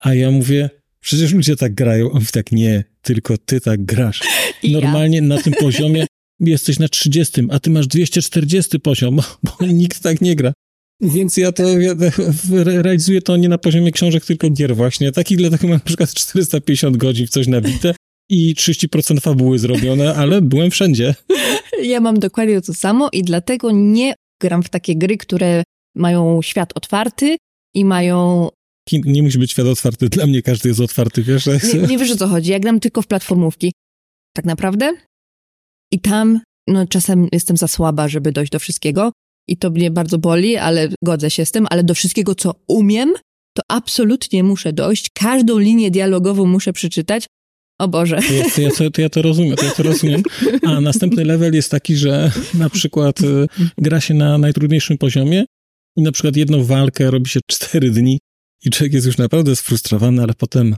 A 0.00 0.14
ja 0.14 0.30
mówię, 0.30 0.70
przecież 1.00 1.32
ludzie 1.32 1.56
tak 1.56 1.74
grają. 1.74 2.10
On 2.10 2.14
mówi 2.14 2.26
tak, 2.32 2.52
nie, 2.52 2.84
tylko 3.02 3.38
ty 3.38 3.60
tak 3.60 3.84
grasz. 3.84 4.20
Normalnie 4.64 5.18
ja. 5.18 5.24
na 5.24 5.42
tym 5.42 5.52
poziomie 5.52 6.06
jesteś 6.40 6.78
na 6.78 6.88
30, 6.88 7.42
a 7.50 7.60
ty 7.60 7.70
masz 7.70 7.86
240 7.86 8.80
poziom, 8.80 9.20
bo 9.42 9.66
nikt 9.66 10.00
tak 10.00 10.20
nie 10.20 10.36
gra. 10.36 10.52
Więc 11.00 11.36
ja 11.36 11.52
to 11.52 11.78
ja 11.78 11.94
realizuję 12.82 13.22
to 13.22 13.36
nie 13.36 13.48
na 13.48 13.58
poziomie 13.58 13.92
książek, 13.92 14.24
tylko 14.24 14.50
gier 14.50 14.76
właśnie. 14.76 15.12
Takich 15.12 15.38
dlatego 15.38 15.68
mam 15.68 15.76
na 15.76 15.84
przykład 15.84 16.14
450 16.14 16.96
godzin 16.96 17.26
w 17.26 17.30
coś 17.30 17.46
nabite 17.46 17.94
i 18.30 18.54
30% 18.54 19.20
fabuły 19.20 19.58
zrobione, 19.58 20.14
ale 20.14 20.42
byłem 20.42 20.70
wszędzie. 20.70 21.14
Ja 21.82 22.00
mam 22.00 22.18
dokładnie 22.18 22.60
to 22.60 22.74
samo 22.74 23.08
i 23.12 23.22
dlatego 23.22 23.70
nie 23.70 24.14
gram 24.42 24.62
w 24.62 24.68
takie 24.68 24.96
gry, 24.96 25.16
które 25.16 25.62
mają 25.96 26.42
świat 26.42 26.72
otwarty 26.74 27.36
i 27.74 27.84
mają 27.84 28.48
nie 28.92 29.22
musi 29.22 29.38
być 29.38 29.50
świat 29.50 29.66
otwarty. 29.66 30.08
Dla 30.08 30.26
mnie 30.26 30.42
każdy 30.42 30.68
jest 30.68 30.80
otwarty, 30.80 31.22
wiesz? 31.22 31.46
Nie, 31.46 31.82
nie 31.88 31.98
wiesz 31.98 32.10
o 32.10 32.16
co 32.16 32.28
chodzi. 32.28 32.50
Ja 32.50 32.60
gram 32.60 32.80
tylko 32.80 33.02
w 33.02 33.06
platformówki. 33.06 33.72
tak 34.36 34.44
naprawdę. 34.44 34.92
I 35.92 36.00
tam 36.00 36.40
no, 36.68 36.86
czasem 36.86 37.28
jestem 37.32 37.56
za 37.56 37.68
słaba, 37.68 38.08
żeby 38.08 38.32
dojść 38.32 38.52
do 38.52 38.58
wszystkiego. 38.58 39.12
I 39.48 39.56
to 39.56 39.70
mnie 39.70 39.90
bardzo 39.90 40.18
boli, 40.18 40.56
ale 40.56 40.88
godzę 41.04 41.30
się 41.30 41.46
z 41.46 41.50
tym, 41.50 41.66
ale 41.70 41.84
do 41.84 41.94
wszystkiego, 41.94 42.34
co 42.34 42.54
umiem, 42.68 43.14
to 43.56 43.62
absolutnie 43.68 44.44
muszę 44.44 44.72
dojść. 44.72 45.10
Każdą 45.14 45.58
linię 45.58 45.90
dialogową 45.90 46.46
muszę 46.46 46.72
przeczytać. 46.72 47.26
O 47.78 47.88
Boże. 47.88 48.18
To 48.28 48.32
ja 48.32 48.50
to, 48.50 48.60
ja 48.60 48.70
to, 48.70 48.90
to 48.90 49.00
ja 49.00 49.08
to 49.08 49.22
rozumiem, 49.22 49.56
to 49.56 49.64
ja 49.64 49.70
to 49.70 49.82
rozumiem. 49.82 50.22
A 50.66 50.80
następny 50.80 51.24
level 51.24 51.54
jest 51.54 51.70
taki, 51.70 51.96
że 51.96 52.32
na 52.54 52.70
przykład 52.70 53.20
y, 53.20 53.46
gra 53.78 54.00
się 54.00 54.14
na 54.14 54.38
najtrudniejszym 54.38 54.98
poziomie 54.98 55.44
i 55.96 56.02
na 56.02 56.12
przykład 56.12 56.36
jedną 56.36 56.64
walkę 56.64 57.10
robi 57.10 57.30
się 57.30 57.40
cztery 57.46 57.90
dni 57.90 58.18
i 58.64 58.70
człowiek 58.70 58.92
jest 58.92 59.06
już 59.06 59.18
naprawdę 59.18 59.56
sfrustrowany, 59.56 60.22
ale 60.22 60.34
potem 60.34 60.76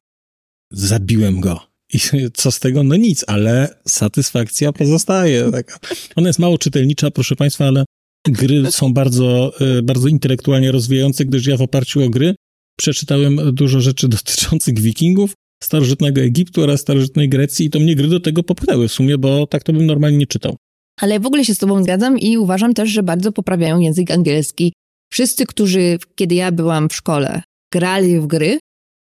zabiłem 0.71 1.41
go. 1.41 1.61
I 1.93 1.99
co 2.35 2.51
z 2.51 2.61
tego? 2.61 2.83
No 2.83 2.97
nic, 2.97 3.25
ale 3.27 3.81
satysfakcja 3.89 4.73
pozostaje. 4.73 5.51
Taka. 5.53 5.79
Ona 6.17 6.29
jest 6.29 6.39
mało 6.39 6.59
czytelnicza, 6.59 7.11
proszę 7.11 7.37
Państwa, 7.37 7.67
ale 7.67 7.85
gry 8.29 8.71
są 8.71 8.93
bardzo, 8.95 9.53
y, 9.79 9.83
bardzo 9.83 10.09
intelektualnie 10.09 10.73
rozwijające, 10.73 11.25
gdyż 11.25 11.47
ja 11.47 11.57
w 11.57 11.63
oparciu 11.63 12.05
o 12.05 12.11
gry 12.11 12.35
przeczytałem 12.79 13.55
dużo 13.55 13.81
rzeczy 13.81 14.09
dotyczących 14.19 14.79
wikingów, 14.79 15.33
starożytnego 15.63 16.21
Egiptu 16.21 16.63
oraz 16.63 16.81
starożytnej 16.81 17.29
Grecji 17.29 17.67
i 17.67 17.71
to 17.71 17.81
mnie 17.81 17.97
gry 17.97 18.09
do 18.09 18.21
tego 18.21 18.43
popchnęły 18.43 18.89
w 18.89 18.93
sumie, 18.93 19.19
bo 19.19 19.47
tak 19.47 19.63
to 19.63 19.73
bym 19.73 19.87
normalnie 19.87 20.19
nie 20.19 20.27
czytał. 20.27 20.57
Ale 21.01 21.21
w 21.21 21.27
ogóle 21.27 21.45
się 21.45 21.55
z 21.55 21.59
tobą 21.59 21.83
zgadzam 21.83 22.19
i 22.19 22.39
uważam 22.39 22.75
też, 22.75 22.91
że 22.91 23.03
bardzo 23.03 23.33
poprawiają 23.33 23.81
język 23.81 24.11
angielski. 24.11 24.73
Wszyscy, 25.13 25.47
którzy, 25.47 25.99
kiedy 26.15 26.35
ja 26.35 26.53
byłam 26.53 26.89
w 26.89 26.95
szkole, 26.95 27.43
grali 27.73 28.21
w 28.21 28.27
gry, 28.27 28.59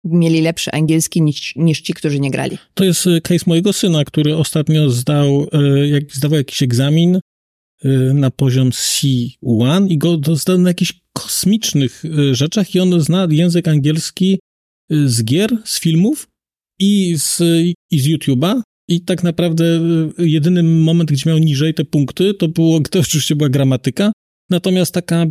mieli 0.03 0.41
lepszy 0.41 0.71
angielski 0.71 1.21
niż, 1.21 1.55
niż 1.55 1.81
ci, 1.81 1.93
którzy 1.93 2.19
nie 2.19 2.31
grali. 2.31 2.57
To 2.73 2.83
jest 2.83 3.07
y, 3.07 3.21
case 3.21 3.43
mojego 3.47 3.73
syna, 3.73 4.03
który 4.03 4.35
ostatnio 4.35 4.89
zdał, 4.89 5.47
y, 5.53 5.87
jak, 5.87 6.03
zdawał 6.11 6.37
jakiś 6.37 6.63
egzamin 6.63 7.19
na 8.13 8.31
poziom 8.31 8.69
C1 8.69 9.87
i 9.89 9.97
go 9.97 10.19
zdał 10.35 10.57
na 10.57 10.69
jakichś 10.69 10.93
kosmicznych 11.13 12.03
rzeczach 12.31 12.75
i 12.75 12.79
on 12.79 13.01
zna 13.01 13.27
język 13.31 13.67
angielski 13.67 14.39
z 14.89 15.23
gier, 15.23 15.57
z 15.65 15.79
filmów 15.79 16.27
i 16.79 17.15
z, 17.17 17.41
i 17.91 17.99
z 17.99 18.07
YouTube'a. 18.07 18.61
I 18.89 19.01
tak 19.01 19.23
naprawdę 19.23 19.65
jedyny 20.17 20.63
moment, 20.63 21.11
gdzie 21.11 21.29
miał 21.29 21.39
niżej 21.39 21.73
te 21.73 21.85
punkty, 21.85 22.33
to 22.33 22.47
było, 22.47 22.79
to 22.91 22.99
oczywiście 22.99 23.35
była 23.35 23.49
gramatyka. 23.49 24.11
Natomiast 24.49 24.93
taka 24.93 25.25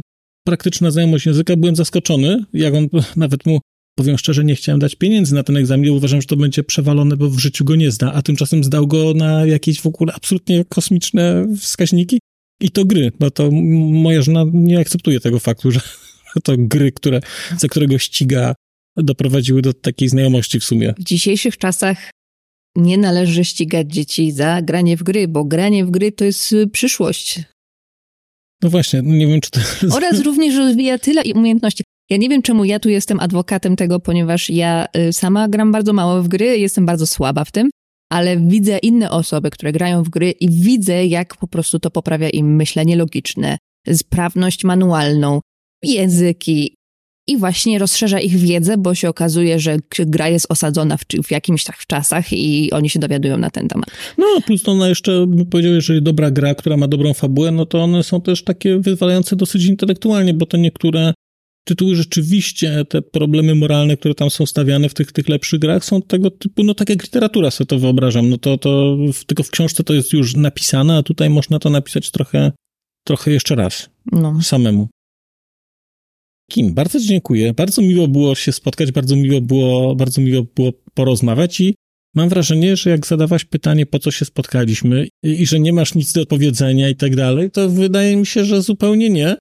praktyczna 0.47 0.91
znajomość 0.91 1.27
języka, 1.27 1.57
byłem 1.57 1.77
zaskoczony, 1.77 2.45
jak 2.53 2.75
on 2.75 2.89
nawet 3.17 3.47
mu 3.47 3.61
Powiem 3.99 4.19
szczerze, 4.19 4.45
nie 4.45 4.55
chciałem 4.55 4.79
dać 4.79 4.95
pieniędzy 4.95 5.35
na 5.35 5.43
ten 5.43 5.57
egzamin, 5.57 5.91
uważam, 5.91 6.21
że 6.21 6.27
to 6.27 6.37
będzie 6.37 6.65
przewalone, 6.65 7.17
bo 7.17 7.31
w 7.31 7.39
życiu 7.39 7.65
go 7.65 7.77
nie 7.77 7.91
zda, 7.91 8.13
a 8.13 8.23
tymczasem 8.23 8.65
zdał 8.65 8.87
go 8.87 9.15
na 9.15 9.47
jakieś 9.47 9.81
w 9.81 9.87
ogóle 9.87 10.13
absolutnie 10.13 10.65
kosmiczne 10.65 11.47
wskaźniki 11.59 12.19
i 12.63 12.71
to 12.71 12.85
gry, 12.85 13.13
bo 13.21 13.31
to 13.31 13.51
moja 13.93 14.23
żona 14.23 14.45
nie 14.53 14.79
akceptuje 14.79 15.21
tego 15.21 15.39
faktu, 15.39 15.71
że 15.71 15.81
to 16.45 16.53
gry, 16.59 16.93
które, 16.93 17.21
za 17.59 17.69
którego 17.69 17.99
ściga, 17.99 18.55
doprowadziły 18.97 19.63
do 19.63 19.73
takiej 19.73 20.09
znajomości 20.09 20.61
w 20.61 20.65
sumie. 20.65 20.95
W 20.99 21.05
dzisiejszych 21.05 21.59
czasach 21.59 22.11
nie 22.77 22.99
należy 22.99 23.45
ścigać 23.45 23.93
dzieci 23.93 24.33
za 24.33 24.63
granie 24.63 24.97
w 24.97 25.03
gry, 25.03 25.29
bo 25.29 25.45
granie 25.45 25.85
w 25.85 25.91
gry 25.91 26.13
to 26.13 26.25
jest 26.25 26.55
przyszłość. 26.73 27.41
No 28.63 28.71
właśnie, 28.71 29.03
nie 29.03 29.27
wiem, 29.27 29.41
czy 29.41 29.51
to... 29.51 29.61
Oraz 29.97 30.21
również 30.21 30.57
rozwija 30.57 30.99
tyle 30.99 31.23
umiejętności. 31.35 31.85
Ja 32.11 32.17
nie 32.17 32.29
wiem, 32.29 32.43
czemu 32.43 32.65
ja 32.65 32.79
tu 32.79 32.89
jestem 32.89 33.21
adwokatem 33.21 33.77
tego, 33.77 34.01
ponieważ 34.01 34.51
ja 34.51 34.87
y, 34.97 35.13
sama 35.13 35.49
gram 35.49 35.73
bardzo 35.73 35.93
mało 35.93 36.23
w 36.23 36.29
gry, 36.29 36.59
jestem 36.59 36.87
bardzo 36.87 37.07
słaba 37.07 37.45
w 37.45 37.51
tym, 37.51 37.71
ale 38.13 38.37
widzę 38.37 38.79
inne 38.79 39.11
osoby, 39.11 39.51
które 39.51 39.73
grają 39.73 40.03
w 40.03 40.09
gry 40.09 40.31
i 40.31 40.51
widzę, 40.51 41.07
jak 41.07 41.37
po 41.37 41.49
prostu 41.49 41.79
to 41.79 41.91
poprawia 41.91 42.31
im 42.31 42.57
myślenie 42.57 42.97
logiczne, 42.97 43.59
sprawność 43.93 44.65
manualną, 44.65 45.41
języki 45.83 46.75
i 47.29 47.37
właśnie 47.37 47.79
rozszerza 47.79 48.21
ich 48.21 48.37
wiedzę, 48.37 48.77
bo 48.79 48.95
się 48.95 49.09
okazuje, 49.09 49.61
że 49.61 49.77
gra 49.99 50.29
jest 50.29 50.47
osadzona 50.49 50.97
w, 50.97 51.05
w 51.25 51.31
jakimś 51.31 51.65
tak 51.65 51.77
czasach 51.87 52.33
i 52.33 52.73
oni 52.73 52.91
się 52.91 52.99
dowiadują 52.99 53.39
na 53.39 53.51
ten 53.51 53.69
temat. 53.69 53.91
No, 54.19 54.27
plus 54.47 54.69
ona 54.69 54.89
jeszcze, 54.89 55.27
powiedział, 55.51 55.73
jeżeli 55.73 56.03
dobra 56.03 56.31
gra, 56.31 56.55
która 56.55 56.77
ma 56.77 56.89
dobrą 56.89 57.15
fabułę, 57.15 57.51
no 57.51 57.67
to 57.67 57.83
one 57.83 58.03
są 58.03 58.21
też 58.21 58.45
takie 58.45 58.79
wyzwalające 58.79 59.37
dosyć 59.37 59.65
intelektualnie, 59.65 60.35
bo 60.35 60.47
to 60.47 60.57
niektóre 60.57 61.15
tytuły 61.65 61.97
rzeczywiście, 61.97 62.85
te 62.85 63.03
problemy 63.03 63.55
moralne, 63.55 63.97
które 63.97 64.15
tam 64.15 64.31
są 64.31 64.47
stawiane 64.47 64.89
w 64.89 64.95
tych, 64.95 65.13
tych 65.13 65.29
lepszych 65.29 65.61
grach, 65.61 65.85
są 65.85 66.03
tego 66.03 66.31
typu, 66.31 66.63
no 66.63 66.75
tak 66.75 66.89
jak 66.89 67.03
literatura 67.03 67.51
sobie 67.51 67.67
to 67.67 67.79
wyobrażam, 67.79 68.31
no 68.31 68.39
to, 68.39 68.59
to 68.59 68.97
w, 69.13 69.25
tylko 69.25 69.43
w 69.43 69.51
książce 69.51 69.85
to 69.85 69.95
jest 69.95 70.13
już 70.13 70.37
napisane, 70.37 70.97
a 70.97 71.03
tutaj 71.03 71.31
można 71.31 71.59
to 71.59 71.71
napisać 71.71 72.11
trochę, 72.11 72.53
trochę 73.07 73.31
jeszcze 73.31 73.55
raz, 73.55 73.91
no. 74.13 74.43
samemu. 74.43 74.89
Kim, 76.51 76.75
bardzo 76.75 77.01
dziękuję, 77.01 77.55
bardzo 77.55 77.83
miło 77.83 78.09
było 78.09 78.35
się 78.35 78.53
spotkać, 78.53 78.93
bardzo 78.93 79.17
miło 79.17 79.41
było, 79.41 79.97
bardzo 79.97 80.21
miło 80.21 80.47
było 80.55 80.73
porozmawiać 80.95 81.61
i 81.61 81.75
mam 82.15 82.29
wrażenie, 82.29 82.77
że 82.77 82.91
jak 82.91 83.07
zadawaś 83.07 83.45
pytanie, 83.45 83.87
po 83.87 83.99
co 83.99 84.11
się 84.11 84.25
spotkaliśmy 84.25 85.09
i, 85.23 85.43
i 85.43 85.47
że 85.47 85.61
nie 85.61 85.73
masz 85.73 85.95
nic 85.95 86.13
do 86.13 86.27
powiedzenia 86.27 86.89
i 86.89 86.97
tak 86.97 87.17
dalej, 87.17 87.51
to 87.51 87.69
wydaje 87.69 88.17
mi 88.17 88.27
się, 88.27 88.45
że 88.45 88.63
zupełnie 88.63 89.11
nie, 89.11 89.37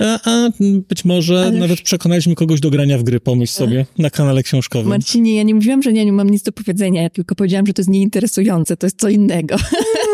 a, 0.00 0.30
a 0.30 0.50
być 0.88 1.04
może 1.04 1.46
Ależ... 1.46 1.60
nawet 1.60 1.80
przekonaliśmy 1.80 2.34
kogoś 2.34 2.60
do 2.60 2.70
grania 2.70 2.98
w 2.98 3.02
gry, 3.02 3.20
pomyśl 3.20 3.52
sobie, 3.52 3.86
na 3.98 4.10
kanale 4.10 4.42
książkowym. 4.42 4.88
Marcinie, 4.88 5.36
ja 5.36 5.42
nie 5.42 5.54
mówiłam, 5.54 5.82
że 5.82 5.92
nie, 5.92 6.04
nie 6.04 6.12
mam 6.12 6.30
nic 6.30 6.42
do 6.42 6.52
powiedzenia, 6.52 7.02
ja 7.02 7.10
tylko 7.10 7.34
powiedziałam, 7.34 7.66
że 7.66 7.72
to 7.72 7.82
jest 7.82 7.90
nieinteresujące, 7.90 8.76
to 8.76 8.86
jest 8.86 9.00
co 9.00 9.08
innego. 9.08 9.56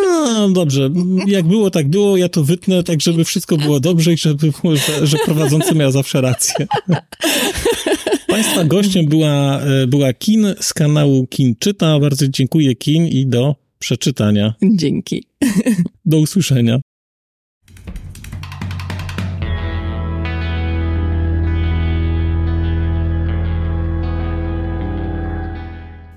No, 0.02 0.48
dobrze, 0.48 0.90
jak 1.26 1.44
było, 1.44 1.70
tak 1.70 1.88
było, 1.88 2.16
ja 2.16 2.28
to 2.28 2.44
wytnę, 2.44 2.82
tak 2.82 3.00
żeby 3.00 3.24
wszystko 3.24 3.56
było 3.56 3.80
dobrze 3.80 4.12
i 4.12 4.16
żeby, 4.16 4.52
że, 4.64 5.06
że 5.06 5.16
prowadzący 5.24 5.74
miał 5.74 5.92
zawsze 5.92 6.20
rację. 6.20 6.66
Państwa 8.28 8.64
gościem 8.64 9.06
była, 9.06 9.60
e, 9.60 9.86
była 9.86 10.12
Kin 10.12 10.54
z 10.60 10.74
kanału 10.74 11.26
Kin 11.26 11.54
Czyta. 11.58 12.00
Bardzo 12.00 12.28
dziękuję 12.28 12.74
Kin 12.74 13.06
i 13.06 13.26
do 13.26 13.56
przeczytania. 13.78 14.54
Dzięki. 14.62 15.24
Do 16.04 16.18
usłyszenia. 16.18 16.80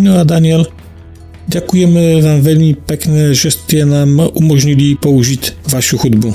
Shino 0.00 0.18
a 0.18 0.24
Daniel, 0.24 0.66
děkujeme 1.46 2.22
vám 2.22 2.40
velmi 2.40 2.74
pekne, 2.74 3.34
že 3.34 3.50
jste 3.50 3.84
nám 3.84 4.28
umožnili 4.34 4.94
použít 4.94 5.56
vašu 5.72 5.96
hudbu. 5.96 6.34